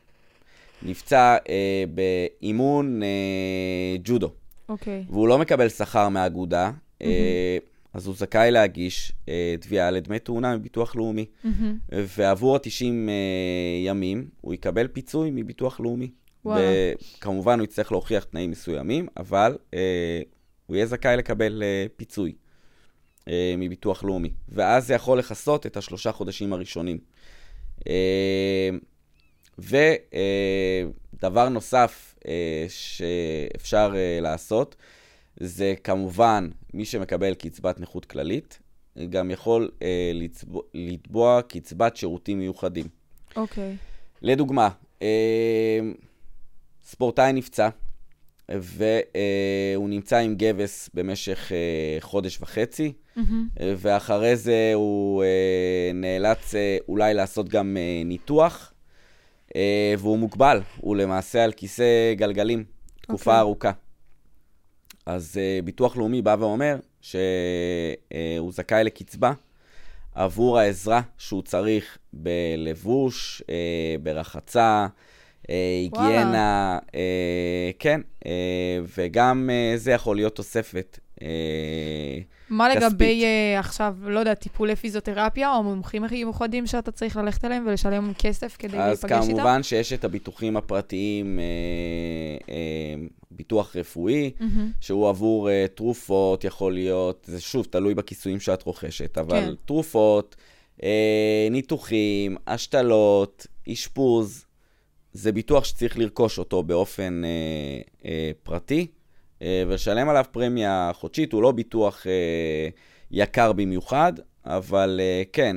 נפצע 0.82 1.36
uh, 1.36 1.48
באימון 1.94 3.02
uh, 3.02 4.00
ג'ודו, 4.04 4.26
okay. 4.26 4.32
אוקיי. 4.68 5.04
והוא 5.10 5.28
לא 5.28 5.38
מקבל 5.38 5.68
שכר 5.68 6.08
מהאגודה, 6.08 6.70
mm-hmm. 6.70 7.04
אז 7.94 8.06
הוא 8.06 8.14
זכאי 8.14 8.50
להגיש 8.50 9.12
אה, 9.28 9.54
תביעה 9.60 9.90
לדמי 9.90 10.18
תאונה 10.18 10.56
מביטוח 10.56 10.96
לאומי. 10.96 11.26
Mm-hmm. 11.44 11.48
ועבור 11.92 12.56
ה-90 12.56 12.84
אה, 12.84 13.86
ימים 13.86 14.28
הוא 14.40 14.54
יקבל 14.54 14.88
פיצוי 14.88 15.30
מביטוח 15.32 15.80
לאומי. 15.80 16.10
וכמובן 16.46 17.58
הוא 17.58 17.64
יצטרך 17.64 17.92
להוכיח 17.92 18.24
תנאים 18.24 18.50
מסוימים, 18.50 19.08
אבל 19.16 19.58
אה, 19.74 20.20
הוא 20.66 20.76
יהיה 20.76 20.86
זכאי 20.86 21.16
לקבל 21.16 21.62
אה, 21.62 21.86
פיצוי 21.96 22.32
אה, 23.28 23.54
מביטוח 23.58 24.04
לאומי. 24.04 24.30
ואז 24.48 24.86
זה 24.86 24.94
יכול 24.94 25.18
לכסות 25.18 25.66
את 25.66 25.76
השלושה 25.76 26.12
חודשים 26.12 26.52
הראשונים. 26.52 26.98
אה, 27.88 28.70
ודבר 29.58 31.48
נוסף 31.48 32.14
אה, 32.28 32.66
שאפשר 32.68 33.92
אה, 33.96 34.18
לעשות, 34.20 34.76
זה 35.40 35.74
כמובן 35.84 36.48
מי 36.74 36.84
שמקבל 36.84 37.34
קצבת 37.34 37.80
נכות 37.80 38.04
כללית, 38.04 38.58
גם 39.10 39.30
יכול 39.30 39.70
אה, 39.82 40.10
לצבוע, 40.14 40.62
לתבוע 40.74 41.40
קצבת 41.48 41.96
שירותים 41.96 42.38
מיוחדים. 42.38 42.86
אוקיי. 43.36 43.72
Okay. 43.72 43.76
לדוגמה, 44.22 44.68
אה, 45.02 45.80
ספורטאי 46.84 47.32
נפצע, 47.32 47.68
והוא 48.48 49.88
נמצא 49.88 50.16
עם 50.16 50.34
גבס 50.34 50.90
במשך 50.94 51.52
אה, 51.52 51.96
חודש 52.00 52.38
וחצי, 52.40 52.92
mm-hmm. 53.16 53.20
ואחרי 53.76 54.36
זה 54.36 54.70
הוא 54.74 55.22
אה, 55.22 55.90
נאלץ 55.94 56.54
אה, 56.54 56.78
אולי 56.88 57.14
לעשות 57.14 57.48
גם 57.48 57.76
אה, 57.76 58.02
ניתוח, 58.04 58.72
והוא 59.98 60.18
מוגבל, 60.18 60.60
הוא 60.76 60.96
למעשה 60.96 61.44
על 61.44 61.52
כיסא 61.52 62.14
גלגלים 62.14 62.64
תקופה 63.00 63.30
okay. 63.30 63.34
אוקיי. 63.34 63.40
ארוכה. 63.40 63.72
אז 65.06 65.36
uh, 65.36 65.64
ביטוח 65.64 65.96
לאומי 65.96 66.22
בא 66.22 66.36
ואומר 66.38 66.76
שהוא 67.00 67.16
uh, 68.48 68.52
זכאי 68.52 68.84
לקצבה 68.84 69.32
עבור 70.14 70.58
העזרה 70.58 71.00
שהוא 71.18 71.42
צריך 71.42 71.98
בלבוש, 72.12 73.42
uh, 73.42 73.44
ברחצה, 74.02 74.86
אה, 75.50 75.78
היגיינה, 75.82 76.78
אה, 76.94 77.70
כן, 77.78 78.00
אה, 78.26 78.78
וגם 78.96 79.50
אה, 79.52 79.72
זה 79.76 79.92
יכול 79.92 80.16
להיות 80.16 80.36
תוספת. 80.36 80.98
אה, 82.50 82.56
מה 82.56 82.68
כספית. 82.70 82.82
לגבי 82.82 83.24
אה, 83.24 83.58
עכשיו, 83.58 83.96
לא 84.02 84.18
יודע, 84.18 84.34
טיפולי 84.34 84.76
פיזיותרפיה 84.76 85.54
או 85.54 85.62
מומחים 85.62 86.04
מיוחדים 86.10 86.66
שאתה 86.66 86.90
צריך 86.90 87.16
ללכת 87.16 87.44
אליהם 87.44 87.64
ולשלם 87.66 88.12
כסף 88.18 88.56
כדי 88.58 88.78
אז 88.78 88.88
להיפגש 88.88 89.22
איתם? 89.22 89.34
כמובן 89.36 89.62
שיש 89.62 89.92
את 89.92 90.04
הביטוחים 90.04 90.56
הפרטיים, 90.56 91.38
אה, 91.38 91.44
אה, 92.54 93.06
ביטוח 93.30 93.76
רפואי, 93.76 94.30
מהמם. 94.40 94.70
שהוא 94.80 95.08
עבור 95.08 95.48
uh, 95.48 95.68
תרופות, 95.74 96.44
יכול 96.44 96.74
להיות, 96.74 97.24
זה 97.28 97.40
שוב, 97.40 97.66
תלוי 97.70 97.94
בכיסויים 97.94 98.40
שאת 98.40 98.62
רוכשת, 98.62 99.18
אבל 99.18 99.40
כן. 99.40 99.54
תרופות, 99.64 100.36
uh, 100.78 100.82
ניתוחים, 101.50 102.36
השתלות, 102.46 103.46
אשפוז, 103.72 104.44
זה 105.12 105.32
ביטוח 105.32 105.64
שצריך 105.64 105.98
לרכוש 105.98 106.38
אותו 106.38 106.62
באופן 106.62 107.22
uh, 107.24 108.02
uh, 108.02 108.06
פרטי, 108.42 108.86
uh, 108.90 108.97
ולשלם 109.42 110.08
עליו 110.08 110.24
פרמיה 110.30 110.90
חודשית, 110.94 111.32
הוא 111.32 111.42
לא 111.42 111.52
ביטוח 111.52 112.02
uh, 112.02 112.74
יקר 113.10 113.52
במיוחד, 113.52 114.12
אבל 114.44 115.00
uh, 115.00 115.28
כן, 115.32 115.56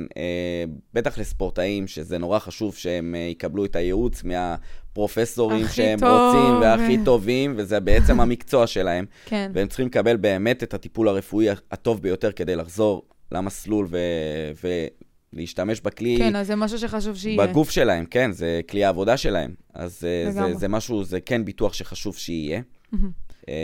בטח 0.94 1.18
לספורטאים, 1.18 1.86
שזה 1.86 2.18
נורא 2.18 2.38
חשוב 2.38 2.74
שהם 2.74 3.14
יקבלו 3.30 3.64
את 3.64 3.76
הייעוץ 3.76 4.22
מהפרופסורים 4.24 5.66
שהם 5.68 5.98
טוב. 5.98 6.08
רוצים 6.08 6.60
והכי 6.60 6.98
טובים, 7.04 7.54
וזה 7.56 7.80
בעצם 7.80 8.20
המקצוע 8.22 8.66
שלהם, 8.66 9.04
כן. 9.24 9.50
והם 9.54 9.68
צריכים 9.68 9.86
לקבל 9.86 10.16
באמת 10.16 10.62
את 10.62 10.74
הטיפול 10.74 11.08
הרפואי 11.08 11.46
הטוב 11.70 12.02
ביותר 12.02 12.32
כדי 12.32 12.56
לחזור 12.56 13.02
למסלול 13.32 13.86
ו- 13.90 14.78
ולהשתמש 15.32 15.80
בכלי 15.80 16.16
כן, 16.18 16.36
אז 16.36 16.46
זה 16.46 16.56
משהו 16.56 16.78
שחשוב 16.78 17.16
שיהיה. 17.16 17.46
בגוף 17.46 17.70
שלהם, 17.70 18.04
כן, 18.04 18.32
זה 18.32 18.60
כלי 18.70 18.84
העבודה 18.84 19.16
שלהם. 19.16 19.54
אז 19.74 20.06
אה. 20.26 20.30
זה, 20.30 20.54
זה 20.54 20.68
משהו, 20.68 21.04
זה 21.04 21.20
כן 21.20 21.44
ביטוח 21.44 21.72
שחשוב 21.72 22.16
שיהיה. 22.16 22.60
מהמם. 22.92 23.10
אה, 23.48 23.54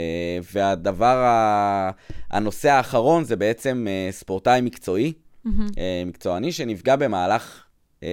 והדבר, 0.52 1.16
ה- 1.24 1.90
הנושא 2.30 2.70
האחרון 2.70 3.24
זה 3.24 3.36
בעצם 3.36 3.86
אה, 3.88 4.08
ספורטאי 4.12 4.60
מקצועי. 4.60 5.12
אה, 5.78 6.02
מקצועני, 6.06 6.52
שנפגע 6.52 6.96
במהלך 6.96 7.62
אה, 8.02 8.08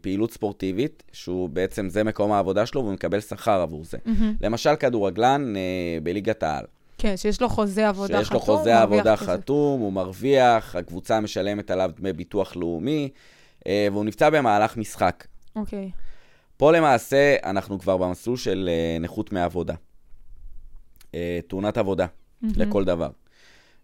פעילות 0.00 0.32
ספורטיבית, 0.32 1.02
שהוא 1.12 1.48
בעצם, 1.48 1.88
זה 1.88 2.04
מקום 2.04 2.32
העבודה 2.32 2.66
שלו, 2.66 2.80
והוא 2.82 2.92
מקבל 2.92 3.20
שכר 3.20 3.60
עבור 3.60 3.84
זה. 3.84 3.98
מהמם. 4.04 4.34
למשל, 4.40 4.76
כדורגלן 4.76 5.56
אה, 5.56 5.60
בליגת 6.02 6.42
העל. 6.42 6.64
כן, 6.98 7.16
שיש 7.16 7.40
לו 7.42 7.48
חוזה 7.48 7.88
עבודה 7.88 8.14
חתום. 8.14 8.24
שיש 8.24 8.32
לו 8.32 8.40
חוזה 8.40 8.80
עבודה 8.80 9.16
כסף. 9.16 9.26
חתום, 9.26 9.80
הוא 9.80 9.92
מרוויח, 9.92 10.76
הקבוצה 10.76 11.20
משלמת 11.20 11.70
עליו 11.70 11.90
דמי 11.96 12.12
ביטוח 12.12 12.56
לאומי, 12.56 13.08
אה, 13.66 13.88
והוא 13.92 14.04
נפצע 14.04 14.30
במהלך 14.30 14.76
משחק. 14.76 15.26
אוקיי. 15.56 15.90
פה 16.56 16.72
למעשה 16.72 17.36
אנחנו 17.44 17.78
כבר 17.78 17.96
במסלול 17.96 18.36
של 18.36 18.68
אה, 18.72 18.98
נכות 19.00 19.32
מעבודה. 19.32 19.74
אה, 21.14 21.38
תאונת 21.48 21.78
עבודה, 21.78 22.06
מהמם. 22.42 22.54
לכל 22.56 22.84
דבר. 22.84 23.10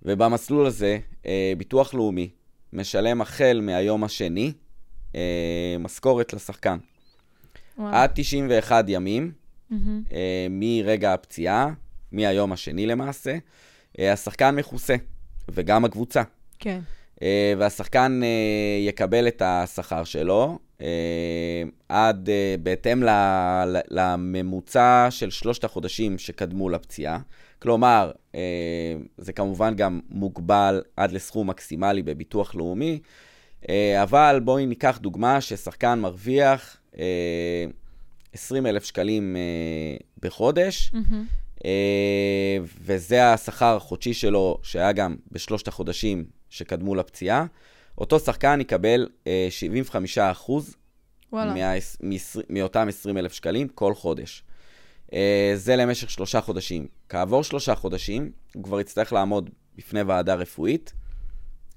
ובמסלול 0.03 0.67
הזה, 0.67 0.99
אה, 1.27 1.53
ביטוח 1.59 1.95
לאומי 1.95 2.31
משלם 2.73 3.21
החל 3.21 3.61
מהיום 3.63 4.05
השני 4.05 4.53
אה, 5.15 5.77
משכורת 5.81 6.33
לשחקן. 6.33 6.79
וואו. 7.79 7.95
עד 7.95 8.11
91 8.15 8.85
ימים 8.89 9.33
מהמם. 9.71 10.03
אה, 10.13 10.47
מרגע 10.51 11.15
הפציעה, 11.15 11.73
מהיום 12.13 12.53
השני 12.53 12.87
למעשה, 12.87 13.37
אה, 13.99 14.13
השחקן 14.13 14.57
מכוסה, 14.57 14.97
וגם 15.49 15.85
הקבוצה. 15.85 16.23
כן. 16.59 16.81
אה, 17.23 17.55
והשחקן 17.59 18.21
אה, 18.23 18.89
יקבל 18.89 19.29
את 19.29 19.43
השכר 19.45 20.05
שלו 20.05 20.59
עד, 21.89 22.29
אה, 22.29 22.55
בהתאם 22.63 23.03
לממוצע 23.91 25.07
של 25.11 25.31
שלושת 25.31 25.65
החודשים 25.65 26.19
שקדמו 26.19 26.69
לפציעה. 26.69 27.19
כלומר, 27.59 28.11
אה, 28.35 28.41
זה 29.19 29.33
כמובן 29.33 29.75
גם 29.77 30.01
מוגבל 30.09 30.83
עד 30.97 31.13
לסכום 31.13 31.51
מקסימלי 31.51 32.03
בביטוח 32.03 32.55
לאומי, 32.55 33.01
אה, 33.69 34.03
אבל 34.03 34.41
בואי 34.45 34.67
ניקח 34.67 34.99
דוגמה 35.03 35.41
ששחקן 35.41 35.99
מרוויח 35.99 36.77
אה, 36.99 37.67
20 38.33 38.67
אלף 38.67 38.85
שקלים 38.85 39.37
אה, 39.37 39.97
בחודש. 40.23 40.93
אה, 41.65 42.59
וזה 42.81 43.33
השכר 43.33 43.77
החודשי 43.77 44.15
שלו, 44.15 44.59
שהיה 44.63 44.93
גם 44.93 45.17
בשלושת 45.33 45.69
החודשים 45.69 46.25
שקדמו 46.51 46.95
לפציעה. 46.95 47.47
אותו 48.01 48.19
שחקן 48.19 48.61
יקבל 48.61 49.09
אה, 49.27 49.49
75% 50.47 50.51
וואלה. 51.33 51.55
מה, 51.55 52.11
מאותם 52.51 52.89
20 52.89 53.19
אלף 53.19 53.33
שקלים 53.33 53.69
כל 53.69 53.95
חודש. 53.95 54.45
אה, 55.13 55.53
זה 55.55 55.77
למשך 55.77 56.11
שלושה 56.11 56.41
חודשים. 56.41 56.87
כעבור 57.09 57.45
שלושה 57.45 57.75
חודשים, 57.75 58.31
הוא 58.55 58.65
כבר 58.65 58.81
יצטרך 58.81 59.13
לעמוד 59.13 59.51
בפני 59.77 60.03
ועדה 60.03 60.35
רפואית, 60.35 60.93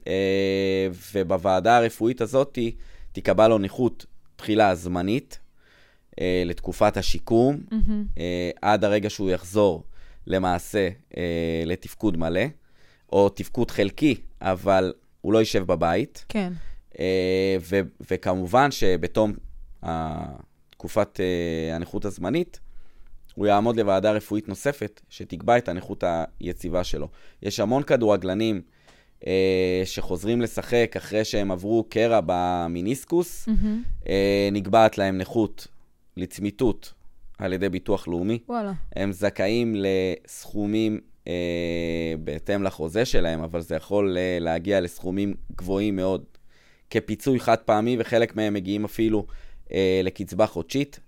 אה, 0.07 0.87
ובוועדה 1.13 1.77
הרפואית 1.77 2.21
הזאת 2.21 2.57
תיקבע 3.11 3.47
לו 3.47 3.57
נכות 3.57 4.05
תחילה 4.35 4.75
זמנית 4.75 5.39
אה, 6.19 6.43
לתקופת 6.45 6.97
השיקום, 6.97 7.59
מהמם. 7.71 8.05
אה, 8.17 8.51
עד 8.61 8.83
הרגע 8.83 9.09
שהוא 9.09 9.29
יחזור 9.29 9.83
למעשה 10.27 10.89
אה, 11.17 11.63
לתפקוד 11.65 12.17
מלא, 12.17 12.45
או 13.11 13.29
תפקוד 13.29 13.71
חלקי, 13.71 14.15
אבל 14.41 14.93
הוא 15.23 15.33
לא 15.33 15.39
יישב 15.39 15.63
בבית. 15.63 16.25
כן. 16.29 16.53
אה, 16.99 17.57
ו- 17.61 17.79
וכמובן 18.11 18.71
שבתום 18.71 19.33
תקופת 20.69 21.19
אה, 21.19 21.75
הנכות 21.75 22.05
הזמנית, 22.05 22.59
הוא 23.35 23.47
יעמוד 23.47 23.79
לוועדה 23.79 24.11
רפואית 24.11 24.49
נוספת 24.49 25.01
שתקבע 25.09 25.57
את 25.57 25.69
הנכות 25.69 26.03
היציבה 26.39 26.83
שלו. 26.83 27.07
יש 27.41 27.59
המון 27.59 27.83
כדורגלנים 27.83 28.61
אה, 29.27 29.81
שחוזרים 29.85 30.41
לשחק 30.41 30.93
אחרי 30.97 31.25
שהם 31.25 31.51
עברו 31.51 31.83
קרע 31.89 32.19
במיניסקוס, 32.25 33.47
מהמם. 33.47 33.83
אה, 34.07 34.49
נקבעת 34.51 34.97
להם 34.97 35.17
נכות 35.17 35.67
לצמיתות 36.17 36.93
על 37.37 37.53
ידי 37.53 37.69
ביטוח 37.69 38.07
לאומי. 38.07 38.39
וואלה. 38.49 38.73
הם 38.95 39.11
זכאים 39.11 39.75
לסכומים 39.77 40.99
אה, 41.27 42.13
בהתאם 42.19 42.63
לחוזה 42.63 43.05
שלהם, 43.05 43.41
אבל 43.43 43.61
זה 43.61 43.75
יכול 43.75 44.17
אה, 44.17 44.37
להגיע 44.39 44.81
לסכומים 44.81 45.33
גבוהים 45.55 45.95
מאוד 45.95 46.23
כפיצוי 46.89 47.39
חד 47.39 47.57
פעמי, 47.57 47.97
וחלק 47.99 48.35
מהם 48.35 48.53
מגיעים 48.53 48.85
אפילו 48.85 49.25
אה, 49.71 50.01
לקצבה 50.03 50.47
חודשית. 50.47 50.99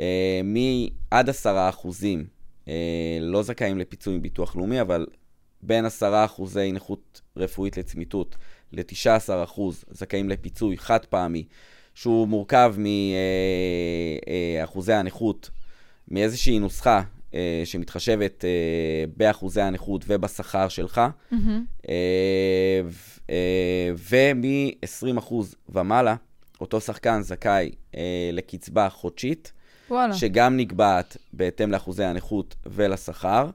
אה, 0.00 0.40
מעד 0.44 1.28
עשרה 1.28 1.68
אחוזים 1.68 2.26
אה, 2.68 3.18
לא 3.20 3.42
זכאים 3.42 3.78
לפיצוי 3.78 4.18
מביטוח 4.18 4.56
לאומי, 4.56 4.80
אבל 4.80 5.06
בין 5.62 5.84
עשרה 5.84 6.24
אחוזי 6.24 6.72
נכות 6.72 7.20
רפואית 7.36 7.76
לצמיתות 7.76 8.36
ל-19 8.72 9.44
אחוז 9.44 9.84
זכאים 9.90 10.28
לפיצוי 10.28 10.78
חד 10.78 11.04
פעמי, 11.04 11.44
שהוא 11.94 12.28
מורכב 12.28 12.74
מאחוזי 14.60 14.92
הנכות 14.92 15.50
מאיזושהי 16.08 16.58
נוסחה 16.58 17.02
אה, 17.34 17.62
שמתחשבת 17.64 18.44
אה, 18.44 19.04
באחוזי 19.16 19.60
הנכות 19.60 20.04
ובשכר 20.06 20.68
שלך, 20.68 21.00
מהמם. 21.30 21.64
אה, 21.88 22.80
אה, 23.30 23.90
ומ-20% 24.10 25.34
ומעלה, 25.68 26.16
אותו 26.60 26.80
שחקן 26.80 27.22
זכאי 27.22 27.70
אה, 27.96 28.30
לקצבה 28.32 28.88
חודשית, 28.88 29.52
וואלה. 29.90 30.14
שגם 30.14 30.56
נקבעת 30.56 31.16
בהתאם 31.32 31.72
לאחוזי 31.72 32.04
הנכות 32.04 32.54
ולשכר, 32.66 33.50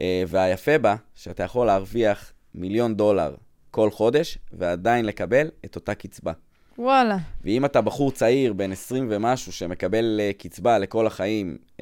אה, 0.00 0.22
והיפה 0.28 0.78
בה, 0.78 0.96
שאתה 1.14 1.42
יכול 1.42 1.66
להרוויח 1.66 2.32
מיליון 2.54 2.94
דולר 2.94 3.34
כל 3.70 3.90
חודש, 3.90 4.38
ועדיין 4.52 5.04
לקבל 5.04 5.48
את 5.64 5.76
אותה 5.76 5.94
קצבה. 5.94 6.32
וואלה. 6.78 7.16
ואם 7.44 7.64
אתה 7.64 7.80
בחור 7.80 8.12
צעיר, 8.12 8.52
בן 8.52 8.72
20 8.72 9.06
ומשהו, 9.10 9.52
שמקבל 9.52 10.20
uh, 10.20 10.42
קצבה 10.42 10.78
לכל 10.78 11.06
החיים, 11.06 11.56
uh, 11.76 11.80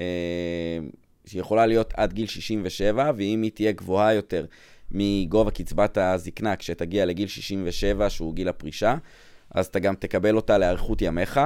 שיכולה 1.26 1.66
להיות 1.66 1.92
עד 1.96 2.12
גיל 2.12 2.26
67, 2.26 3.10
ואם 3.16 3.42
היא 3.42 3.50
תהיה 3.54 3.72
גבוהה 3.72 4.14
יותר 4.14 4.46
מגובה 4.90 5.50
קצבת 5.50 5.98
הזקנה 5.98 6.56
כשתגיע 6.56 7.06
לגיל 7.06 7.28
67, 7.28 8.10
שהוא 8.10 8.34
גיל 8.34 8.48
הפרישה, 8.48 8.96
אז 9.50 9.66
אתה 9.66 9.78
גם 9.78 9.94
תקבל 9.94 10.36
אותה 10.36 10.58
לאריכות 10.58 11.02
ימיך. 11.02 11.40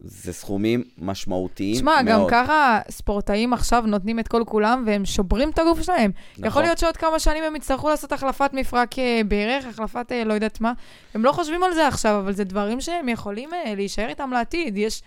זה 0.00 0.32
סכומים 0.32 0.84
משמעותיים 0.98 1.74
שמע, 1.74 2.02
מאוד. 2.02 2.06
גם 2.06 2.26
ככה 2.30 2.80
ספורטאים 2.90 3.52
עכשיו 3.52 3.84
נותנים 3.86 4.18
את 4.18 4.28
כל 4.28 4.42
כולם 4.46 4.84
והם 4.86 5.04
שוברים 5.04 5.50
את 5.50 5.58
הגוף 5.58 5.82
שלהם. 5.82 6.10
נכון. 6.32 6.44
יכול 6.44 6.62
להיות 6.62 6.78
שעוד 6.78 6.96
כמה 6.96 7.18
שנים 7.18 7.44
הם 7.44 7.56
יצטרכו 7.56 7.88
לעשות 7.88 8.12
החלפת 8.12 8.50
מפרק 8.52 8.98
אה, 8.98 9.20
ברך, 9.28 9.66
החלפת 9.66 10.12
אה, 10.12 10.24
לא 10.24 10.34
יודעת 10.34 10.60
מה. 10.60 10.72
הם 11.14 11.24
לא 11.24 11.32
חושבים 11.32 11.62
על 11.62 11.74
זה 11.74 11.88
עכשיו, 11.88 12.20
אבל 12.20 12.32
זה 12.32 12.44
דברים 12.44 12.80
שהם 12.80 13.08
יכולים 13.08 13.54
אה, 13.54 13.74
להישאר 13.74 14.08
איתם 14.08 14.30
לעתיד. 14.32 14.76
יש 14.76 15.02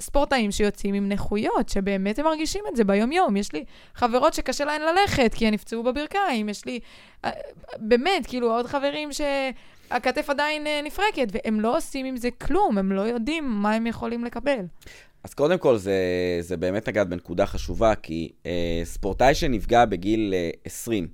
ספורטאים 0.00 0.50
שיוצאים 0.50 0.94
עם 0.94 1.08
נכויות, 1.08 1.68
שבאמת 1.68 2.18
הם 2.18 2.24
מרגישים 2.24 2.64
את 2.68 2.76
זה 2.76 2.84
ביום-יום. 2.84 3.36
יש 3.36 3.52
לי 3.52 3.64
חברות 3.94 4.34
שקשה 4.34 4.64
להן 4.64 4.80
ללכת, 4.80 5.34
כי 5.34 5.46
הן 5.46 5.54
נפצעו 5.54 5.82
בברכיים. 5.82 6.48
יש 6.48 6.64
לי, 6.64 6.80
אה, 7.24 7.30
באמת, 7.78 8.26
כאילו, 8.26 8.52
עוד 8.52 8.66
חברים 8.66 9.12
ש... 9.12 9.20
הכתף 9.90 10.30
עדיין 10.30 10.66
אה, 10.66 10.80
נפרקת, 10.84 11.28
והם 11.32 11.60
לא 11.60 11.76
עושים 11.76 12.06
עם 12.06 12.16
זה 12.16 12.30
כלום, 12.30 12.78
הם 12.78 12.92
לא 12.92 13.00
יודעים 13.00 13.44
מה 13.48 13.72
הם 13.74 13.86
יכולים 13.86 14.24
לקבל. 14.24 14.60
אז 15.24 15.34
קודם 15.34 15.58
כל, 15.58 15.76
זה, 15.76 15.94
זה 16.40 16.56
באמת 16.56 16.88
נגעת 16.88 17.08
בנקודה 17.08 17.46
חשובה, 17.46 17.94
כי 17.94 18.32
אה, 18.46 18.80
ספורטאי 18.84 19.34
שנפגע 19.34 19.84
בגיל 19.84 20.34
אה, 20.34 20.50
20, 20.64 21.08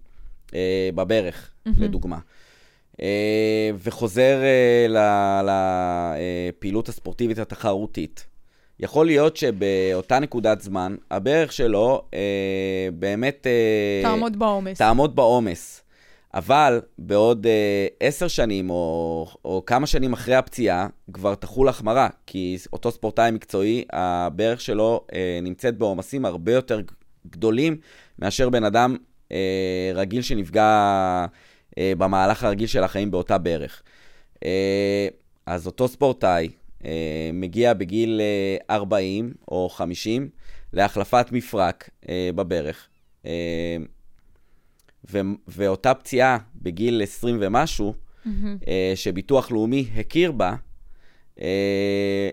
אה, 0.55 0.89
בברך, 0.95 1.51
מהמם. 1.67 1.83
לדוגמה, 1.83 2.19
אה, 3.01 3.71
וחוזר 3.79 4.39
אה, 4.97 5.43
לפעילות 6.53 6.89
הספורטיבית 6.89 7.39
התחרותית, 7.39 8.27
יכול 8.81 9.07
להיות 9.07 9.37
שבאותה 9.37 10.19
נקודת 10.19 10.61
זמן, 10.61 10.97
הברך 11.11 11.53
שלו 11.53 12.03
אה, 12.15 12.89
באמת... 12.93 13.47
אה, 13.47 14.03
תעמוד 14.03 14.39
בעומס. 14.39 14.79
תעמוד 14.79 15.17
בעומס. 15.17 15.83
אבל 16.35 16.81
בעוד 16.99 17.47
אה, 17.47 17.87
עשר 18.01 18.29
שנים, 18.29 18.71
או, 18.71 19.27
או 19.45 19.63
כמה 19.67 19.87
שנים 19.87 20.13
אחרי 20.13 20.35
הפציעה, 20.35 20.87
כבר 21.13 21.35
תחול 21.35 21.69
החמרה, 21.69 22.09
כי 22.27 22.57
אותו 22.73 22.91
ספורטאי 22.91 23.31
מקצועי, 23.31 23.85
הברך 23.93 24.61
שלו 24.61 25.05
אה, 25.15 25.39
נמצאת 25.43 25.79
בעומסים 25.79 26.25
הרבה 26.25 26.53
יותר 26.53 26.81
גדולים 27.31 27.77
מאשר 28.19 28.49
בן 28.49 28.65
אדם 28.65 28.97
אה, 29.33 29.93
רגיל 29.95 30.23
שנפגע 30.23 30.65
אה, 31.79 31.93
במהלך 31.99 32.45
הרגיל 32.45 32.67
של 32.67 32.83
החיים 32.83 33.11
באותה 33.11 33.39
ברך. 33.39 33.83
אה, 34.45 35.09
אז 35.47 35.67
אותו 35.67 35.89
ספורטאי 35.89 36.49
אה, 36.49 36.66
מגיע 37.33 37.75
בגיל 37.75 38.21
אה, 38.71 38.77
40 38.77 39.33
או 39.49 39.69
50 39.69 40.29
להחלפת 40.73 41.27
מפרק 41.33 41.91
אה, 42.09 42.31
בברך. 42.35 42.89
אה, 43.27 43.77
ו- 45.11 45.21
ואותה 45.49 45.95
פציעה 45.95 46.39
בגיל 46.55 47.03
20 47.03 47.39
ומשהו. 47.41 47.95
אה, 48.69 48.93
שביטוח 48.95 49.51
לאומי 49.51 49.89
הכיר 49.97 50.33
בה, 50.33 50.55
אה, 51.41 52.31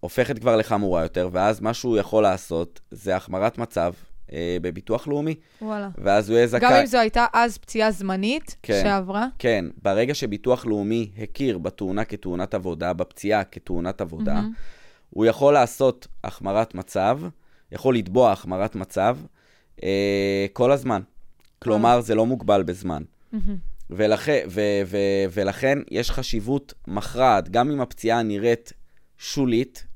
הופכת 0.00 0.38
כבר 0.38 0.56
לחמורה 0.56 1.02
יותר, 1.02 1.28
ואז 1.32 1.60
מה 1.60 1.74
שהוא 1.74 1.98
יכול 1.98 2.22
לעשות 2.22 2.80
זה 2.90 3.16
החמרת 3.16 3.58
מצב 3.58 3.92
אה, 4.34 4.56
בביטוח 4.62 5.08
לאומי, 5.08 5.34
וואלה. 5.62 5.88
ואז 5.98 6.30
הוא 6.30 6.36
יהיה 6.36 6.46
זכאי... 6.46 6.60
גם 6.60 6.72
אם 6.72 6.86
זו 6.86 6.98
הייתה 6.98 7.26
אז 7.32 7.58
פציעה 7.58 7.90
זמנית 7.90 8.56
כן. 8.62 8.80
שעברה. 8.82 9.26
כן, 9.38 9.64
ברגע 9.82 10.14
שביטוח 10.14 10.66
לאומי 10.66 11.10
הכיר 11.18 11.58
בתאונה 11.58 12.04
כתאונת 12.04 12.54
עבודה, 12.54 12.92
בפציעה 12.92 13.44
כתאונת 13.44 14.00
עבודה, 14.00 14.34
מהמם. 14.34 14.52
הוא 15.10 15.26
יכול 15.26 15.54
לעשות 15.54 16.06
החמרת 16.24 16.74
מצב, 16.74 17.20
יכול 17.72 17.96
לתבוע 17.96 18.32
החמרת 18.32 18.74
מצב 18.74 19.16
אה, 19.82 20.46
כל 20.52 20.72
הזמן. 20.72 21.02
כלומר, 21.58 22.00
זה 22.00 22.14
לא 22.14 22.26
מוגבל 22.26 22.62
בזמן. 22.62 23.02
מהמם. 23.32 23.56
ולכן, 23.90 24.40
ו, 24.48 24.60
ו, 24.86 24.96
ולכן 25.32 25.78
יש 25.90 26.10
חשיבות 26.10 26.74
מכרעת, 26.88 27.48
גם 27.48 27.70
אם 27.70 27.80
הפציעה 27.80 28.22
נראית 28.22 28.72
שולית 29.18 29.86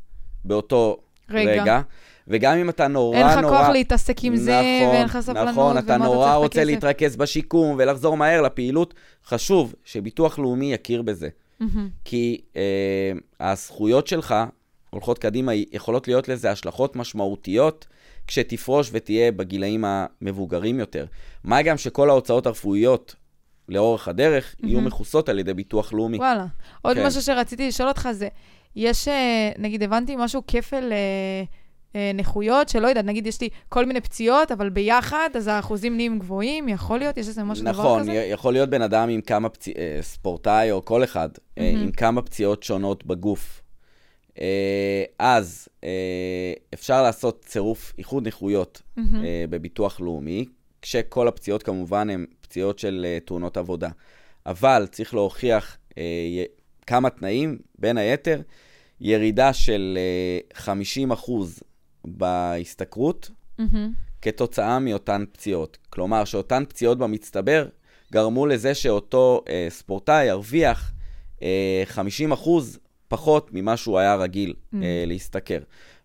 באותו. 0.45 0.97
רגע, 1.31 1.63
רגע 1.63 1.81
וגם 2.29 2.57
אם 2.57 2.69
אתה 2.69 2.89
נורא 2.89 3.17
אין 3.17 3.27
לך 3.27 3.37
נורא... 3.37 3.59
כוח 3.59 3.69
להתעסק 3.69 4.25
עם 4.25 4.37
זה, 4.37 4.61
נכון, 4.61 4.95
ואין 4.95 5.05
לך 5.05 5.19
סבלנות, 5.21 5.49
נכון, 5.49 5.79
אתה 5.79 5.97
נורא 5.97 6.27
צריך 6.27 6.37
את 6.37 6.43
רוצה? 6.43 6.65
להתרכז 6.65 7.17
בשיקום 7.17 7.77
ולחזור 7.79 8.17
מהר 8.17 8.43
לפעילות, 8.43 8.95
חשוב 9.27 9.75
שביטוח 9.85 10.39
לאומי 10.39 10.73
יכיר 10.73 11.03
בזה. 11.03 11.29
מהמם. 11.61 11.89
כי 12.05 12.41
אה, 12.57 13.13
הזכויות 13.41 14.07
שלך 14.07 14.35
הולכות 14.91 15.19
קדימה, 15.19 15.53
יכולות 15.73 16.09
להיות 16.09 16.29
לזה 16.29 16.51
השלכות 16.51 16.97
משמעותיות 16.97 17.87
כשתפרוש 18.27 18.91
ותהיה 18.93 19.33
בגילאים 19.33 19.85
המבוגרים 19.87 20.79
יותר. 20.79 21.07
מה 21.45 21.63
גם 21.63 21.77
שכל 21.77 22.11
ההוצאות 22.11 22.47
הרפואיות 22.47 23.15
לאורך 23.69 24.09
הדרך 24.09 24.55
יהיו 24.63 24.75
מהמם. 24.75 24.87
מכוסות 24.87 25.29
על 25.29 25.39
ידי 25.39 25.55
ביטוח 25.55 25.93
לאומי. 25.93 26.17
וואלה. 26.19 26.47
עוד 26.83 26.97
כן. 26.97 27.07
משהו 27.07 27.23
שרציתי 27.23 27.69
לשאול 27.69 27.89
אותך 27.89 28.09
זה, 28.13 28.29
יש, 28.77 29.09
אה, 29.09 29.51
נגיד, 29.59 29.83
הבנתי 29.83 30.17
משהו, 30.19 30.43
כפל 30.47 30.93
אה, 30.93 31.45
נכויות, 32.15 32.69
שלא 32.69 32.89
יודעת, 32.89 33.05
נגיד, 33.05 33.27
יש 33.27 33.41
לי 33.41 33.49
כל 33.69 33.85
מיני 33.87 34.01
פציעות, 34.01 34.53
אבל 34.53 34.69
ביחד, 34.69 35.31
אז 35.37 35.47
האחוזים 35.47 35.97
נהיים 35.97 36.19
גבוהים, 36.19 36.69
יכול 36.69 36.99
להיות? 36.99 37.17
יש 37.17 37.29
איזה 37.29 37.45
משהו 37.45 37.65
דבר 37.65 37.71
נכון, 37.73 38.01
כזה? 38.03 38.13
י- 38.13 38.31
יכול 38.31 38.53
להיות 38.53 38.71
בן 38.71 38.83
אדם 38.83 39.09
עם 39.09 39.21
כמה 39.21 39.49
פציעות, 39.49 39.79
ספורטאי 40.01 40.71
או 40.71 40.85
כל 40.85 41.05
אחד, 41.05 41.29
אה, 41.59 41.71
מהמם. 41.73 41.83
עם 41.83 41.91
כמה 41.91 42.23
פציעות 42.23 42.63
שונות 42.63 43.07
בגוף. 43.07 43.63
אה, 44.41 45.05
אז 45.19 45.69
אה, 45.85 45.89
אפשר 46.75 47.03
לעשות 47.03 47.45
צירוף 47.45 47.93
איחוד 47.99 48.27
נכויות. 48.27 48.83
אה, 48.99 49.03
בביטוח 49.51 50.01
לאומי, 50.01 50.45
כשכל 50.83 51.29
הפציעות 51.29 51.63
כמובן 51.63 52.11
הן 52.11 52.27
פציעות 52.41 52.79
של 52.79 53.07
אה, 53.09 53.19
תאונות 53.25 53.57
עבודה. 53.57 53.89
אבל 54.47 54.87
צריך 54.91 55.15
להוכיח 55.15 55.77
אה, 55.99 56.03
כמה 56.87 57.11
תנאים, 57.11 57.59
בין 57.79 57.99
היתר, 57.99 58.41
ירידה 59.01 59.53
של 59.53 59.99
אה, 60.57 60.65
50% 61.15 61.31
בהשתכרות 62.17 63.31
מהמם. 63.59 63.93
כתוצאה 64.23 64.79
מאותן 64.79 65.25
פציעות. 65.33 65.79
כלומר, 65.91 66.25
שאותן 66.25 66.65
פציעות 66.69 66.99
במצטבר 66.99 67.67
גרמו 68.13 68.47
לזה 68.47 68.75
שאותו 68.75 69.43
אה, 69.49 69.67
ספורטאי 69.71 70.25
ירוויח 70.25 70.93
אה, 71.43 71.83
50% 72.35 72.49
פחות 73.09 73.51
ממה 73.53 73.77
שהוא 73.77 73.99
היה 73.99 74.15
רגיל 74.15 74.55
Mm. 74.75 74.77
אה, 74.83 75.05
להשתכר. 75.07 75.59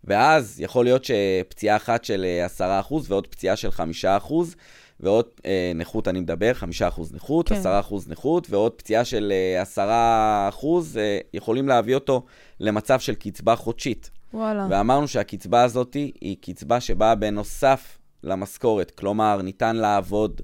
ואז 0.03 0.59
יכול 0.59 0.85
להיות 0.85 1.05
שפציעה 1.05 1.75
אחת 1.75 2.05
של 2.05 2.25
אה, 2.59 2.79
10% 2.87 2.93
ועוד 3.07 3.27
פציעה 3.27 3.55
של 3.55 3.69
5%, 3.69 4.33
ועוד 4.99 5.25
אה, 5.45 5.71
נכות 5.75 6.07
אני 6.07 6.19
מדבר, 6.19 6.51
5% 6.95 7.01
נכות, 7.13 7.49
כן. 7.49 7.61
10% 7.89 7.93
נכות, 8.07 8.47
ועוד 8.49 8.71
פציעה 8.71 9.05
של 9.05 9.33
אה, 9.55 9.63
10% 10.53 10.65
אה, 10.97 11.17
יכולים 11.33 11.67
להביא 11.67 11.95
אותו 11.95 12.25
למצב 12.59 12.99
של 12.99 13.15
קצבה 13.15 13.55
חודשית. 13.55 14.09
וואלה. 14.33 14.67
ואמרנו 14.69 15.07
שהקצבה 15.07 15.63
הזאת 15.63 15.93
היא 15.93 16.37
קצבה 16.41 16.79
שבאה 16.79 17.15
בנוסף 17.15 17.99
למשכורת. 18.23 18.91
כלומר, 18.91 19.41
ניתן 19.41 19.75
לעבוד 19.75 20.41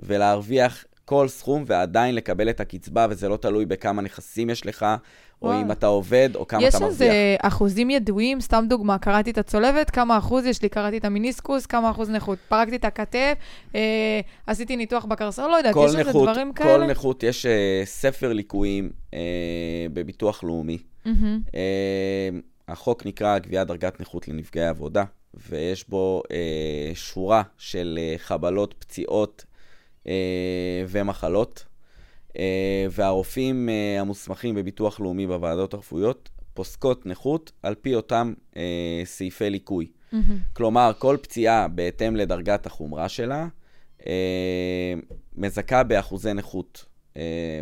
ולהרוויח 0.00 0.84
כל 1.04 1.28
סכום 1.28 1.64
ועדיין 1.66 2.14
לקבל 2.14 2.50
את 2.50 2.60
הקצבה, 2.60 3.06
וזה 3.10 3.28
לא 3.28 3.36
תלוי 3.36 3.66
בכמה 3.66 4.02
נכסים 4.02 4.50
יש 4.50 4.66
לך, 4.66 4.86
או 5.42 5.48
וואו. 5.48 5.60
אם 5.60 5.72
אתה 5.72 5.86
עובד, 5.86 6.30
או 6.34 6.46
כמה 6.46 6.62
יש 6.62 6.74
אתה 6.74 6.84
מרוויח. 6.84 7.00
איזה 7.00 7.36
אחוזים 7.42 7.90
ידועים, 7.90 8.40
סתם 8.40 8.64
דוגמה, 8.68 8.98
קראתי 8.98 9.30
את 9.30 9.38
הצולבת, 9.38 9.90
כמה 9.90 10.18
אחוז 10.18 10.46
יש 10.46 10.62
לי, 10.62 10.68
קראתי 10.68 10.98
את 10.98 11.04
המיניסקוס, 11.04 11.66
כמה 11.66 11.90
אחוז 11.90 12.10
נכות. 12.10 12.38
פרקתי 12.48 12.76
את 12.76 12.84
הכתף, 12.84 13.34
אה, 13.74 14.20
עשיתי 14.46 14.76
ניתוח 14.76 15.04
בקרסול, 15.04 15.50
לא 15.50 15.56
יודעת, 15.56 15.74
כל 15.74 15.86
יש 15.88 15.94
איזה 15.94 16.10
דברים 16.10 16.52
כל 16.52 16.64
כאלה? 16.64 16.86
נכות, 16.86 17.22
יש 17.22 17.46
אה, 17.46 17.82
ספר 17.84 18.32
ליקויים 18.32 18.90
אה, 19.14 19.18
בביטוח 19.92 20.44
לאומי. 20.44 20.78
מהמם. 21.04 21.40
אה, 21.54 22.28
החוק 22.68 23.06
נקרא 23.06 23.38
קביעת 23.38 23.66
דרגת 23.66 24.00
נכות 24.00 24.28
לנפגעי 24.28 24.66
עבודה, 24.66 25.04
ויש 25.34 25.88
בו 25.88 26.22
אה, 26.30 26.90
שורה 26.94 27.42
של 27.58 27.98
אה, 28.02 28.14
חבלות, 28.18 28.74
פציעות 28.78 29.44
אה, 30.06 30.84
ומחלות. 30.88 31.64
אה, 32.38 32.86
והרופאים 32.90 33.68
אה, 33.68 34.00
המוסמכים 34.00 34.54
בביטוח 34.54 35.00
לאומי 35.00 35.26
בוועדות 35.26 35.74
הרפואיות 35.74 36.28
פוסקות 36.54 37.06
נכות 37.06 37.52
על 37.62 37.74
פי 37.74 37.94
אותם 37.94 38.34
אה, 38.56 39.02
סעיפי 39.04 39.50
ליקוי. 39.50 39.86
מהמם. 40.12 40.38
כלומר, 40.52 40.92
כל 40.98 41.16
פציעה 41.22 41.68
בהתאם 41.68 42.16
לדרגת 42.16 42.66
החומרה 42.66 43.08
שלה 43.08 43.46
אה, 44.06 44.94
מזכה 45.36 45.82
באחוזי 45.82 46.32
נכות. 46.32 46.84
אה, 47.16 47.60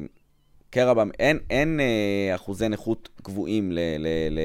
קרע, 0.72 1.04
אין, 1.18 1.38
אין 1.50 1.80
אה, 1.80 2.34
אחוזי 2.34 2.68
נכות 2.68 3.08
קבועים 3.22 3.72
ל, 3.72 3.78
ל, 3.98 4.06
ל, 4.30 4.38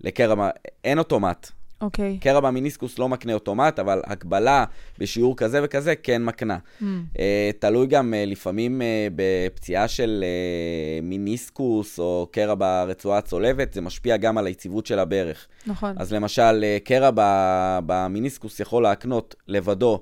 לקרע, 0.00 0.50
אין 0.84 0.98
אוטומט. 0.98 1.50
אוקיי. 1.80 2.18
קרע 2.20 2.40
במיניסקוס 2.40 2.98
לא 2.98 3.08
מקנה 3.08 3.34
אוטומט, 3.34 3.78
אבל 3.78 4.02
הקבלה 4.04 4.64
בשיעור 4.98 5.36
כזה 5.36 5.60
וכזה 5.62 5.94
כן 5.96 6.24
מקנה. 6.24 6.58
מהמם. 6.80 7.04
אה, 7.18 7.50
תלוי 7.58 7.86
גם 7.86 8.14
אה, 8.14 8.24
לפעמים 8.24 8.82
אה, 8.82 9.08
בפציעה 9.16 9.88
של 9.88 10.24
אה, 10.26 11.00
מיניסקוס 11.02 11.98
או 11.98 12.28
קרע 12.30 12.54
ברצועה 12.58 13.18
הצולבת, 13.18 13.72
זה 13.72 13.80
משפיע 13.80 14.16
גם 14.16 14.38
על 14.38 14.46
היציבות 14.46 14.86
של 14.86 14.98
הברך. 14.98 15.46
נכון. 15.66 15.94
אז 15.98 16.12
למשל, 16.12 16.64
אה, 16.64 16.78
קרע 16.84 17.10
ב- 17.14 17.78
במיניסקוס 17.86 18.60
יכול 18.60 18.82
להקנות 18.82 19.34
לבדו 19.48 20.00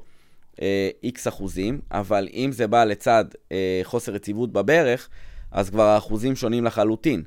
אה, 0.62 0.90
איקס 1.02 1.28
אחוזים, 1.28 1.80
אבל 1.90 2.28
אם 2.32 2.50
זה 2.52 2.66
בא 2.66 2.84
לצד 2.84 3.24
אה, 3.52 3.80
חוסר 3.82 4.16
יציבות 4.16 4.52
בברך, 4.52 5.08
אז 5.53 5.70
כבר 5.70 5.82
האחוזים 5.82 6.36
שונים 6.36 6.64
לחלוטין. 6.64 7.22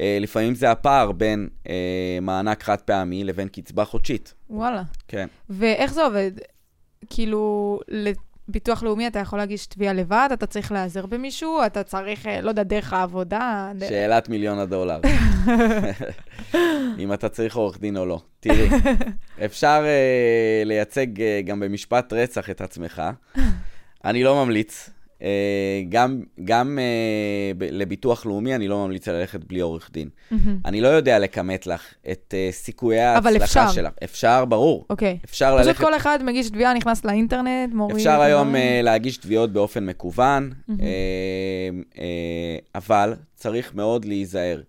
אה, 0.00 0.18
לפעמים 0.20 0.54
זה 0.54 0.70
הפער 0.70 1.12
בין 1.12 1.48
אה, 1.68 1.74
מענק 2.22 2.62
חד 2.62 2.80
פעמי 2.80 3.24
לבין 3.24 3.48
קצבה 3.48 3.84
חודשית. 3.84 4.34
וואלה. 4.50 4.82
כן. 5.08 5.26
ואיך 5.50 5.92
זה 5.92 6.04
עובד? 6.04 6.30
כאילו, 7.10 7.80
לביטוח 7.88 8.82
לאומי 8.82 9.06
אתה 9.06 9.18
יכול 9.18 9.38
להגיש 9.38 9.66
תביעה 9.66 9.92
לבד, 9.92 10.28
אתה 10.32 10.46
צריך 10.46 10.72
להיעזר 10.72 11.06
במישהו, 11.06 11.60
אתה 11.66 11.82
צריך, 11.82 12.26
אה, 12.26 12.40
לא 12.40 12.48
יודע, 12.48 12.62
דרך 12.62 12.92
העבודה. 12.92 13.72
ד- 13.78 13.88
שאלת 13.88 14.28
מיליון 14.28 14.58
הדולר. 14.58 15.00
אם 16.98 17.12
אתה 17.12 17.28
צריך 17.28 17.56
עורך 17.56 17.80
דין 17.80 17.96
או 17.96 18.06
לא. 18.06 18.20
תראי, 18.40 18.68
אפשר 19.44 19.84
uh, 19.84 20.66
לייצג 20.66 21.06
uh, 21.16 21.20
גם 21.44 21.60
במשפט 21.60 22.12
רצח 22.12 22.50
את 22.50 22.60
עצמך. 22.60 23.02
אני 24.04 24.24
לא 24.24 24.44
ממליץ. 24.44 24.90
אה, 25.22 25.82
גם, 25.88 26.22
גם 26.44 26.78
אה, 26.78 27.66
לביטוח 27.70 28.26
לאומי 28.26 28.54
אני 28.54 28.68
לא 28.68 28.84
ממליץ 28.86 29.08
ללכת 29.08 29.44
בלי 29.44 29.60
עורך 29.60 29.90
דין. 29.92 30.08
מהמם. 30.30 30.58
אני 30.64 30.80
לא 30.80 30.88
יודע 30.88 31.18
לכמת 31.18 31.66
לך 31.66 31.94
את 32.10 32.34
אה, 32.36 32.48
סיכויי 32.52 33.00
ההצלחה 33.00 33.44
אפשר. 33.44 33.68
שלך. 33.72 33.92
אפשר, 34.04 34.44
ברור. 34.44 34.86
אוקיי. 34.90 35.18
אפשר 35.24 35.56
פשוט 35.56 35.66
ללכת... 35.66 35.84
כל 35.84 35.96
אחד 35.96 36.18
מגיש 36.24 36.50
תביעה, 36.50 36.74
נכנס 36.74 37.04
לאינטרנט, 37.04 37.74
מוריד... 37.74 37.96
אפשר 37.96 38.20
היום 38.20 38.54
uh, 38.54 38.58
להגיש 38.82 39.16
תביעות 39.16 39.52
באופן 39.52 39.86
מקוון, 39.86 40.50
uh, 40.52 40.64
מהמם. 40.68 41.82
uh, 41.92 41.96
אבל 42.74 43.14
צריך 43.34 43.74
מאוד 43.74 44.04
להיזהר. 44.04 44.60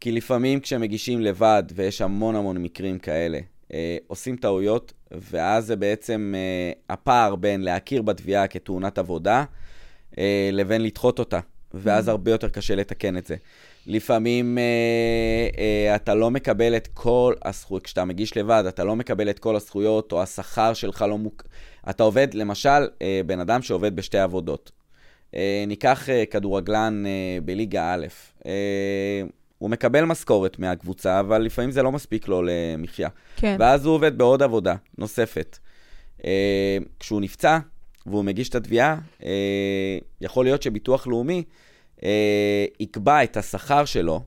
כי 0.00 0.12
לפעמים 0.12 0.60
כשמגישים 0.60 1.20
לבד, 1.20 1.62
ויש 1.74 2.02
המון 2.02 2.36
המון 2.36 2.58
מקרים 2.58 2.98
כאלה, 2.98 3.38
uh, 3.38 3.72
עושים 4.06 4.36
טעויות, 4.36 4.92
ואז 5.30 5.66
זה 5.66 5.76
בעצם 5.76 6.34
uh, 6.34 6.78
הפער 6.92 7.36
בין 7.36 7.60
להכיר 7.60 8.02
בתביעה 8.02 8.46
כתאונת 8.46 8.98
עבודה, 8.98 9.44
uh, 9.44 9.70
לבין 10.52 10.82
לדחות 10.82 11.18
אותה, 11.18 11.40
ואז 11.74 12.08
Mhm. 12.08 12.10
הרבה 12.10 12.30
יותר 12.30 12.48
קשה 12.48 12.74
לתקן 12.74 13.16
את 13.16 13.26
זה. 13.26 13.36
לפעמים 13.86 14.58
uh, 14.58 15.54
uh, 15.54 15.60
אתה 15.96 16.14
לא 16.14 16.30
מקבל 16.30 16.76
את 16.76 16.88
כל 16.94 17.34
הזכויות, 17.44 17.82
כשאתה 17.84 18.04
מגיש 18.04 18.36
לבד, 18.36 18.64
אתה 18.68 18.84
לא 18.84 18.96
מקבל 18.96 19.30
את 19.30 19.38
כל 19.38 19.56
הזכויות, 19.56 20.12
או 20.12 20.22
השכר 20.22 20.74
שלך 20.74 21.04
לא 21.08 21.18
מוק... 21.18 21.42
אתה 21.90 22.02
עובד, 22.02 22.34
למשל, 22.34 22.88
אה, 23.02 23.20
בן 23.26 23.40
אדם 23.40 23.62
שעובד 23.62 23.96
בשתי 23.96 24.18
עבודות. 24.18 24.70
אה, 25.34 25.64
ניקח 25.66 26.08
אה, 26.08 26.24
כדורגלן 26.26 27.02
אה, 27.06 27.10
בליגה 27.44 27.94
א', 27.94 28.06
אה, 28.46 29.22
הוא 29.58 29.70
מקבל 29.70 30.04
משכורת 30.04 30.58
מהקבוצה, 30.58 31.20
אבל 31.20 31.42
לפעמים 31.42 31.70
זה 31.70 31.82
לא 31.82 31.92
מספיק 31.92 32.28
לו 32.28 32.42
למחיה. 32.44 33.08
כן. 33.36 33.56
ואז 33.58 33.86
הוא 33.86 33.94
עובד 33.94 34.18
בעוד 34.18 34.42
עבודה 34.42 34.74
נוספת. 34.98 35.58
אה, 36.24 36.78
כשהוא 37.00 37.20
נפצע 37.20 37.58
והוא 38.10 38.24
מגיש 38.24 38.48
את 38.48 38.54
התביעה, 38.54 38.96
אה, 39.24 39.98
יכול 40.20 40.44
להיות 40.44 40.62
שביטוח 40.62 41.06
לאומי 41.06 41.44
אה, 42.04 42.64
יקבע 42.80 43.24
את 43.24 43.36
השכר 43.36 43.84
שלו 43.84 44.22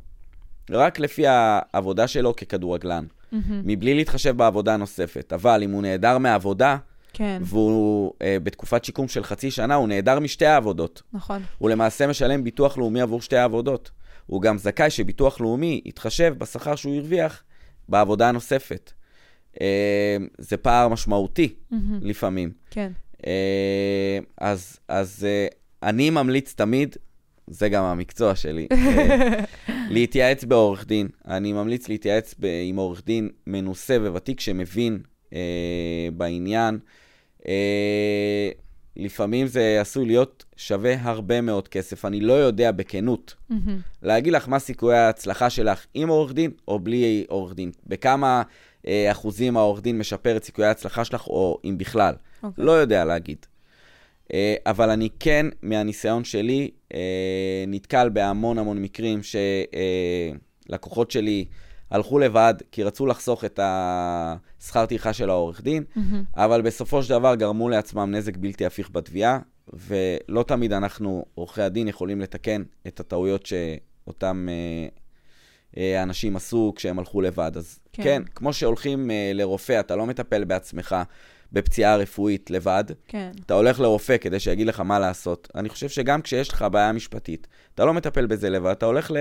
רק 0.69 0.99
לפי 0.99 1.23
העבודה 1.27 2.07
שלו 2.07 2.35
ככדורגלן, 2.35 3.05
מהמם. 3.31 3.61
מבלי 3.65 3.93
להתחשב 3.93 4.37
בעבודה 4.37 4.73
הנוספת. 4.73 5.33
אבל 5.33 5.63
אם 5.63 5.71
הוא 5.71 5.81
נעדר 5.81 6.17
מהעבודה, 6.17 6.77
כן, 7.13 7.41
והוא 7.45 8.13
אה, 8.21 8.37
בתקופת 8.43 8.85
שיקום 8.85 9.07
של 9.07 9.23
חצי 9.23 9.51
שנה, 9.51 9.75
הוא 9.75 9.87
נעדר 9.87 10.19
משתי 10.19 10.45
העבודות. 10.45 11.01
נכון. 11.13 11.41
הוא 11.57 11.69
למעשה 11.69 12.07
משלם 12.07 12.43
ביטוח 12.43 12.77
לאומי 12.77 13.01
עבור 13.01 13.21
שתי 13.21 13.37
העבודות. 13.37 13.91
הוא 14.25 14.41
גם 14.41 14.57
זכאי 14.57 14.89
שביטוח 14.89 15.41
לאומי 15.41 15.81
יתחשב 15.85 16.35
בשכר 16.37 16.75
שהוא 16.75 16.95
הרוויח 16.95 17.43
בעבודה 17.89 18.29
הנוספת. 18.29 18.91
אה, 19.61 20.17
זה 20.37 20.57
פער 20.57 20.87
משמעותי 20.87 21.55
מהמם. 21.71 21.99
לפעמים. 22.01 22.51
כן. 22.69 22.91
אה, 23.27 24.19
אז, 24.37 24.79
אז 24.87 25.27
אה, 25.29 25.47
אני 25.83 26.09
ממליץ 26.09 26.53
תמיד, 26.53 26.95
זה 27.47 27.69
גם 27.69 27.83
המקצוע 27.83 28.35
שלי, 28.35 28.67
אה, 28.71 29.39
להתייעץ 29.95 30.43
בעורך 30.43 30.85
דין. 30.87 31.07
אני 31.27 31.53
ממליץ 31.53 31.89
להתייעץ 31.89 32.35
ב- 32.39 32.61
עם 32.69 32.75
עורך 32.75 33.05
דין 33.05 33.29
מנוסה 33.47 33.97
וותיק 34.01 34.39
שמבין 34.39 34.99
בעניין. 36.13 36.79
לפעמים 38.97 39.47
זה 39.47 39.77
עשוי 39.81 40.05
להיות 40.05 40.45
שווה 40.55 40.95
הרבה 41.01 41.41
מאוד 41.41 41.67
כסף. 41.67 42.05
אני 42.05 42.19
לא 42.19 42.33
יודע 42.33 42.71
בכנות 42.71 43.35
מהמם. 43.49 43.79
להגיד 44.01 44.33
לך 44.33 44.47
מה 44.47 44.59
סיכויי 44.59 44.97
ההצלחה 44.97 45.49
שלך 45.49 45.85
עם 45.93 46.09
עורך 46.09 46.33
דין 46.33 46.51
או 46.67 46.79
בלי 46.79 47.25
עורך 47.29 47.53
דין. 47.53 47.71
בכמה 47.87 48.43
אה, 48.87 49.11
אחוזים 49.11 49.57
העורך 49.57 49.81
דין 49.81 49.97
משפר 49.97 50.37
את 50.37 50.43
סיכויי 50.43 50.67
ההצלחה 50.67 51.05
שלך, 51.05 51.27
או 51.27 51.59
אם 51.65 51.77
בכלל. 51.77 52.13
אוקיי. 52.43 52.65
לא 52.65 52.71
יודע 52.71 53.05
להגיד. 53.05 53.45
אה, 54.33 54.55
אבל 54.65 54.89
אני 54.89 55.09
כן, 55.19 55.45
מהניסיון 55.61 56.23
שלי, 56.23 56.71
אה, 56.93 57.63
נתקל 57.67 58.09
בהמון 58.09 58.57
המון 58.57 58.81
מקרים 58.81 59.19
שלקוחות 60.69 61.11
שלי 61.11 61.45
הלכו 61.91 62.19
לבד 62.19 62.53
כי 62.71 62.83
רצו 62.83 63.05
לחסוך 63.05 63.45
את 63.45 63.59
השכר 63.63 64.85
טרחה 64.85 65.13
של 65.13 65.29
העורך 65.29 65.61
דין, 65.61 65.83
מהמם. 65.95 66.23
אבל 66.35 66.61
בסופו 66.61 67.03
של 67.03 67.09
דבר 67.09 67.35
גרמו 67.35 67.69
לעצמם 67.69 68.11
נזק 68.11 68.37
בלתי 68.37 68.65
הפיך 68.65 68.89
בתביעה, 68.91 69.39
ולא 69.73 70.43
תמיד 70.43 70.73
אנחנו, 70.73 71.25
עורכי 71.35 71.61
הדין, 71.61 71.87
יכולים 71.87 72.21
לתקן 72.21 72.63
את 72.87 72.99
הטעויות 72.99 73.45
שאותם 73.45 74.47
אה, 74.49 74.87
אה, 75.77 76.03
אנשים 76.03 76.35
עשו 76.35 76.73
כשהם 76.75 76.99
הלכו 76.99 77.21
לבד. 77.21 77.51
אז 77.55 77.79
כן. 77.93 78.03
כן, 78.03 78.23
כמו 78.35 78.53
שהולכים 78.53 79.11
אה, 79.11 79.31
לרופא, 79.33 79.79
אתה 79.79 79.95
לא 79.95 80.05
מטפל 80.05 80.43
בעצמך 80.43 80.95
בפציעה 81.53 81.95
רפואית 81.95 82.49
לבד, 82.49 82.83
כן. 83.07 83.31
אתה 83.45 83.53
הולך 83.53 83.79
לרופא 83.79 84.17
כדי 84.17 84.39
שיגיד 84.39 84.67
לך 84.67 84.79
מה 84.79 84.99
לעשות. 84.99 85.47
אני 85.55 85.69
חושב 85.69 85.89
שגם 85.89 86.21
כשיש 86.21 86.49
לך 86.49 86.65
בעיה 86.71 86.91
משפטית, 86.91 87.47
אתה 87.75 87.85
לא 87.85 87.93
מטפל 87.93 88.25
בזה 88.25 88.49
לבד, 88.49 88.71
אתה 88.71 88.85
הולך 88.85 89.11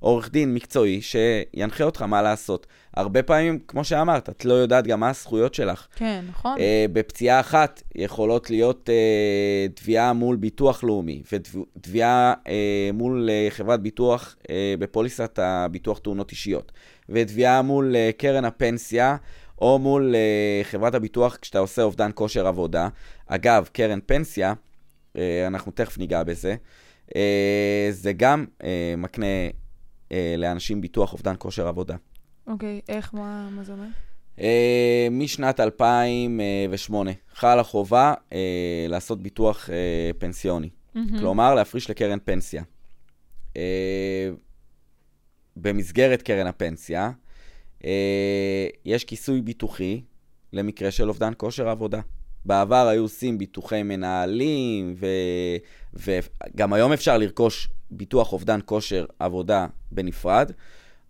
לעורך 0.00 0.30
דין 0.30 0.54
מקצועי 0.54 1.00
שינחה 1.02 1.84
אותך 1.84 2.02
מה 2.02 2.22
לעשות. 2.22 2.66
הרבה 2.96 3.22
פעמים, 3.22 3.58
כמו 3.68 3.84
שאמרת, 3.84 4.28
את 4.28 4.44
לא 4.44 4.54
יודעת 4.54 4.86
גם 4.86 5.00
מה 5.00 5.10
הזכויות 5.10 5.54
שלך. 5.54 5.86
כן, 5.96 6.24
נכון. 6.28 6.58
אה, 6.58 6.86
בפציעה 6.92 7.40
אחת 7.40 7.82
יכולות 7.94 8.50
להיות 8.50 8.90
אה, 8.90 9.66
תביעה 9.74 10.12
מול 10.12 10.36
ביטוח 10.36 10.84
לאומי, 10.84 11.22
ותביעה 11.32 12.34
אה, 12.48 12.90
מול 12.92 13.30
אה, 13.30 13.46
חברת 13.50 13.80
ביטוח 13.80 14.36
אה, 14.50 14.74
בפוליסת 14.78 15.38
הביטוח 15.42 15.98
תאונות 15.98 16.30
אישיות, 16.30 16.72
ותביעה 17.08 17.62
מול 17.62 17.96
אה, 17.96 18.10
קרן 18.16 18.44
הפנסיה, 18.44 19.16
או 19.58 19.78
מול 19.78 20.14
אה, 20.14 20.60
חברת 20.64 20.94
הביטוח 20.94 21.36
כשאתה 21.36 21.58
עושה 21.58 21.82
אובדן 21.82 22.10
כושר 22.14 22.46
עבודה. 22.46 22.88
אגב, 23.26 23.68
קרן 23.72 23.98
פנסיה, 24.06 24.54
אה, 25.16 25.46
אנחנו 25.46 25.72
תכף 25.72 25.98
ניגע 25.98 26.22
בזה, 26.22 26.56
אה, 27.16 27.88
זה 27.90 28.12
גם 28.12 28.44
אה, 28.64 28.94
מקנה 28.98 29.26
אה, 30.12 30.34
לאנשים 30.38 30.80
ביטוח 30.80 31.12
אובדן 31.12 31.34
כושר 31.38 31.68
עבודה. 31.68 31.96
אוקיי, 32.46 32.80
איך, 32.88 33.14
מה 33.14 33.48
מה 33.50 33.62
זה 33.62 33.72
אומר? 33.72 33.86
Uh, 34.38 34.40
משנת 35.10 35.60
2008 35.60 37.10
חלה 37.34 37.62
חובה 37.62 38.14
uh, 38.30 38.34
לעשות 38.88 39.22
ביטוח 39.22 39.68
uh, 39.68 39.72
פנסיוני, 40.18 40.70
מהמם. 40.94 41.18
כלומר 41.18 41.54
להפריש 41.54 41.90
לקרן 41.90 42.18
פנסיה. 42.24 42.62
Uh, 43.52 43.56
במסגרת 45.56 46.22
קרן 46.22 46.46
הפנסיה 46.46 47.10
יש 48.84 49.04
כיסוי 49.04 49.40
ביטוחי 49.40 50.02
למקרה 50.52 50.90
של 50.90 51.08
אובדן 51.08 51.32
כושר 51.36 51.68
עבודה. 51.68 52.00
בעבר 52.44 52.86
היו 52.88 53.02
עושים 53.02 53.38
ביטוחי 53.38 53.82
מנהלים, 53.82 54.94
ו... 54.96 55.06
וגם 55.94 56.72
היום 56.72 56.92
אפשר 56.92 57.18
לרכוש 57.18 57.68
ביטוח 57.90 58.32
אובדן 58.32 58.60
כושר 58.64 59.04
עבודה 59.18 59.66
בנפרד, 59.90 60.50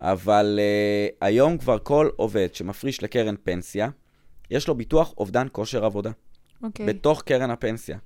אבל 0.01 0.59
uh, 0.59 1.16
היום 1.20 1.59
כבר 1.59 1.79
כל 1.79 2.09
עובד 2.16 2.55
שמפריש 2.55 3.03
לקרן 3.03 3.35
פנסיה, 3.45 3.89
יש 4.51 4.68
לו 4.68 4.75
ביטוח 4.75 5.14
אובדן 5.18 5.47
כושר 5.53 5.85
עבודה, 5.85 6.11
אוקיי. 6.62 6.87
בתוך 6.87 7.22
קרן 7.22 7.51
הפנסיה. 7.51 7.99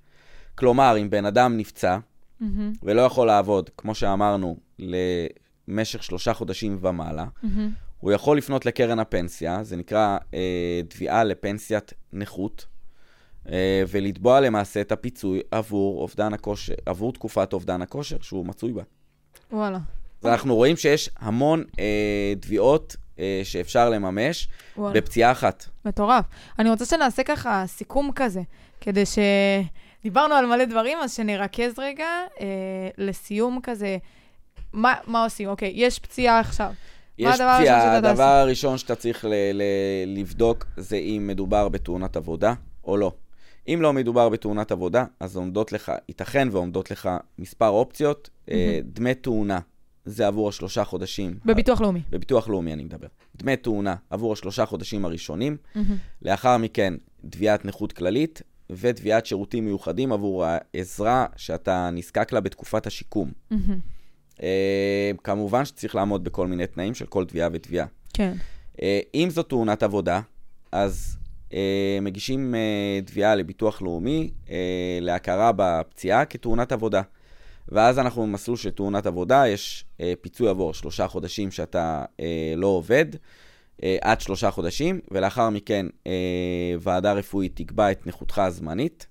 כלומר, 0.55 0.97
אם 1.01 1.11
בן 1.11 1.25
אדם 1.25 1.57
נפצע 1.57 1.99
מהמם. 2.41 2.73
ולא 2.83 3.01
יכול 3.01 3.27
לעבוד, 3.27 3.71
כמו 3.77 3.95
שאמרנו, 3.95 4.57
למשך 5.69 6.03
שלושה 6.03 6.35
חודשים 6.35 6.79
ומעלה, 6.81 7.27
מהמם. 7.43 7.71
הוא 8.01 8.13
יכול 8.13 8.39
לפנות 8.39 8.67
לקרן 8.67 8.99
הפנסיה, 8.99 9.63
זה 9.63 9.77
נקרא 9.77 10.19
אה, 10.35 10.81
תביעה 10.89 11.25
לפנסיית 11.25 11.93
נכות, 12.13 12.67
אה, 13.49 13.83
ולתבוע 13.89 14.41
למעשה 14.41 14.81
את 14.81 14.93
הפיצוי 14.93 15.41
עבור 15.51 16.03
אובדן 16.03 16.35
הכושר, 16.35 16.75
עבור 16.87 17.13
תקופת 17.13 17.53
אובדן 17.53 17.83
הכושר 17.83 18.17
שהוא 18.21 18.47
מצוי 18.47 18.73
בה. 18.73 18.83
וואלה. 19.53 19.79
אז 20.23 20.27
אנחנו 20.27 20.55
רואים 20.57 20.77
שיש 20.77 21.11
המון 21.19 21.65
אה, 21.79 22.35
תביעות 22.41 22.97
אה, 23.19 23.41
שאפשר 23.45 23.91
לממש 23.91 24.49
וואלה. 24.77 24.95
בפציעה 24.95 25.33
אחת. 25.33 25.67
מטורף. 25.85 26.25
אני 26.59 26.71
רוצה 26.71 26.85
שנעשה 26.85 27.23
ככה 27.23 27.65
סיכום 27.67 28.11
כזה, 28.15 28.41
כדי 28.81 29.07
ש... 29.07 29.19
דיברנו 30.03 30.35
על 30.35 30.47
מלא 30.47 30.65
דברים, 30.65 30.99
אז 30.99 31.15
שנרכז 31.15 31.79
רגע 31.79 32.09
אה, 32.41 32.47
לסיום 32.99 33.61
כזה. 33.63 33.97
מה, 34.73 34.95
מה 35.07 35.25
עושים? 35.25 35.49
אוקיי, 35.49 35.73
יש 35.75 35.99
פציעה 35.99 36.41
עכשיו. 36.41 36.73
יש 37.19 37.35
פציעה? 37.35 37.97
הדבר 37.97 38.23
הראשון 38.23 38.79
שאתה 38.79 38.95
צריך 38.95 39.25
ל- 39.25 39.29
ל- 39.53 40.19
לבדוק 40.19 40.67
זה 40.77 40.97
אם 40.97 41.25
מדובר 41.27 41.69
בתאונת 41.69 42.17
עבודה 42.17 42.55
או 42.85 42.97
לא. 42.97 43.13
אם 43.69 43.79
לא 43.83 43.93
מדובר 43.93 44.29
בתאונת 44.29 44.73
עבודה, 44.73 45.05
אז 45.21 45.37
עומדות 45.37 45.73
לך, 45.73 45.93
ייתכן 46.09 46.49
ועומדות 46.53 46.91
לך 46.91 47.11
מספר 47.39 47.69
אופציות. 47.69 48.31
אה, 48.51 48.81
דמי 48.85 49.15
תאונה, 49.15 49.59
זה 50.05 50.27
עבור 50.27 50.49
השלושה 50.49 50.85
חודשים. 50.85 51.39
בביטוח 51.45 51.81
לאומי. 51.81 52.01
בביטוח 52.11 52.49
לאומי 52.49 52.73
אני 52.73 52.85
מדבר. 52.85 53.07
דמי 53.37 53.57
תאונה 53.57 53.95
עבור 54.11 54.33
השלושה 54.33 54.67
חודשים 54.67 55.05
הראשונים. 55.05 55.57
מהמם. 55.75 55.97
לאחר 56.23 56.57
מכן, 56.57 56.95
תביעת 57.31 57.65
נכות 57.65 57.93
כללית 57.93 58.43
ותביעת 58.71 59.27
שירותים 59.27 59.65
מיוחדים 59.65 60.13
עבור 60.13 60.45
העזרה 60.45 61.27
שאתה 61.37 61.91
נזקק 61.93 62.33
לה 62.33 62.41
בתקופת 62.41 62.87
השיקום. 62.87 63.31
מהמם. 63.51 63.79
אה, 64.43 65.11
כמובן 65.25 65.65
שצריך 65.65 65.95
לעמוד 65.95 66.25
בכל 66.25 66.47
מיני 66.47 66.67
תנאים 66.67 66.95
של 66.95 67.07
כל 67.07 67.25
תביעה 67.25 67.49
ותביעה. 67.53 67.87
כן. 68.15 68.33
אה, 68.83 69.01
אם 69.15 69.29
זו 69.31 69.43
תאונת 69.43 69.83
עבודה, 69.83 70.21
אז 70.73 71.17
אה, 71.53 71.99
מגישים 72.03 72.55
תביעה 73.05 73.35
לביטוח 73.35 73.83
לאומי 73.83 74.31
להכרה 75.01 75.53
בפציעה 75.57 76.25
כתאונת 76.25 76.73
עבודה. 76.73 77.03
ואז 77.69 77.99
אנחנו 77.99 78.23
במסלול 78.23 78.57
של 78.57 78.71
תאונת 78.71 79.07
עבודה, 79.07 79.49
יש 79.49 79.85
אה, 80.01 80.13
פיצוי 80.21 80.49
עבור 80.49 80.75
שלושה 80.75 81.09
חודשים 81.09 81.51
שאתה 81.51 82.05
אה, 82.21 82.55
לא 82.57 82.67
עובד, 82.67 83.07
אה, 83.83 83.97
עד 84.01 84.21
שלושה 84.21 84.51
חודשים, 84.51 85.01
ולאחר 85.11 85.51
מכן 85.51 85.87
אה, 86.07 86.13
ועדה 86.81 87.13
רפואית 87.13 87.57
תקבע 87.57 87.91
את 87.91 88.07
נכותך 88.07 88.39
הזמנית, 88.39 89.07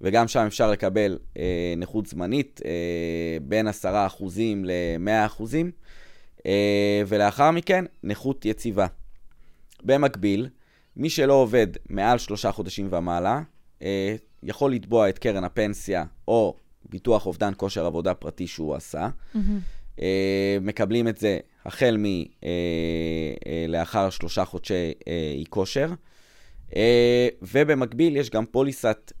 וגם 0.00 0.28
שם 0.28 0.44
אפשר 0.46 0.70
לקבל 0.70 1.18
אה, 1.38 1.74
נכות 1.76 2.06
זמנית 2.06 2.60
אה, 2.64 2.70
בין 3.42 3.68
10% 3.68 3.70
ל-100%, 4.64 5.42
אה, 6.46 7.02
ולאחר 7.06 7.50
מכן 7.50 7.84
נכות 8.04 8.44
יציבה. 8.44 8.86
במקביל, 9.84 10.48
מי 10.96 11.10
שלא 11.10 11.32
עובד 11.32 11.66
מעל 11.88 12.18
שלושה 12.18 12.52
חודשים 12.52 12.88
ומעלה, 12.92 13.42
אה, 13.82 14.16
יכול 14.42 14.72
לתבוע 14.72 15.08
את 15.08 15.18
קרן 15.18 15.44
הפנסיה 15.44 16.04
או 16.28 16.56
ביטוח 16.88 17.26
אובדן 17.26 17.52
כושר 17.56 17.86
עבודה 17.86 18.14
פרטי 18.14 18.46
שהוא 18.46 18.74
עשה. 18.74 19.08
אה, 20.00 20.58
מקבלים 20.60 21.08
את 21.08 21.18
זה 21.18 21.38
החל 21.66 21.96
מלאחר 23.68 24.10
שלושה 24.10 24.44
חודשי 24.44 24.92
אי 25.36 25.44
כושר. 25.48 25.88
ובמקביל 27.42 28.16
יש 28.16 28.30
גם 28.30 28.46
פוליסת 28.46 29.12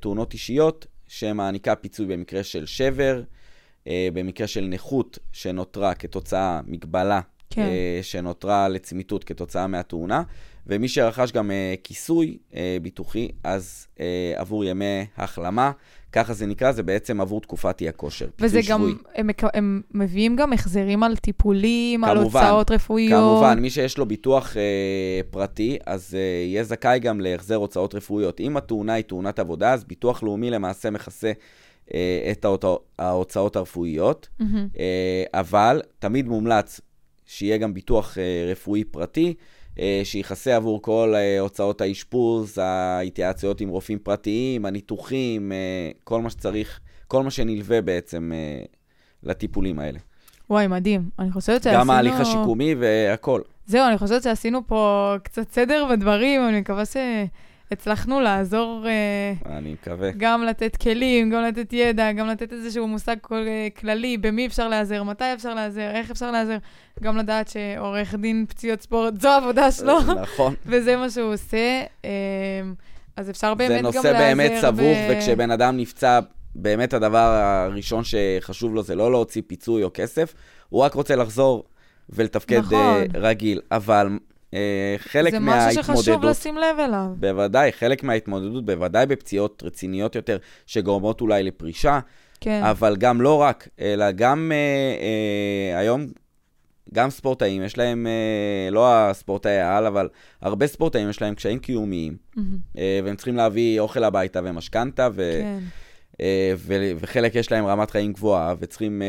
תאונות 0.00 0.32
אישיות 0.32 0.86
שמעניקה 1.08 1.74
פיצוי 1.74 2.06
במקרה 2.06 2.42
של 2.42 2.66
שבר, 2.66 3.22
במקרה 3.88 4.46
של 4.46 4.64
נכות 4.64 5.18
שנותרה 5.32 5.94
כתוצאה, 5.94 6.60
מגבלה 6.66 7.20
כן. 7.50 7.68
שנותרה 8.02 8.68
לצמיתות 8.68 9.24
כתוצאה 9.24 9.66
מהתאונה, 9.66 10.22
ומי 10.66 10.88
שרכש 10.88 11.32
גם 11.32 11.50
uh, 11.50 11.80
כיסוי 11.84 12.38
uh, 12.50 12.54
ביטוחי, 12.82 13.28
אז 13.44 13.86
uh, 13.96 14.00
עבור 14.36 14.64
ימי 14.64 15.06
החלמה, 15.16 15.72
ככה 16.12 16.34
זה 16.34 16.46
נקרא, 16.46 16.72
זה 16.72 16.82
בעצם 16.82 17.20
עבור 17.20 17.40
תקופת 17.40 17.80
אי 17.80 17.88
הכושר. 17.88 18.28
וזה 18.40 18.60
גם, 18.68 18.96
הם, 19.14 19.30
הם 19.54 19.82
מביאים 19.94 20.36
גם 20.36 20.52
החזרים 20.52 21.02
על 21.02 21.16
טיפולים, 21.16 22.00
כמובן, 22.04 22.18
על 22.18 22.24
הוצאות 22.24 22.70
רפואיות. 22.70 23.20
כמובן, 23.20 23.58
מי 23.58 23.70
שיש 23.70 23.98
לו 23.98 24.06
ביטוח 24.06 24.52
uh, 24.52 24.56
פרטי, 25.30 25.78
אז 25.86 26.14
uh, 26.14 26.16
יהיה 26.46 26.64
זכאי 26.64 26.98
גם 26.98 27.20
להחזר 27.20 27.54
הוצאות 27.54 27.94
רפואיות. 27.94 28.40
אם 28.40 28.56
התאונה 28.56 28.92
היא 28.92 29.04
תאונת 29.04 29.38
עבודה, 29.38 29.72
אז 29.72 29.84
ביטוח 29.84 30.22
לאומי 30.22 30.50
למעשה 30.50 30.90
מכסה 30.90 31.32
את 32.30 32.46
ההוצאות 32.98 33.56
הרפואיות, 33.56 34.28
mm-hmm. 34.40 34.44
אבל 35.34 35.82
תמיד 35.98 36.28
מומלץ 36.28 36.80
שיהיה 37.28 37.56
גם 37.56 37.74
ביטוח 37.74 38.14
uh, 38.14 38.50
רפואי 38.50 38.84
פרטי. 38.84 39.34
אה, 39.78 40.00
שיכסה 40.04 40.56
עבור 40.56 40.82
כל 40.82 41.14
אה, 41.16 41.40
הוצאות 41.40 41.80
האשפוז, 41.80 42.58
ההתייעצויות 42.58 43.60
עם 43.60 43.68
רופאים 43.68 43.98
פרטיים, 43.98 44.66
הניתוחים, 44.66 45.52
אה, 45.52 45.90
כל 46.04 46.20
מה 46.20 46.30
שצריך, 46.30 46.80
כל 47.08 47.22
מה 47.22 47.30
שנלווה 47.30 47.80
בעצם 47.80 48.32
לטיפולים 49.22 49.78
האלה. 49.78 49.98
וואי, 50.50 50.66
מדהים. 50.66 51.10
אני 51.18 51.32
חושבת 51.32 51.62
שעשינו... 51.62 51.80
גם 51.80 51.90
ההליך 51.90 52.20
השיקומי 52.20 52.74
והכל. 52.78 53.40
זהו, 53.66 53.88
אני 53.88 53.98
חושבת 53.98 54.22
שעשינו 54.22 54.66
פה 54.66 55.14
קצת 55.22 55.52
סדר 55.52 55.86
בדברים, 55.90 56.48
אני 56.48 56.60
מקווה 56.60 56.86
ש... 56.86 56.96
הצלחנו 57.70 58.20
לעזור... 58.20 58.86
אה, 58.86 59.56
אני 59.58 59.72
מקווה. 59.72 60.10
גם 60.16 60.42
לתת 60.42 60.76
כלים, 60.76 61.30
גם 61.30 61.42
לתת 61.42 61.72
ידע, 61.72 62.12
גם 62.12 62.26
לתת 62.26 62.52
איזשהו 62.52 62.88
מושג 62.88 63.16
כל, 63.20 63.44
אה, 63.46 63.68
כללי, 63.80 64.16
במי 64.16 64.46
אפשר 64.46 64.68
להיעזר, 64.68 65.02
מתי 65.02 65.24
אפשר 65.34 65.54
להיעזר, 65.54 65.90
איך 65.90 66.10
אפשר 66.10 66.30
להיעזר. 66.30 66.56
גם 67.02 67.16
לדעת 67.16 67.48
שעורך 67.48 68.14
דין 68.14 68.46
פציעות 68.48 68.80
ספורט, 68.82 69.20
זו 69.20 69.28
העבודה 69.28 69.72
שלו. 69.72 69.98
נכון. 70.22 70.54
וזה 70.66 70.96
מה 70.96 71.10
שהוא 71.10 71.32
עושה. 71.32 71.82
אז 73.16 73.30
אפשר 73.30 73.54
באמת 73.54 73.70
גם 73.70 73.84
להיעזר. 73.84 74.00
זה 74.02 74.12
נושא 74.12 74.18
באמת 74.18 74.52
סבוך, 74.60 74.98
ב... 75.08 75.10
וכשבן 75.10 75.50
אדם 75.50 75.76
נפצע, 75.76 76.20
באמת 76.54 76.94
הדבר 76.94 77.18
הראשון 77.18 78.02
שחשוב 78.04 78.74
לו 78.74 78.82
זה 78.82 78.94
לא 78.94 79.10
להוציא 79.10 79.42
פיצוי 79.46 79.82
או 79.82 79.90
כסף, 79.94 80.34
הוא 80.68 80.82
רק 80.82 80.94
רוצה 80.94 81.16
לחזור 81.16 81.64
ולתפקד 82.10 82.58
נכון. 82.58 83.02
רגיל. 83.14 83.60
אבל 83.70 84.08
אה, 84.12 84.16
חלק 84.98 85.32
זה 85.32 85.38
מההתמודדות... 85.38 85.84
זה 85.84 85.92
משהו 85.92 86.02
שחשוב 86.02 86.24
לשים 86.24 86.56
לב 86.56 86.78
אליו. 86.78 87.06
בוודאי, 87.16 87.72
חלק 87.72 88.02
מההתמודדות, 88.04 88.64
בוודאי 88.64 89.06
בפציעות 89.06 89.62
רציניות 89.66 90.14
יותר, 90.14 90.38
שגורמות 90.66 91.20
אולי 91.20 91.42
לפרישה, 91.42 92.00
כן. 92.40 92.62
אבל 92.64 92.96
גם 92.96 93.20
לא 93.20 93.36
רק, 93.40 93.68
אלא 93.80 94.10
גם 94.10 94.52
אה, 94.54 94.56
אה, 95.74 95.78
היום, 95.78 96.06
גם 96.94 97.10
ספורטאים, 97.10 97.62
יש 97.62 97.78
להם, 97.78 98.06
אה, 98.06 98.70
לא 98.70 98.94
הספורטאי 98.94 99.58
העל, 99.58 99.86
אבל 99.86 100.08
הרבה 100.40 100.66
ספורטאים 100.66 101.10
יש 101.10 101.22
להם 101.22 101.34
קשיים 101.34 101.58
קיומיים, 101.58 102.16
mm-hmm. 102.16 102.40
אה, 102.78 103.00
והם 103.04 103.16
צריכים 103.16 103.36
להביא 103.36 103.80
אוכל 103.80 104.04
הביתה 104.04 104.40
ומשכנתה, 104.44 105.08
ו... 105.14 105.38
כן. 105.42 105.58
אה, 106.20 106.52
ו- 106.56 106.90
וחלק 106.96 107.34
יש 107.34 107.52
להם 107.52 107.66
רמת 107.66 107.90
חיים 107.90 108.12
גבוהה, 108.12 108.54
וצריכים 108.58 109.02
אה, 109.02 109.06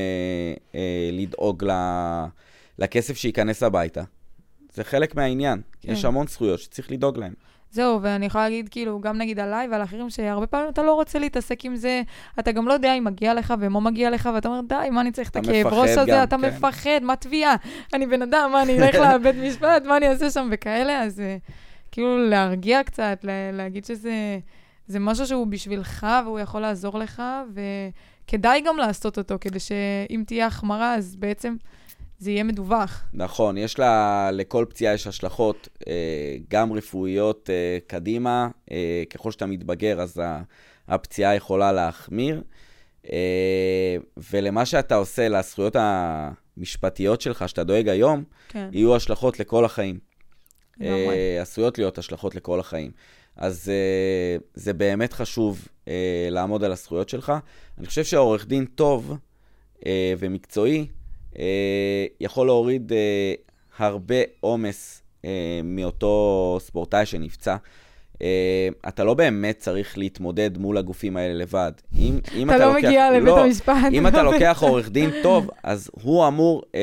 אה, 0.75 1.09
לדאוג 1.11 1.63
ל- 1.63 2.25
לכסף 2.79 3.17
שייכנס 3.17 3.63
הביתה. 3.63 4.03
זה 4.73 4.83
חלק 4.83 5.15
מהעניין. 5.15 5.61
כן. 5.81 5.91
יש 5.91 6.05
המון 6.05 6.27
זכויות 6.27 6.59
שצריך 6.59 6.91
לדאוג 6.91 7.17
להן. 7.17 7.33
זהו, 7.71 7.99
ואני 8.01 8.25
יכולה 8.25 8.43
להגיד, 8.43 8.69
כאילו, 8.69 8.99
גם 9.01 9.17
נגיד 9.17 9.39
עליי 9.39 9.67
ועל 9.67 9.83
אחרים, 9.83 10.09
שהרבה 10.09 10.47
פעמים 10.47 10.69
אתה 10.69 10.83
לא 10.83 10.93
רוצה 10.93 11.19
להתעסק 11.19 11.65
עם 11.65 11.75
זה, 11.75 12.01
אתה 12.39 12.51
גם 12.51 12.67
לא 12.67 12.73
יודע 12.73 12.93
אם 12.93 13.03
מגיע 13.03 13.33
לך 13.33 13.53
ומה 13.59 13.79
מגיע 13.79 14.09
לך, 14.09 14.29
ואתה 14.33 14.47
אומר, 14.47 14.61
די, 14.61 14.89
מה 14.91 15.01
אני 15.01 15.11
צריך 15.11 15.29
את 15.29 15.35
הכאב 15.35 15.67
ראש 15.67 15.89
הזה? 15.89 16.11
גם, 16.11 16.23
אתה 16.23 16.35
כן. 16.41 16.47
מפחד, 16.47 16.99
מה 17.01 17.15
תביעה? 17.15 17.55
אני 17.93 18.05
בן 18.05 18.21
אדם, 18.21 18.49
מה, 18.51 18.61
אני 18.61 18.77
אלך 18.77 18.95
לבית 19.15 19.35
משפט, 19.35 19.83
מה 19.85 19.97
אני 19.97 20.09
אעשה 20.09 20.29
שם 20.29 20.49
וכאלה? 20.51 21.03
אז 21.03 21.19
uh, 21.19 21.51
כאילו, 21.91 22.29
להרגיע 22.29 22.83
קצת, 22.83 23.19
לה, 23.23 23.51
להגיד 23.51 23.85
שזה 23.85 24.39
זה 24.87 24.99
משהו 24.99 25.27
שהוא 25.27 25.47
בשבילך, 25.47 26.07
והוא 26.25 26.39
יכול 26.39 26.61
לעזור 26.61 26.99
לך, 26.99 27.23
וכדאי 27.53 28.61
גם 28.61 28.77
לעשות 28.77 29.17
אותו, 29.17 29.35
כדי 29.41 29.59
שאם 29.59 30.23
תהיה 30.27 30.47
החמרה, 30.47 30.95
אז 30.95 31.15
בעצם... 31.15 31.55
זה 32.19 32.31
יהיה 32.31 32.43
מדווח. 32.43 33.03
נכון, 33.13 33.57
יש 33.57 33.79
לה, 33.79 34.29
לכל 34.31 34.65
פציעה 34.69 34.93
יש 34.93 35.07
השלכות, 35.07 35.67
אה, 35.87 36.37
גם 36.49 36.73
רפואיות 36.73 37.49
אה, 37.49 37.77
קדימה. 37.87 38.49
אה, 38.71 39.03
ככל 39.09 39.31
שאתה 39.31 39.45
מתבגר, 39.45 40.01
אז 40.01 40.21
הפציעה 40.87 41.35
יכולה 41.35 41.71
להחמיר. 41.71 42.43
ולמה 44.31 44.65
שאתה 44.65 44.95
עושה, 44.95 45.29
לזכויות 45.29 45.75
המשפטיות 45.79 47.21
שלך, 47.21 47.49
שאתה 47.49 47.63
דואג 47.63 47.89
היום, 47.89 48.23
כן. 48.49 48.69
יהיו 48.71 48.95
השלכות 48.95 49.39
לכל 49.39 49.65
החיים. 49.65 49.99
עשויות 51.41 51.77
להיות 51.77 51.97
השלכות 51.97 52.35
לכל 52.35 52.59
החיים. 52.59 52.91
אז 53.35 53.71
זה 54.53 54.73
באמת 54.73 55.13
חשוב 55.13 55.67
לעמוד 56.31 56.63
על 56.63 56.71
הזכויות 56.71 57.09
שלך. 57.09 57.33
אני 57.77 57.87
חושב 57.87 58.03
שעורך 58.03 58.47
דין 58.47 58.65
טוב 58.65 59.17
ומקצועי, 60.19 60.87
יכול 62.21 62.47
להוריד 62.47 62.93
אה, 62.93 63.33
הרבה 63.77 64.15
עומס 64.39 65.01
אה, 65.25 65.61
מאותו 65.63 66.57
ספורטאי 66.61 67.05
שנפצע. 67.05 67.55
Uh, 68.19 68.21
אתה 68.87 69.03
לא 69.03 69.13
באמת 69.13 69.57
צריך 69.57 69.97
להתמודד 69.97 70.57
מול 70.57 70.77
הגופים 70.77 71.17
האלה 71.17 71.33
לבד. 71.33 71.71
אם, 71.95 72.19
אם 72.35 72.49
אתה, 72.49 72.55
אתה 72.55 72.65
לא 72.65 72.73
לוקח, 72.73 72.87
מגיע 72.87 73.11
לבית 73.11 73.23
לא, 73.23 73.43
המשפט. 73.43 73.73
אם 73.91 74.07
אתה 74.07 74.23
לוקח 74.23 74.59
עורך 74.61 74.89
דין 74.89 75.09
טוב, 75.23 75.49
אז 75.63 75.89
הוא 76.01 76.27
אמור 76.27 76.61
uh, 76.61 76.75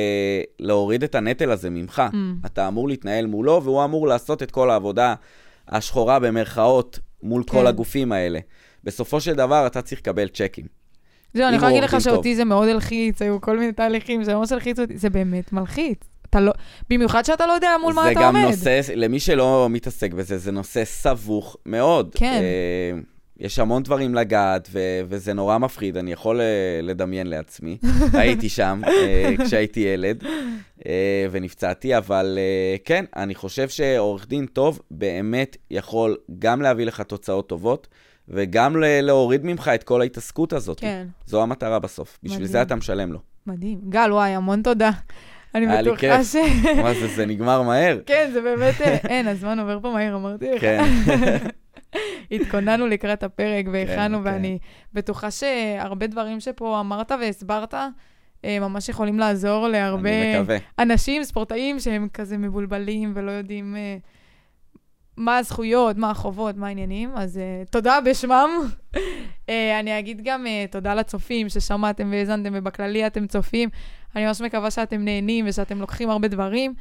להוריד 0.59 1.03
את 1.03 1.15
הנטל 1.15 1.51
הזה 1.51 1.71
ממך. 1.71 2.03
Mm. 2.13 2.47
אתה 2.47 2.69
אמור 2.69 2.89
להתנהל 2.89 3.27
מולו, 3.27 3.61
והוא 3.63 3.85
אמור 3.85 4.09
לעשות 4.09 4.43
את 4.43 4.51
כל 4.51 4.71
העבודה 4.71 5.15
השחורה 5.69 6.19
במרכאות 6.19 6.99
מול 7.23 7.43
כן. 7.43 7.53
כל 7.53 7.67
הגופים 7.67 8.13
האלה. 8.13 8.39
בסופו 8.85 9.21
של 9.21 9.35
דבר 9.35 9.67
אתה 9.67 9.83
צריך 9.83 10.01
לקבל 10.01 10.29
צ'קים. 10.29 10.67
זהו, 11.35 11.49
אני 11.49 11.57
יכולה 11.57 11.71
להגיד 11.71 11.85
לך 11.85 12.01
שאותי 12.01 12.37
זה 12.37 12.45
מאוד 12.45 12.69
הלחיץ, 12.69 13.23
היו 13.23 13.41
כל 13.41 13.59
מיני 13.59 13.73
תהליכים 13.73 14.25
זה 14.25 14.35
ממש 14.35 14.53
הלחיץ 14.53 14.79
אותי, 14.79 14.97
זה 14.97 15.11
באמת 15.11 15.53
מלחיץ. 15.53 15.99
אתה 16.31 16.41
לא, 16.41 16.53
במיוחד 16.91 17.25
שאתה 17.25 17.47
לא 17.47 17.53
יודע 17.53 17.71
מול 17.83 17.95
מה 17.95 18.13
אתה 18.13 18.27
עומד. 18.27 18.41
זה 18.41 18.47
גם 18.47 18.51
נושא, 18.51 18.81
למי 18.95 19.21
שלא 19.21 19.67
מתעסק 19.71 20.13
בזה, 20.13 20.39
זה 20.39 20.53
נושא 20.53 20.85
סבוך 20.85 21.57
מאוד. 21.67 22.11
כן. 22.15 22.41
אה, 22.43 23.01
יש 23.41 23.59
המון 23.59 23.83
דברים 23.83 24.15
לגעת, 24.15 24.69
ו- 24.73 25.01
וזה 25.09 25.33
נורא 25.33 25.59
מפחיד, 25.59 25.97
אני 25.97 26.13
יכול 26.13 26.41
אה, 26.41 26.47
לדמיין 26.83 27.27
לעצמי. 27.27 27.79
הייתי 28.13 28.49
שם 28.49 28.81
אה, 28.87 29.35
כשהייתי 29.45 29.81
ילד 29.81 30.25
אה, 30.87 31.27
ונפצעתי, 31.31 31.97
אבל 31.97 32.39
אה, 32.39 32.77
כן, 32.85 33.05
אני 33.17 33.35
חושב 33.35 33.69
שעורך 33.69 34.29
דין 34.29 34.47
טוב 34.47 34.81
באמת 34.91 35.57
יכול 35.71 36.17
גם 36.39 36.63
להביא 36.63 36.87
לך 36.87 37.01
תוצאות 37.01 37.49
טובות, 37.49 37.89
וגם 38.29 38.77
להוריד 38.79 39.41
ממך 39.45 39.71
את 39.75 39.83
כל 39.83 40.01
ההתעסקות 40.01 40.53
הזאת. 40.53 40.81
כן. 40.81 41.07
זו 41.27 41.43
המטרה 41.43 41.79
בסוף. 41.79 42.19
בשביל 42.23 42.39
מדהים. 42.39 42.53
זה 42.53 42.63
אתה 42.63 42.75
משלם 42.77 43.13
לו. 43.13 43.19
מדהים. 43.47 43.81
גל, 43.89 44.13
וואי, 44.13 44.31
המון 44.31 44.63
תודה. 44.63 44.91
אני 45.55 45.67
בטוחה 45.67 46.25
ש... 46.25 46.37
מה 46.83 46.95
זה, 46.95 47.07
זה 47.07 47.27
נגמר 47.27 47.63
מהר. 47.63 47.99
כן, 48.07 48.31
זה 48.33 48.41
באמת, 48.41 48.81
אה, 48.81 48.97
אין, 49.11 49.29
הזמן 49.29 49.59
עובר 49.59 49.79
פה 49.83 49.91
מהר, 49.91 50.17
אמרתי 50.17 50.51
לך. 50.53 50.61
כן. 50.61 50.85
התכוננו 52.31 52.87
לקראת 52.87 53.23
הפרק 53.23 53.67
והכנו, 53.73 54.19
כן, 54.19 54.25
ואני 54.25 54.59
כן. 54.61 54.99
בטוחה 54.99 55.31
שהרבה 55.31 56.07
דברים 56.07 56.41
שפה 56.41 56.81
אמרת 56.81 57.13
והסברת, 57.21 57.75
אה, 58.45 58.59
ממש 58.61 58.89
יכולים 58.89 59.19
לעזור 59.19 59.69
להרבה 59.69 60.11
אנשים, 60.79 61.25
ספורטאים, 61.25 61.81
שהם 61.81 62.09
כזה 62.15 62.39
מבולבלים 62.39 63.13
ולא 63.15 63.31
יודעים... 63.31 63.77
מה 65.17 65.39
הזכויות, 65.39 65.97
מה 65.97 66.11
החובות, 66.11 66.57
מה 66.57 66.67
העניינים, 66.67 67.11
אז 67.15 67.37
uh, 67.37 67.71
תודה 67.71 67.99
בשמם. 68.05 68.51
uh, 68.95 68.99
אני 69.81 69.99
אגיד 69.99 70.21
גם 70.25 70.47
uh, 70.47 70.73
תודה 70.73 70.95
לצופים 70.95 71.49
ששמעתם 71.49 72.11
והאזנתם, 72.11 72.51
ובכללי 72.53 73.07
אתם 73.07 73.27
צופים. 73.27 73.69
אני 74.17 74.27
ממש 74.27 74.41
מקווה 74.41 74.71
שאתם 74.71 75.05
נהנים 75.05 75.45
ושאתם 75.49 75.81
לוקחים 75.81 76.11
הרבה 76.11 76.29
דברים. 76.29 76.75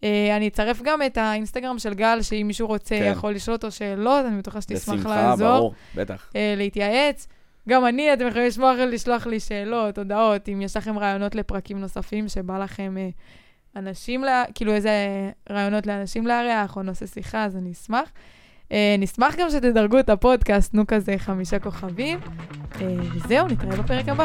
Uh, 0.00 0.04
אני 0.36 0.48
אצרף 0.48 0.82
גם 0.82 1.02
את 1.06 1.18
האינסטגרם 1.18 1.78
של 1.78 1.94
גל, 1.94 2.22
שאם 2.22 2.44
מישהו 2.46 2.68
רוצה 2.68 2.98
כן. 2.98 3.12
יכול 3.12 3.32
לשאול 3.32 3.56
אותו 3.56 3.70
שאלות, 3.70 4.26
אני 4.26 4.38
בטוחה 4.38 4.60
שתשמח 4.60 5.06
לעזור. 5.06 5.34
בשמחה, 5.34 5.36
ברור, 5.36 5.74
בטח. 5.94 6.30
Uh, 6.32 6.36
להתייעץ. 6.56 7.28
גם 7.68 7.86
אני, 7.86 8.12
אתם 8.12 8.26
יכולים 8.26 8.46
לשמוח 8.46 8.76
לשלוח 8.78 9.26
לי 9.26 9.40
שאלות, 9.40 9.98
הודעות, 9.98 10.48
אם 10.48 10.62
יש 10.62 10.76
לכם 10.76 10.98
רעיונות 10.98 11.34
לפרקים 11.34 11.78
נוספים 11.78 12.28
שבא 12.28 12.58
לכם 12.58 12.96
uh, 12.96 13.41
אנשים, 13.76 14.24
לה, 14.24 14.44
כאילו 14.54 14.74
איזה 14.74 14.90
רעיונות 15.50 15.86
לאנשים 15.86 16.26
לארח 16.26 16.76
או 16.76 16.82
נושא 16.82 17.06
שיחה, 17.06 17.44
אז 17.44 17.56
אני 17.56 17.72
אשמח. 17.72 18.12
Uh, 18.68 18.74
נשמח 18.98 19.34
גם 19.38 19.50
שתדרגו 19.50 19.98
את 19.98 20.10
הפודקאסט, 20.10 20.72
תנו 20.72 20.86
כזה 20.86 21.14
חמישה 21.18 21.58
כוכבים. 21.58 22.18
Uh, 22.72 22.78
וזהו, 23.14 23.48
נתראה 23.48 23.76
בפרק 23.76 24.08
הבא. 24.08 24.24